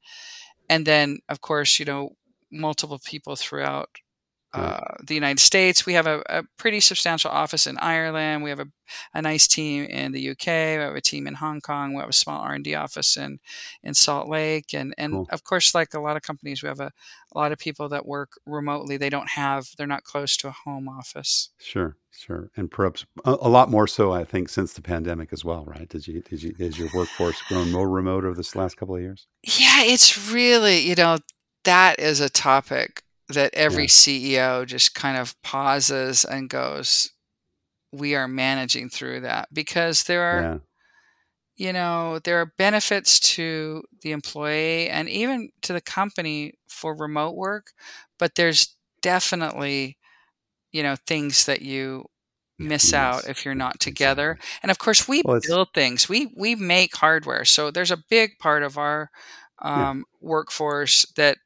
and 0.69 0.87
then 0.87 1.19
of 1.29 1.41
course 1.41 1.79
you 1.79 1.85
know 1.85 2.11
multiple 2.53 3.01
people 3.05 3.37
throughout. 3.37 3.91
Uh, 4.57 4.81
the 5.05 5.15
United 5.15 5.41
States. 5.41 5.85
We 5.85 5.95
have 5.95 6.07
a, 6.07 6.23
a 6.27 6.43
pretty 6.57 6.81
substantial 6.81 7.31
office 7.31 7.67
in 7.67 7.77
Ireland. 7.79 8.43
We 8.43 8.51
have 8.51 8.61
a, 8.61 8.67
a 9.15 9.23
nice 9.23 9.47
team 9.47 9.85
in 9.85 10.13
the 10.13 10.31
UK. 10.31 10.47
We 10.47 10.83
have 10.83 10.97
a 10.97 11.01
team 11.01 11.27
in 11.27 11.35
Hong 11.35 11.61
Kong. 11.61 11.95
We 11.95 12.01
have 12.01 12.09
a 12.09 12.15
small 12.15 12.41
R 12.41 12.55
and 12.55 12.65
D 12.65 12.75
office 12.75 13.17
in 13.17 13.39
in 13.83 13.95
Salt 13.95 14.29
Lake, 14.29 14.73
and 14.73 14.95
and 14.97 15.13
Cool. 15.13 15.29
of 15.31 15.45
course, 15.45 15.75
like 15.75 15.95
a 15.95 16.01
lot 16.01 16.17
of 16.17 16.23
companies, 16.23 16.63
we 16.63 16.69
have 16.69 16.81
a, 16.81 16.93
a 17.33 17.39
lot 17.39 17.53
of 17.53 17.59
people 17.59 17.89
that 17.91 18.07
work 18.07 18.33
remotely. 18.47 18.97
They 18.97 19.11
don't 19.11 19.31
have. 19.31 19.69
They're 19.77 19.87
not 19.87 20.05
close 20.05 20.37
to 20.39 20.49
a 20.49 20.53
home 20.65 20.89
office. 20.89 21.51
Sure. 21.59 21.97
Sure. 22.19 22.51
And 22.57 22.71
perhaps 22.71 23.05
a, 23.27 23.49
lot 23.49 23.71
more 23.71 23.87
so, 23.87 24.11
I 24.11 24.25
think, 24.25 24.49
since 24.49 24.73
the 24.73 24.81
pandemic 24.81 25.35
as 25.35 25.45
well. 25.45 25.65
Right? 25.67 25.87
Did 25.87 26.07
you? 26.09 26.23
Did 26.23 26.43
you? 26.43 26.55
Has 26.59 26.79
your 26.79 26.89
workforce 26.95 27.43
grown 27.43 27.71
more 27.71 27.91
remote 27.91 28.25
over 28.25 28.35
this 28.35 28.57
last 28.57 28.79
couple 28.79 28.97
of 28.97 29.03
years? 29.03 29.27
Yeah, 29.43 29.83
it's 29.83 30.31
really 30.31 30.79
you 30.79 30.95
know 30.95 31.19
that 31.65 31.99
is 32.01 32.21
a 32.21 32.31
topic 32.31 33.03
that 33.29 33.55
every 33.55 33.87
Yeah. 33.87 33.89
CEO 33.89 34.65
just 34.65 34.95
kind 34.95 35.17
of 35.17 35.41
pauses 35.43 36.25
and 36.25 36.49
goes, 36.51 37.13
"We 37.93 38.15
are 38.17 38.29
managing 38.29 38.91
through 38.91 39.21
that 39.23 39.49
because 39.53 40.05
there 40.05 40.23
are." 40.23 40.49
Yeah. 40.49 40.59
you 41.57 41.73
know, 41.73 42.19
there 42.25 42.41
are 42.41 42.53
benefits 42.59 43.19
to 43.19 43.83
the 44.03 44.13
employee 44.13 44.89
and 44.89 45.09
even 45.09 45.51
to 45.63 45.73
the 45.73 45.81
company 45.81 46.53
for 46.69 46.95
remote 46.95 47.35
work, 47.37 47.69
but 48.19 48.35
there's 48.35 48.77
definitely, 49.03 49.97
you 50.73 50.83
know, 50.83 50.97
things 51.07 51.47
that 51.47 51.63
you 51.63 52.07
miss 52.59 52.93
You 52.93 52.95
out 52.95 53.29
if 53.29 53.45
you're 53.45 53.55
not 53.55 53.81
together. 53.81 54.39
Exactly. 54.39 54.61
And 54.63 54.71
of 54.71 54.79
course, 54.79 55.09
we 55.09 55.25
Well, 55.25 55.41
build 55.47 55.69
things. 55.75 56.09
We 56.09 56.33
we 56.37 56.55
make 56.57 56.97
hardware. 56.97 57.45
So 57.45 57.71
there's 57.71 57.91
a 57.93 58.03
big 58.11 58.39
part 58.41 58.63
of 58.63 58.79
our 58.79 59.11
yeah. 59.75 59.87
um, 59.91 60.05
workforce 60.21 61.07
that 61.17 61.39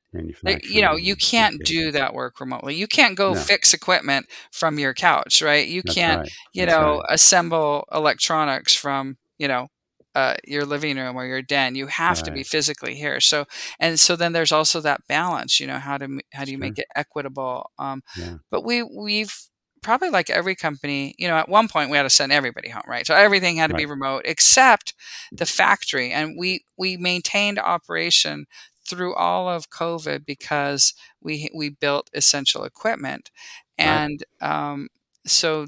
that, 0.45 0.65
you 0.65 0.81
know 0.83 0.97
you 0.97 1.17
can't 1.17 1.63
do 1.63 1.91
that. 1.93 2.15
work 2.15 2.41
remotely. 2.41 2.75
You 2.75 2.87
can't 2.87 3.17
go 3.17 3.35
No. 3.35 3.35
fix 3.35 3.73
equipment 3.75 4.27
from 4.53 4.79
your 4.79 4.95
couch 4.95 5.43
right? 5.43 5.67
You 5.69 5.83
That's 5.85 5.97
can't 5.97 6.23
right. 6.23 6.31
you 6.53 6.67
That's 6.67 6.79
know 6.81 7.03
right. 7.03 7.05
assemble 7.09 7.85
electronics 7.93 8.75
from 8.75 9.17
you 9.39 9.49
know 9.49 9.69
uh, 10.15 10.35
your 10.47 10.65
living 10.65 10.97
room 10.97 11.17
or 11.17 11.27
your 11.27 11.43
den. 11.43 11.75
You 11.77 11.87
have 11.87 12.23
to 12.25 12.31
be 12.33 12.43
physically 12.43 12.95
here. 12.95 13.21
So 13.21 13.45
and 13.81 13.99
so 13.99 14.17
then 14.17 14.33
there's 14.33 14.53
also 14.53 14.81
that 14.81 15.03
balance 15.09 15.61
you 15.61 15.67
know 15.67 15.79
how 15.79 15.99
to 15.99 16.21
how 16.33 16.45
do 16.45 16.53
you 16.53 16.59
make 16.59 16.79
it 16.79 16.87
equitable? 16.97 17.71
Um, 17.79 18.03
Yeah. 18.15 18.39
but 18.51 18.65
we 18.65 18.83
we've 18.83 19.35
probably 19.83 20.11
like 20.11 20.29
every 20.31 20.55
company 20.55 21.15
you 21.19 21.27
know 21.29 21.37
at 21.37 21.49
one 21.49 21.69
point 21.69 21.91
we 21.91 21.97
had 21.97 22.03
to 22.05 22.11
send 22.11 22.33
everybody 22.33 22.69
home 22.69 22.83
right? 22.87 23.07
So 23.07 23.15
everything 23.15 23.57
had 23.57 23.69
to 23.69 23.75
be 23.75 23.87
remote 23.87 24.23
except 24.25 24.95
the 25.39 25.47
factory 25.47 26.11
and 26.13 26.35
we 26.39 26.65
we 26.77 26.97
maintained 26.97 27.59
operation 27.59 28.47
through 28.91 29.15
all 29.15 29.49
of 29.49 29.71
COVID 29.71 30.27
because 30.27 30.95
we 31.21 31.51
we 31.55 31.71
built 31.71 32.11
essential 32.13 32.65
equipment, 32.65 33.31
and 33.79 34.23
right. 34.43 34.71
um, 34.71 34.89
so 35.27 35.67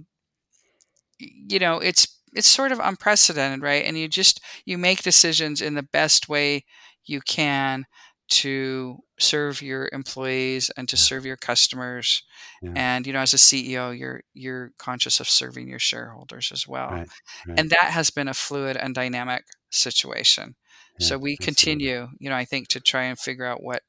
you 1.18 1.58
know 1.58 1.78
it's 1.78 2.18
it's 2.34 2.48
sort 2.48 2.72
of 2.72 2.80
unprecedented, 2.80 3.62
right? 3.62 3.84
And 3.84 3.96
you 3.96 4.08
just 4.08 4.40
you 4.64 4.78
make 4.78 5.02
decisions 5.02 5.60
in 5.60 5.74
the 5.74 5.82
best 5.82 6.28
way 6.28 6.64
you 7.04 7.20
can 7.20 7.86
to 8.28 8.98
serve 9.18 9.60
your 9.60 9.88
employees 9.92 10.70
and 10.76 10.88
to 10.88 10.96
serve 10.96 11.26
your 11.26 11.36
customers 11.36 12.22
yeah. 12.62 12.72
and 12.74 13.06
you 13.06 13.12
know 13.12 13.20
as 13.20 13.34
a 13.34 13.36
ceo 13.36 13.96
you're 13.96 14.22
you're 14.32 14.72
conscious 14.78 15.20
of 15.20 15.28
serving 15.28 15.68
your 15.68 15.78
shareholders 15.78 16.50
as 16.50 16.66
well 16.66 16.88
right, 16.88 17.08
right. 17.46 17.60
and 17.60 17.68
that 17.68 17.90
has 17.90 18.10
been 18.10 18.28
a 18.28 18.34
fluid 18.34 18.76
and 18.76 18.94
dynamic 18.94 19.44
situation 19.70 20.54
yeah, 20.98 21.06
so 21.06 21.18
we 21.18 21.36
continue 21.36 22.08
you 22.18 22.28
know 22.30 22.36
i 22.36 22.44
think 22.44 22.68
to 22.68 22.80
try 22.80 23.04
and 23.04 23.18
figure 23.18 23.44
out 23.44 23.62
what 23.62 23.82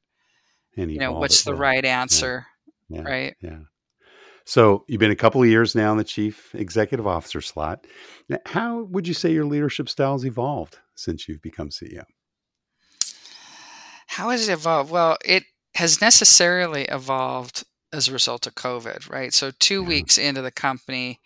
you 0.76 0.98
know 0.98 1.12
what's 1.14 1.44
the 1.44 1.56
right 1.56 1.86
answer 1.86 2.46
yeah, 2.90 3.02
right 3.02 3.36
yeah 3.42 3.60
so 4.46 4.84
you've 4.88 5.00
been 5.00 5.12
a 5.12 5.16
couple 5.16 5.42
of 5.42 5.48
years 5.48 5.74
now 5.76 5.92
in 5.92 5.98
the 5.98 6.04
chief 6.04 6.54
executive 6.56 7.08
officer 7.08 7.42
slot 7.42 7.86
how 8.46 8.84
would 8.84 9.08
you 9.08 9.14
say 9.14 9.32
your 9.32 9.46
leadership 9.46 9.88
style 9.88 10.14
has 10.14 10.26
evolved 10.26 10.80
since 10.96 11.28
you've 11.28 11.42
become 11.42 11.70
ceo 11.70 12.04
how 14.14 14.30
has 14.30 14.48
it 14.48 14.54
evolved? 14.54 14.92
Well, 14.92 15.18
it 15.26 15.44
has 15.74 16.00
necessarily 16.00 16.84
evolved 16.84 17.64
as 17.92 18.08
a 18.08 18.14
result 18.14 18.46
of 18.46 18.54
COVID, 18.54 19.10
right? 19.10 19.34
So 19.34 19.52
two 19.60 19.82
yeah. 19.82 19.88
weeks 19.88 20.20
into 20.20 20.44
the 20.44 20.52
company, 20.52 21.20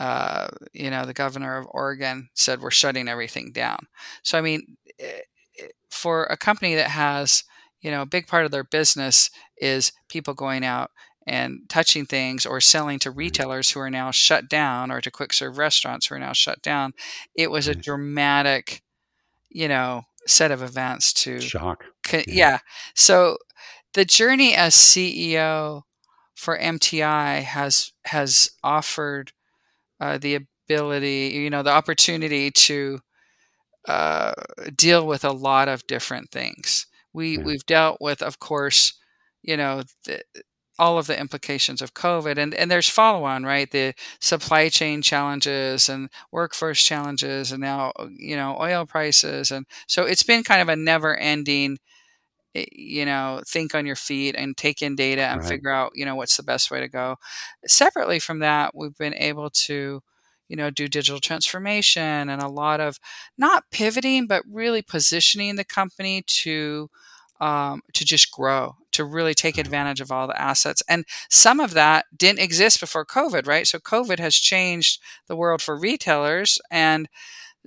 uh, 0.00 0.48
you 0.72 0.90
know, 0.90 1.04
the 1.04 1.12
governor 1.12 1.58
of 1.58 1.66
Oregon 1.72 2.30
said 2.32 2.62
we're 2.62 2.70
shutting 2.70 3.06
everything 3.06 3.52
down. 3.52 3.86
So 4.22 4.38
I 4.38 4.40
mean, 4.40 4.78
eh, 4.98 5.20
eh, 5.58 5.66
for 5.90 6.24
a 6.24 6.38
company 6.38 6.74
that 6.74 6.88
has, 6.88 7.44
you 7.82 7.90
know, 7.90 8.00
a 8.00 8.06
big 8.06 8.26
part 8.26 8.46
of 8.46 8.50
their 8.50 8.64
business 8.64 9.30
is 9.58 9.92
people 10.08 10.32
going 10.32 10.64
out 10.64 10.90
and 11.26 11.68
touching 11.68 12.06
things 12.06 12.46
or 12.46 12.62
selling 12.62 12.98
to 13.00 13.10
retailers 13.10 13.70
who 13.70 13.80
are 13.80 13.90
now 13.90 14.10
shut 14.10 14.48
down 14.48 14.90
or 14.90 15.02
to 15.02 15.10
quick 15.10 15.34
serve 15.34 15.58
restaurants 15.58 16.06
who 16.06 16.14
are 16.14 16.18
now 16.18 16.32
shut 16.32 16.62
down, 16.62 16.94
it 17.34 17.50
was 17.50 17.68
a 17.68 17.74
dramatic, 17.74 18.82
you 19.50 19.68
know, 19.68 20.04
set 20.26 20.50
of 20.50 20.62
events 20.62 21.12
to 21.12 21.42
shock. 21.42 21.84
yeah. 22.10 22.22
yeah. 22.26 22.58
So 22.94 23.36
the 23.92 24.06
journey 24.06 24.54
as 24.54 24.74
CEO 24.74 25.82
for 26.34 26.58
MTI 26.58 27.42
has 27.42 27.92
has 28.06 28.52
offered 28.64 29.32
uh, 30.00 30.18
the 30.18 30.38
ability, 30.68 31.32
you 31.34 31.50
know, 31.50 31.62
the 31.62 31.70
opportunity 31.70 32.50
to 32.50 33.00
uh, 33.88 34.32
deal 34.74 35.06
with 35.06 35.24
a 35.24 35.32
lot 35.32 35.68
of 35.68 35.86
different 35.86 36.30
things. 36.30 36.86
We 37.12 37.36
yeah. 37.36 37.44
we've 37.44 37.66
dealt 37.66 37.98
with, 38.00 38.22
of 38.22 38.38
course, 38.38 38.98
you 39.42 39.56
know, 39.56 39.82
the, 40.04 40.22
all 40.78 40.98
of 40.98 41.06
the 41.06 41.20
implications 41.20 41.82
of 41.82 41.92
COVID. 41.92 42.38
And, 42.38 42.54
and 42.54 42.70
there's 42.70 42.88
follow 42.88 43.24
on, 43.24 43.44
right? 43.44 43.70
The 43.70 43.92
supply 44.20 44.70
chain 44.70 45.02
challenges 45.02 45.90
and 45.90 46.08
workforce 46.32 46.82
challenges, 46.82 47.52
and 47.52 47.60
now, 47.60 47.92
you 48.16 48.34
know, 48.34 48.56
oil 48.58 48.86
prices. 48.86 49.50
And 49.50 49.66
so 49.86 50.04
it's 50.04 50.22
been 50.22 50.42
kind 50.42 50.62
of 50.62 50.70
a 50.70 50.76
never 50.76 51.14
ending, 51.16 51.78
you 52.54 53.04
know, 53.04 53.40
think 53.46 53.74
on 53.74 53.86
your 53.86 53.96
feet 53.96 54.34
and 54.36 54.56
take 54.56 54.82
in 54.82 54.96
data 54.96 55.22
and 55.22 55.40
right. 55.40 55.48
figure 55.48 55.70
out, 55.70 55.92
you 55.94 56.04
know, 56.04 56.16
what's 56.16 56.36
the 56.36 56.42
best 56.42 56.70
way 56.70 56.80
to 56.80 56.88
go. 56.88 57.16
Separately 57.66 58.18
from 58.18 58.40
that, 58.40 58.74
we've 58.74 58.96
been 58.96 59.14
able 59.14 59.50
to, 59.50 60.02
you 60.48 60.56
know, 60.56 60.70
do 60.70 60.88
digital 60.88 61.20
transformation 61.20 62.28
and 62.28 62.42
a 62.42 62.48
lot 62.48 62.80
of 62.80 62.98
not 63.38 63.64
pivoting, 63.70 64.26
but 64.26 64.42
really 64.50 64.82
positioning 64.82 65.56
the 65.56 65.64
company 65.64 66.22
to 66.26 66.90
um, 67.40 67.80
to 67.94 68.04
just 68.04 68.30
grow, 68.30 68.76
to 68.92 69.02
really 69.02 69.32
take 69.32 69.56
advantage 69.56 70.02
of 70.02 70.12
all 70.12 70.26
the 70.26 70.38
assets. 70.40 70.82
And 70.88 71.06
some 71.30 71.58
of 71.58 71.72
that 71.72 72.04
didn't 72.14 72.40
exist 72.40 72.80
before 72.80 73.06
COVID, 73.06 73.46
right? 73.46 73.66
So 73.66 73.78
COVID 73.78 74.18
has 74.18 74.34
changed 74.34 75.00
the 75.26 75.36
world 75.36 75.62
for 75.62 75.78
retailers, 75.78 76.58
and 76.70 77.08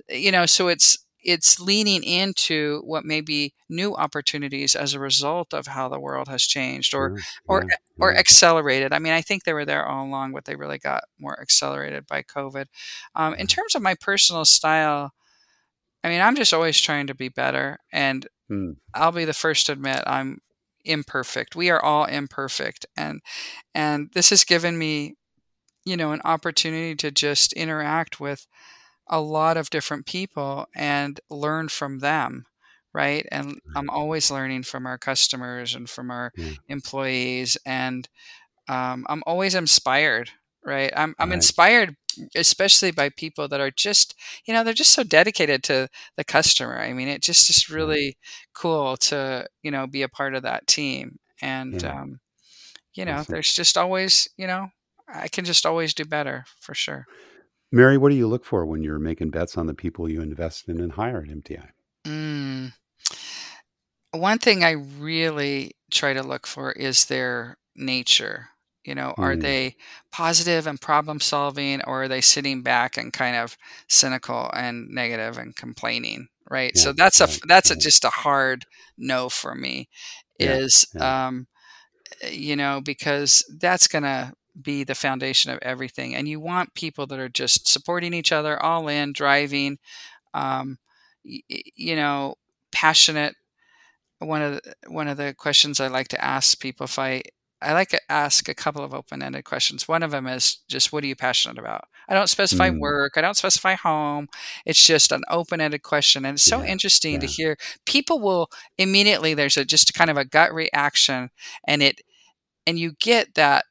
you 0.08 0.30
know, 0.30 0.46
so 0.46 0.68
it's 0.68 1.03
it's 1.24 1.58
leaning 1.58 2.02
into 2.02 2.80
what 2.84 3.04
may 3.04 3.20
be 3.20 3.54
new 3.68 3.94
opportunities 3.94 4.74
as 4.74 4.94
a 4.94 5.00
result 5.00 5.54
of 5.54 5.68
how 5.68 5.88
the 5.88 6.00
world 6.00 6.28
has 6.28 6.42
changed 6.42 6.94
or 6.94 7.14
or 7.46 7.64
yeah, 7.68 7.76
or 7.98 8.14
accelerated. 8.14 8.92
I 8.92 8.98
mean, 8.98 9.12
I 9.12 9.22
think 9.22 9.44
they 9.44 9.54
were 9.54 9.64
there 9.64 9.86
all 9.86 10.06
along, 10.06 10.32
but 10.32 10.44
they 10.44 10.56
really 10.56 10.78
got 10.78 11.04
more 11.18 11.40
accelerated 11.40 12.06
by 12.06 12.22
COVID. 12.22 12.66
Um, 13.14 13.34
in 13.34 13.46
terms 13.46 13.74
of 13.74 13.82
my 13.82 13.94
personal 14.00 14.44
style, 14.44 15.12
I 16.02 16.08
mean, 16.08 16.20
I'm 16.20 16.36
just 16.36 16.52
always 16.54 16.80
trying 16.80 17.06
to 17.06 17.14
be 17.14 17.28
better, 17.28 17.78
and 17.92 18.26
Mm. 18.50 18.76
I'll 18.94 19.12
be 19.12 19.24
the 19.24 19.32
first 19.32 19.66
to 19.66 19.72
admit 19.72 20.02
I'm 20.06 20.38
imperfect. 20.84 21.56
We 21.56 21.70
are 21.70 21.82
all 21.82 22.04
imperfect, 22.04 22.86
and 22.96 23.20
and 23.74 24.10
this 24.14 24.30
has 24.30 24.44
given 24.44 24.78
me, 24.78 25.16
you 25.84 25.96
know, 25.96 26.12
an 26.12 26.20
opportunity 26.24 26.94
to 26.96 27.10
just 27.10 27.52
interact 27.54 28.20
with 28.20 28.46
a 29.08 29.20
lot 29.20 29.56
of 29.56 29.70
different 29.70 30.06
people 30.06 30.66
and 30.74 31.20
learn 31.30 31.68
from 31.68 31.98
them 31.98 32.44
right 32.92 33.26
and 33.30 33.60
i'm 33.76 33.90
always 33.90 34.30
learning 34.30 34.62
from 34.62 34.86
our 34.86 34.96
customers 34.96 35.74
and 35.74 35.90
from 35.90 36.10
our 36.10 36.32
yeah. 36.36 36.52
employees 36.68 37.58
and 37.66 38.08
um, 38.68 39.04
i'm 39.08 39.22
always 39.26 39.54
inspired 39.54 40.30
right 40.64 40.92
i'm, 40.96 41.14
I'm 41.18 41.30
right. 41.30 41.36
inspired 41.36 41.96
especially 42.36 42.92
by 42.92 43.10
people 43.10 43.48
that 43.48 43.60
are 43.60 43.72
just 43.72 44.14
you 44.46 44.54
know 44.54 44.62
they're 44.62 44.72
just 44.72 44.92
so 44.92 45.02
dedicated 45.02 45.62
to 45.64 45.88
the 46.16 46.24
customer 46.24 46.78
i 46.78 46.92
mean 46.92 47.08
it 47.08 47.22
just 47.22 47.50
is 47.50 47.68
really 47.68 48.16
cool 48.54 48.96
to 48.98 49.46
you 49.62 49.70
know 49.70 49.86
be 49.86 50.02
a 50.02 50.08
part 50.08 50.34
of 50.34 50.42
that 50.44 50.66
team 50.66 51.18
and 51.42 51.82
yeah. 51.82 52.00
um, 52.00 52.20
you 52.94 53.04
know 53.04 53.16
awesome. 53.16 53.32
there's 53.32 53.52
just 53.52 53.76
always 53.76 54.28
you 54.36 54.46
know 54.46 54.68
i 55.08 55.28
can 55.28 55.44
just 55.44 55.66
always 55.66 55.92
do 55.92 56.04
better 56.04 56.44
for 56.60 56.74
sure 56.74 57.06
mary 57.74 57.98
what 57.98 58.10
do 58.10 58.16
you 58.16 58.26
look 58.26 58.44
for 58.44 58.64
when 58.64 58.82
you're 58.82 58.98
making 58.98 59.30
bets 59.30 59.56
on 59.56 59.66
the 59.66 59.74
people 59.74 60.08
you 60.08 60.22
invest 60.22 60.68
in 60.68 60.80
and 60.80 60.92
hire 60.92 61.18
at 61.18 61.28
mti 61.28 61.62
mm. 62.06 62.72
one 64.12 64.38
thing 64.38 64.64
i 64.64 64.72
really 64.72 65.72
try 65.90 66.12
to 66.12 66.22
look 66.22 66.46
for 66.46 66.72
is 66.72 67.06
their 67.06 67.56
nature 67.76 68.48
you 68.84 68.94
know, 68.94 69.14
are 69.16 69.34
mm. 69.34 69.40
they 69.40 69.76
positive 70.12 70.66
and 70.66 70.80
problem 70.80 71.18
solving, 71.18 71.82
or 71.84 72.04
are 72.04 72.08
they 72.08 72.20
sitting 72.20 72.62
back 72.62 72.96
and 72.98 73.12
kind 73.12 73.36
of 73.36 73.56
cynical 73.88 74.50
and 74.52 74.88
negative 74.90 75.38
and 75.38 75.56
complaining? 75.56 76.28
Right. 76.50 76.72
Yeah, 76.74 76.82
so 76.82 76.92
that's 76.92 77.20
a 77.20 77.28
that's 77.46 77.70
a, 77.70 77.76
just 77.76 78.04
a 78.04 78.10
hard 78.10 78.66
no 78.98 79.30
for 79.30 79.54
me. 79.54 79.88
Yeah, 80.38 80.56
is 80.56 80.86
yeah. 80.94 81.26
um, 81.26 81.46
eh, 82.20 82.30
you 82.30 82.56
know 82.56 82.82
because 82.84 83.42
that's 83.58 83.88
gonna 83.88 84.34
be 84.60 84.84
the 84.84 84.94
foundation 84.94 85.50
of 85.50 85.58
everything, 85.62 86.14
and 86.14 86.28
you 86.28 86.40
want 86.40 86.74
people 86.74 87.06
that 87.08 87.18
are 87.18 87.28
just 87.28 87.68
supporting 87.68 88.14
each 88.14 88.32
other, 88.32 88.62
all 88.62 88.88
in, 88.88 89.12
driving, 89.12 89.78
um, 90.32 90.78
y- 91.24 91.40
you 91.48 91.96
know, 91.96 92.34
passionate. 92.72 93.34
One 94.20 94.42
of 94.42 94.54
the, 94.54 94.74
one 94.90 95.08
of 95.08 95.16
the 95.16 95.34
questions 95.36 95.80
I 95.80 95.88
like 95.88 96.08
to 96.08 96.24
ask 96.24 96.58
people 96.60 96.84
if 96.84 96.98
I 96.98 97.22
I 97.60 97.72
like 97.72 97.88
to 97.88 98.00
ask 98.10 98.48
a 98.48 98.54
couple 98.54 98.84
of 98.84 98.92
open 98.92 99.22
ended 99.22 99.44
questions. 99.44 99.88
One 99.88 100.02
of 100.02 100.10
them 100.10 100.26
is 100.26 100.58
just, 100.68 100.92
what 100.92 101.02
are 101.02 101.06
you 101.06 101.16
passionate 101.16 101.58
about? 101.58 101.84
I 102.08 102.14
don't 102.14 102.28
specify 102.28 102.68
mm. 102.68 102.78
work, 102.78 103.12
I 103.16 103.22
don't 103.22 103.36
specify 103.36 103.74
home. 103.74 104.28
It's 104.66 104.84
just 104.84 105.12
an 105.12 105.22
open 105.30 105.62
ended 105.62 105.82
question. 105.82 106.26
And 106.26 106.34
it's 106.34 106.42
so 106.42 106.60
yeah, 106.60 106.68
interesting 106.68 107.14
yeah. 107.14 107.20
to 107.20 107.26
hear 107.26 107.56
people 107.86 108.20
will 108.20 108.50
immediately, 108.76 109.32
there's 109.32 109.56
a 109.56 109.64
just 109.64 109.94
kind 109.94 110.10
of 110.10 110.18
a 110.18 110.26
gut 110.26 110.52
reaction, 110.52 111.30
and 111.66 111.82
it, 111.82 112.02
and 112.66 112.78
you 112.78 112.92
get 113.00 113.34
that 113.34 113.64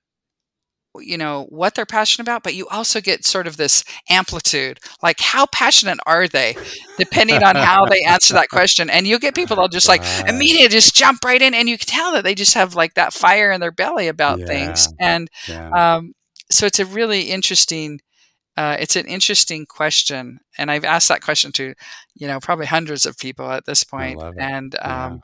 you 1.00 1.18
know 1.18 1.46
what 1.50 1.74
they're 1.74 1.86
passionate 1.86 2.24
about 2.24 2.44
but 2.44 2.54
you 2.54 2.68
also 2.68 3.02
get 3.02 3.26
sort 3.26 3.48
of 3.48 3.58
this 3.58 3.84
amplitude 4.10 4.80
like 5.02 5.20
how 5.20 5.46
passionate 5.48 6.00
are 6.06 6.28
they 6.28 6.56
depending 6.98 7.42
on 7.42 7.56
how 7.56 7.86
they 7.86 8.02
answer 8.04 8.34
that 8.34 8.50
question 8.52 8.90
and 8.90 9.08
you'll 9.08 9.20
get 9.20 9.36
people 9.36 9.56
that'll 9.56 9.68
just 9.68 9.88
like 9.88 10.02
right. 10.02 10.30
immediately 10.30 10.68
just 10.68 10.96
jump 10.96 11.24
right 11.26 11.42
in 11.42 11.54
and 11.54 11.68
you 11.68 11.78
can 11.78 11.88
tell 11.88 12.12
that 12.12 12.24
they 12.24 12.36
just 12.36 12.54
have 12.54 12.76
like 12.76 12.94
that 12.94 13.14
fire 13.14 13.52
in 13.52 13.60
their 13.60 13.72
belly 13.72 14.08
about 14.08 14.40
yeah. 14.40 14.46
things 14.46 14.88
and 15.00 15.30
yeah. 15.48 15.70
um, 15.96 16.14
so 16.52 16.66
it's 16.66 16.80
a 16.80 16.86
really 16.86 17.24
interesting 17.24 18.00
uh, 18.56 18.78
it's 18.80 18.96
an 18.96 19.08
interesting 19.08 19.66
question 19.66 20.40
and 20.60 20.70
i've 20.70 20.86
asked 20.86 21.08
that 21.08 21.22
question 21.22 21.52
to 21.52 21.74
you 22.14 22.28
know 22.28 22.40
probably 22.40 22.68
hundreds 22.68 23.06
of 23.06 23.18
people 23.18 23.50
at 23.52 23.66
this 23.66 23.84
point 23.84 24.22
and 24.38 24.76
um, 24.82 25.22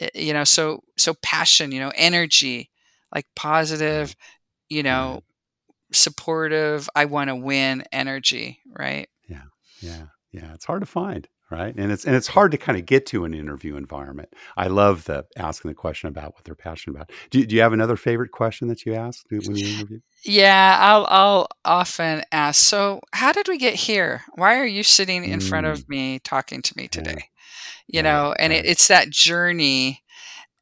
yeah. 0.00 0.08
you 0.14 0.32
know 0.32 0.44
so 0.44 0.80
so 0.96 1.14
passion 1.22 1.70
you 1.70 1.78
know 1.78 1.92
energy 1.94 2.70
like 3.14 3.26
positive 3.36 4.14
you 4.68 4.82
know, 4.82 5.22
supportive, 5.92 6.88
I 6.94 7.04
want 7.04 7.28
to 7.28 7.36
win 7.36 7.84
energy, 7.92 8.60
right? 8.66 9.08
Yeah. 9.28 9.42
Yeah. 9.80 10.06
Yeah. 10.32 10.52
It's 10.54 10.64
hard 10.64 10.82
to 10.82 10.86
find. 10.86 11.28
right? 11.50 11.74
And 11.76 11.92
it's 11.92 12.04
and 12.04 12.16
it's 12.16 12.26
hard 12.26 12.50
to 12.52 12.58
kind 12.58 12.78
of 12.78 12.86
get 12.86 13.06
to 13.06 13.24
an 13.24 13.32
interview 13.34 13.76
environment. 13.76 14.30
I 14.56 14.66
love 14.66 15.04
the 15.04 15.26
asking 15.36 15.70
the 15.70 15.74
question 15.74 16.08
about 16.08 16.34
what 16.34 16.44
they're 16.44 16.54
passionate 16.54 16.96
about. 16.96 17.12
Do, 17.30 17.44
do 17.44 17.54
you 17.54 17.60
have 17.62 17.72
another 17.72 17.96
favorite 17.96 18.32
question 18.32 18.68
that 18.68 18.84
you 18.84 18.94
ask 18.94 19.24
when 19.30 19.56
you 19.56 19.76
interview? 19.76 20.00
Yeah, 20.24 20.76
I'll 20.80 21.06
I'll 21.08 21.48
often 21.64 22.22
ask. 22.32 22.60
So, 22.60 23.00
how 23.12 23.32
did 23.32 23.48
we 23.48 23.58
get 23.58 23.74
here? 23.74 24.22
Why 24.34 24.56
are 24.58 24.66
you 24.66 24.82
sitting 24.82 25.24
in 25.24 25.38
mm. 25.38 25.48
front 25.48 25.66
of 25.66 25.80
mm. 25.80 25.88
me 25.88 26.18
talking 26.18 26.62
to 26.62 26.74
me 26.76 26.88
today? 26.88 27.28
Yeah. 27.86 27.98
You 27.98 28.02
know, 28.02 28.34
and 28.38 28.50
right. 28.50 28.64
it, 28.64 28.68
it's 28.68 28.88
that 28.88 29.10
journey, 29.10 30.02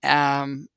um, 0.03 0.69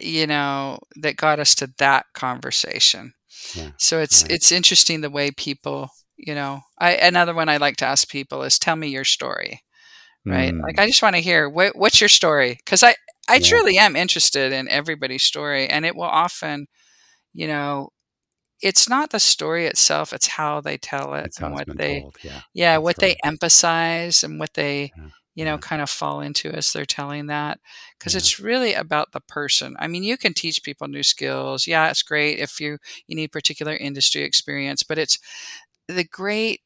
you 0.00 0.26
know, 0.26 0.78
that 0.96 1.16
got 1.16 1.40
us 1.40 1.54
to 1.56 1.70
that 1.78 2.06
conversation. 2.14 3.14
Yeah. 3.54 3.70
So 3.78 4.00
it's 4.00 4.22
right. 4.22 4.32
it's 4.32 4.52
interesting 4.52 5.00
the 5.00 5.10
way 5.10 5.30
people 5.30 5.90
you 6.20 6.34
know 6.34 6.60
i 6.78 6.92
another 6.92 7.34
one 7.34 7.48
i 7.48 7.56
like 7.56 7.76
to 7.76 7.86
ask 7.86 8.08
people 8.08 8.42
is 8.42 8.58
tell 8.58 8.76
me 8.76 8.88
your 8.88 9.04
story 9.04 9.62
right 10.26 10.52
mm. 10.52 10.62
like 10.62 10.78
i 10.78 10.86
just 10.86 11.02
want 11.02 11.16
to 11.16 11.22
hear 11.22 11.48
what, 11.48 11.74
what's 11.76 12.00
your 12.00 12.08
story 12.08 12.58
because 12.64 12.82
i 12.82 12.94
i 13.28 13.34
yeah. 13.34 13.40
truly 13.40 13.78
am 13.78 13.96
interested 13.96 14.52
in 14.52 14.68
everybody's 14.68 15.22
story 15.22 15.66
and 15.66 15.86
it 15.86 15.96
will 15.96 16.02
often 16.02 16.66
you 17.32 17.46
know 17.46 17.88
it's 18.62 18.88
not 18.88 19.10
the 19.10 19.18
story 19.18 19.66
itself 19.66 20.12
it's 20.12 20.26
how 20.26 20.60
they 20.60 20.76
tell 20.76 21.14
it 21.14 21.26
it's 21.26 21.40
and 21.40 21.54
what 21.54 21.66
they 21.76 22.00
told. 22.00 22.16
yeah, 22.22 22.40
yeah 22.52 22.76
what 22.76 22.98
they 22.98 23.16
emphasize 23.24 24.22
and 24.22 24.38
what 24.38 24.52
they 24.54 24.92
yeah. 24.96 25.08
You 25.34 25.44
know 25.44 25.58
kind 25.58 25.80
of 25.80 25.88
fall 25.88 26.20
into 26.20 26.50
as 26.50 26.72
they're 26.72 26.84
telling 26.84 27.26
that 27.26 27.60
because 27.98 28.14
it's 28.14 28.40
really 28.40 28.74
about 28.74 29.12
the 29.12 29.20
person. 29.20 29.76
I 29.78 29.86
mean 29.86 30.02
you 30.02 30.16
can 30.16 30.34
teach 30.34 30.62
people 30.62 30.88
new 30.88 31.02
skills. 31.02 31.66
Yeah 31.66 31.88
it's 31.90 32.02
great 32.02 32.38
if 32.38 32.60
you 32.60 32.78
you 33.06 33.16
need 33.16 33.32
particular 33.32 33.74
industry 33.76 34.22
experience 34.22 34.82
but 34.82 34.98
it's 34.98 35.18
the 35.90 36.04
great, 36.04 36.60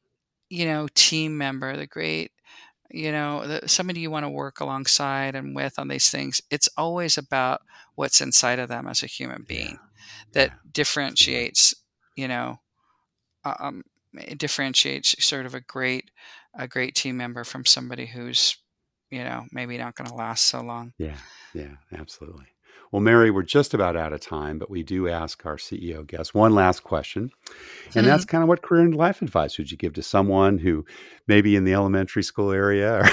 you 0.49 0.65
know, 0.65 0.87
team 0.93 1.37
member, 1.37 1.75
the 1.75 1.87
great, 1.87 2.31
you 2.91 3.11
know, 3.11 3.45
the, 3.45 3.67
somebody 3.67 3.99
you 3.99 4.11
want 4.11 4.23
to 4.23 4.29
work 4.29 4.59
alongside 4.59 5.35
and 5.35 5.55
with 5.55 5.77
on 5.79 5.87
these 5.87 6.09
things, 6.09 6.41
it's 6.51 6.69
always 6.77 7.17
about 7.17 7.61
what's 7.95 8.21
inside 8.21 8.59
of 8.59 8.69
them 8.69 8.87
as 8.87 9.03
a 9.03 9.07
human 9.07 9.43
being 9.47 9.71
yeah. 9.71 9.77
that 10.33 10.49
yeah. 10.49 10.55
differentiates, 10.71 11.73
you 12.15 12.27
know, 12.27 12.59
uh, 13.43 13.55
um, 13.59 13.83
differentiates 14.37 15.23
sort 15.23 15.45
of 15.45 15.55
a 15.55 15.61
great, 15.61 16.11
a 16.57 16.67
great 16.67 16.95
team 16.95 17.17
member 17.17 17.43
from 17.43 17.65
somebody 17.65 18.05
who's, 18.05 18.57
you 19.09 19.23
know, 19.23 19.45
maybe 19.51 19.77
not 19.77 19.95
going 19.95 20.09
to 20.09 20.15
last 20.15 20.45
so 20.45 20.61
long. 20.61 20.93
Yeah. 20.97 21.17
Yeah. 21.53 21.75
Absolutely. 21.93 22.45
Well, 22.91 23.01
Mary, 23.01 23.29
we're 23.29 23.43
just 23.43 23.73
about 23.73 23.97
out 23.97 24.13
of 24.13 24.21
time, 24.21 24.57
but 24.57 24.69
we 24.69 24.83
do 24.83 25.09
ask 25.09 25.45
our 25.45 25.57
CEO 25.57 26.05
guests 26.05 26.33
one 26.33 26.53
last 26.53 26.83
question. 26.83 27.29
And 27.93 28.05
that's 28.05 28.23
mm-hmm. 28.23 28.31
kind 28.31 28.43
of 28.43 28.47
what 28.47 28.61
career 28.61 28.83
and 28.83 28.95
life 28.95 29.21
advice 29.21 29.57
would 29.57 29.69
you 29.69 29.75
give 29.75 29.93
to 29.93 30.03
someone 30.03 30.57
who 30.57 30.85
maybe 31.27 31.55
in 31.55 31.65
the 31.65 31.73
elementary 31.73 32.23
school 32.23 32.51
area 32.51 32.99
or 33.01 33.09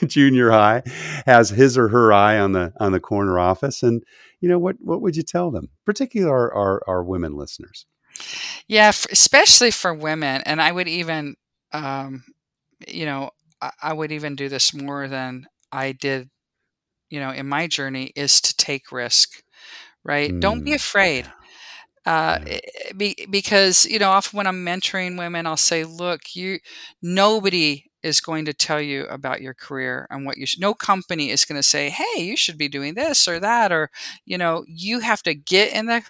junior 0.06 0.50
high 0.50 0.82
has 1.26 1.50
his 1.50 1.76
or 1.76 1.88
her 1.88 2.12
eye 2.12 2.38
on 2.38 2.52
the 2.52 2.72
on 2.80 2.92
the 2.92 3.00
corner 3.00 3.38
office 3.38 3.82
and 3.82 4.02
you 4.40 4.48
know 4.48 4.58
what 4.58 4.76
what 4.80 5.02
would 5.02 5.16
you 5.16 5.22
tell 5.22 5.50
them, 5.50 5.68
particularly 5.84 6.30
our 6.30 6.54
our, 6.54 6.82
our 6.86 7.04
women 7.04 7.36
listeners? 7.36 7.84
Yeah, 8.68 8.88
especially 8.88 9.70
for 9.70 9.92
women, 9.92 10.42
and 10.46 10.60
I 10.60 10.72
would 10.72 10.88
even, 10.88 11.36
um, 11.72 12.24
you 12.86 13.06
know, 13.06 13.30
I, 13.60 13.70
I 13.82 13.92
would 13.92 14.12
even 14.12 14.36
do 14.36 14.48
this 14.48 14.74
more 14.74 15.08
than 15.08 15.46
I 15.72 15.92
did 15.92 16.28
you 17.10 17.20
know 17.20 17.30
in 17.30 17.46
my 17.48 17.66
journey 17.66 18.12
is 18.16 18.40
to 18.40 18.56
take 18.56 18.92
risk 18.92 19.42
right? 20.04 20.32
Mm, 20.32 20.40
don't 20.40 20.64
be 20.64 20.72
mm, 20.72 20.74
afraid. 20.74 21.32
uh. 22.06 22.38
Eh, 22.46 22.58
be, 22.96 23.16
because 23.30 23.84
you 23.86 23.98
know 23.98 24.10
often 24.10 24.36
when 24.36 24.46
i'm 24.46 24.64
mentoring 24.64 25.18
women 25.18 25.46
i'll 25.46 25.56
say 25.56 25.84
look 25.84 26.34
you 26.34 26.58
nobody 27.02 27.84
is 28.02 28.20
going 28.20 28.44
to 28.44 28.52
tell 28.52 28.80
you 28.80 29.04
about 29.06 29.40
your 29.42 29.54
career 29.54 30.06
and 30.10 30.24
what 30.26 30.36
you 30.36 30.46
should 30.46 30.60
no 30.60 30.74
company 30.74 31.30
is 31.30 31.44
going 31.44 31.58
to 31.58 31.62
say 31.62 31.90
hey 31.90 32.22
you 32.22 32.36
should 32.36 32.58
be 32.58 32.68
doing 32.68 32.94
this 32.94 33.26
or 33.28 33.38
that 33.40 33.72
or 33.72 33.90
you 34.24 34.38
know 34.38 34.64
you 34.68 35.00
have 35.00 35.22
to 35.22 35.34
get 35.34 35.72
in 35.72 35.86
the 35.86 36.02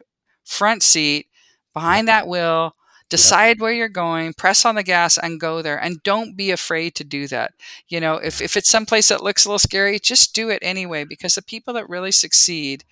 front 0.44 0.82
seat 0.82 1.26
behind 1.74 2.08
that 2.08 2.26
wheel 2.28 2.74
decide 3.08 3.60
where 3.60 3.72
you're 3.72 3.88
going 3.88 4.32
press 4.34 4.64
on 4.64 4.74
the 4.74 4.82
gas 4.82 5.16
and 5.18 5.40
go 5.40 5.62
there 5.62 5.80
and 5.82 6.02
don't 6.02 6.36
be 6.36 6.50
afraid 6.50 6.94
to 6.96 7.04
do 7.04 7.26
that. 7.28 7.52
You 7.88 8.00
know 8.00 8.16
if, 8.16 8.40
if 8.40 8.56
it's 8.56 8.68
someplace 8.68 9.08
that 9.08 9.22
looks 9.22 9.44
a 9.44 9.48
little 9.48 9.58
scary 9.58 9.98
just 10.00 10.34
do 10.34 10.50
it 10.50 10.58
anyway 10.62 11.04
because 11.04 11.34
the 11.34 11.42
people 11.42 11.74
that 11.74 11.88
really 11.88 12.12
succeed 12.12 12.84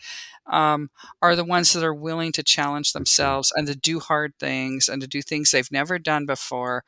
um, 0.50 0.90
are 1.22 1.36
the 1.36 1.44
ones 1.44 1.72
that 1.72 1.84
are 1.84 1.94
willing 1.94 2.32
to 2.32 2.42
challenge 2.42 2.92
themselves 2.92 3.52
and 3.56 3.66
to 3.66 3.74
do 3.74 4.00
hard 4.00 4.34
things 4.38 4.88
and 4.88 5.00
to 5.02 5.08
do 5.08 5.22
things 5.22 5.50
they've 5.50 5.70
never 5.72 5.98
done 5.98 6.26
before. 6.26 6.84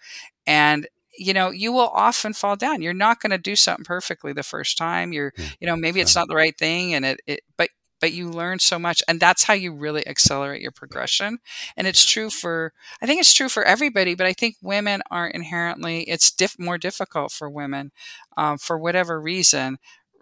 And 0.47 0.87
you 1.19 1.33
know 1.33 1.51
you 1.51 1.73
will 1.73 1.89
often 1.89 2.35
fall 2.35 2.57
down. 2.57 2.83
You're 2.83 2.93
not 2.93 3.21
going 3.21 3.31
to 3.31 3.39
do 3.39 3.57
something 3.57 3.85
perfectly 3.85 4.33
the 4.35 4.43
first 4.43 4.77
time. 4.77 5.13
You're 5.13 5.33
you 5.61 5.67
know 5.67 5.77
maybe 5.77 6.01
it's 6.01 6.15
not 6.15 6.29
the 6.29 6.37
right 6.37 6.57
thing 6.57 6.95
and 6.95 7.05
it, 7.07 7.21
it 7.27 7.41
but 7.57 7.71
but 8.01 8.13
you 8.13 8.29
learn 8.29 8.59
so 8.59 8.79
much 8.79 9.03
and 9.09 9.21
that's 9.21 9.45
how 9.45 9.55
you 9.55 9.73
really 9.73 10.07
accelerate 10.07 10.63
your 10.63 10.73
progression 10.73 11.39
and 11.77 11.87
it's 11.87 12.05
true 12.05 12.31
for 12.31 12.73
i 13.03 13.07
think 13.07 13.21
it's 13.21 13.35
true 13.35 13.49
for 13.49 13.63
everybody 13.65 14.15
but 14.15 14.27
i 14.27 14.33
think 14.33 14.57
women 14.63 15.03
are 15.11 15.29
inherently 15.29 16.03
it's 16.03 16.31
diff- 16.31 16.59
more 16.59 16.79
difficult 16.79 17.33
for 17.33 17.49
women 17.49 17.91
um, 18.37 18.59
for 18.59 18.79
whatever 18.79 19.21
reason 19.21 19.79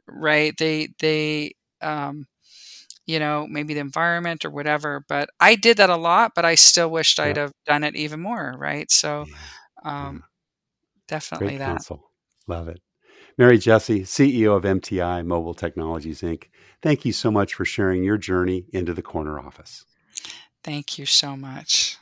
right? 0.07 0.55
They 0.59 0.89
they 0.99 1.55
um, 1.81 2.27
you 3.07 3.19
know 3.19 3.47
maybe 3.49 3.75
the 3.75 3.81
environment 3.81 4.45
or 4.45 4.51
whatever 4.51 5.05
but 5.09 5.29
i 5.39 5.55
did 5.55 5.77
that 5.77 5.91
a 5.91 5.97
lot 5.97 6.33
but 6.35 6.47
i 6.47 6.55
still 6.55 6.89
wished 6.89 7.21
i'd 7.21 7.37
have 7.37 7.53
done 7.67 7.85
it 7.85 7.95
even 7.97 8.19
more 8.21 8.55
right? 8.59 8.91
So 8.91 9.27
um, 9.85 10.25
definitely 11.09 11.49
Great 11.49 11.59
that. 11.59 11.67
counsel. 11.67 12.11
love 12.47 12.69
it. 12.69 12.81
Mary 13.37 13.59
jesse 13.59 14.03
CEO 14.03 14.57
of 14.57 14.63
MTI 14.63 15.25
Mobile 15.27 15.55
Technologies 15.55 16.23
Inc., 16.23 16.45
thank 16.85 17.07
you 17.07 17.13
so 17.13 17.31
much 17.31 17.55
for 17.55 17.65
sharing 17.65 18.05
your 18.05 18.19
journey 18.19 18.67
into 18.75 18.93
the 18.93 19.03
corner 19.03 19.41
office. 19.41 19.87
Thank 20.63 20.99
you 20.99 21.07
so 21.07 21.35
much. 21.35 21.97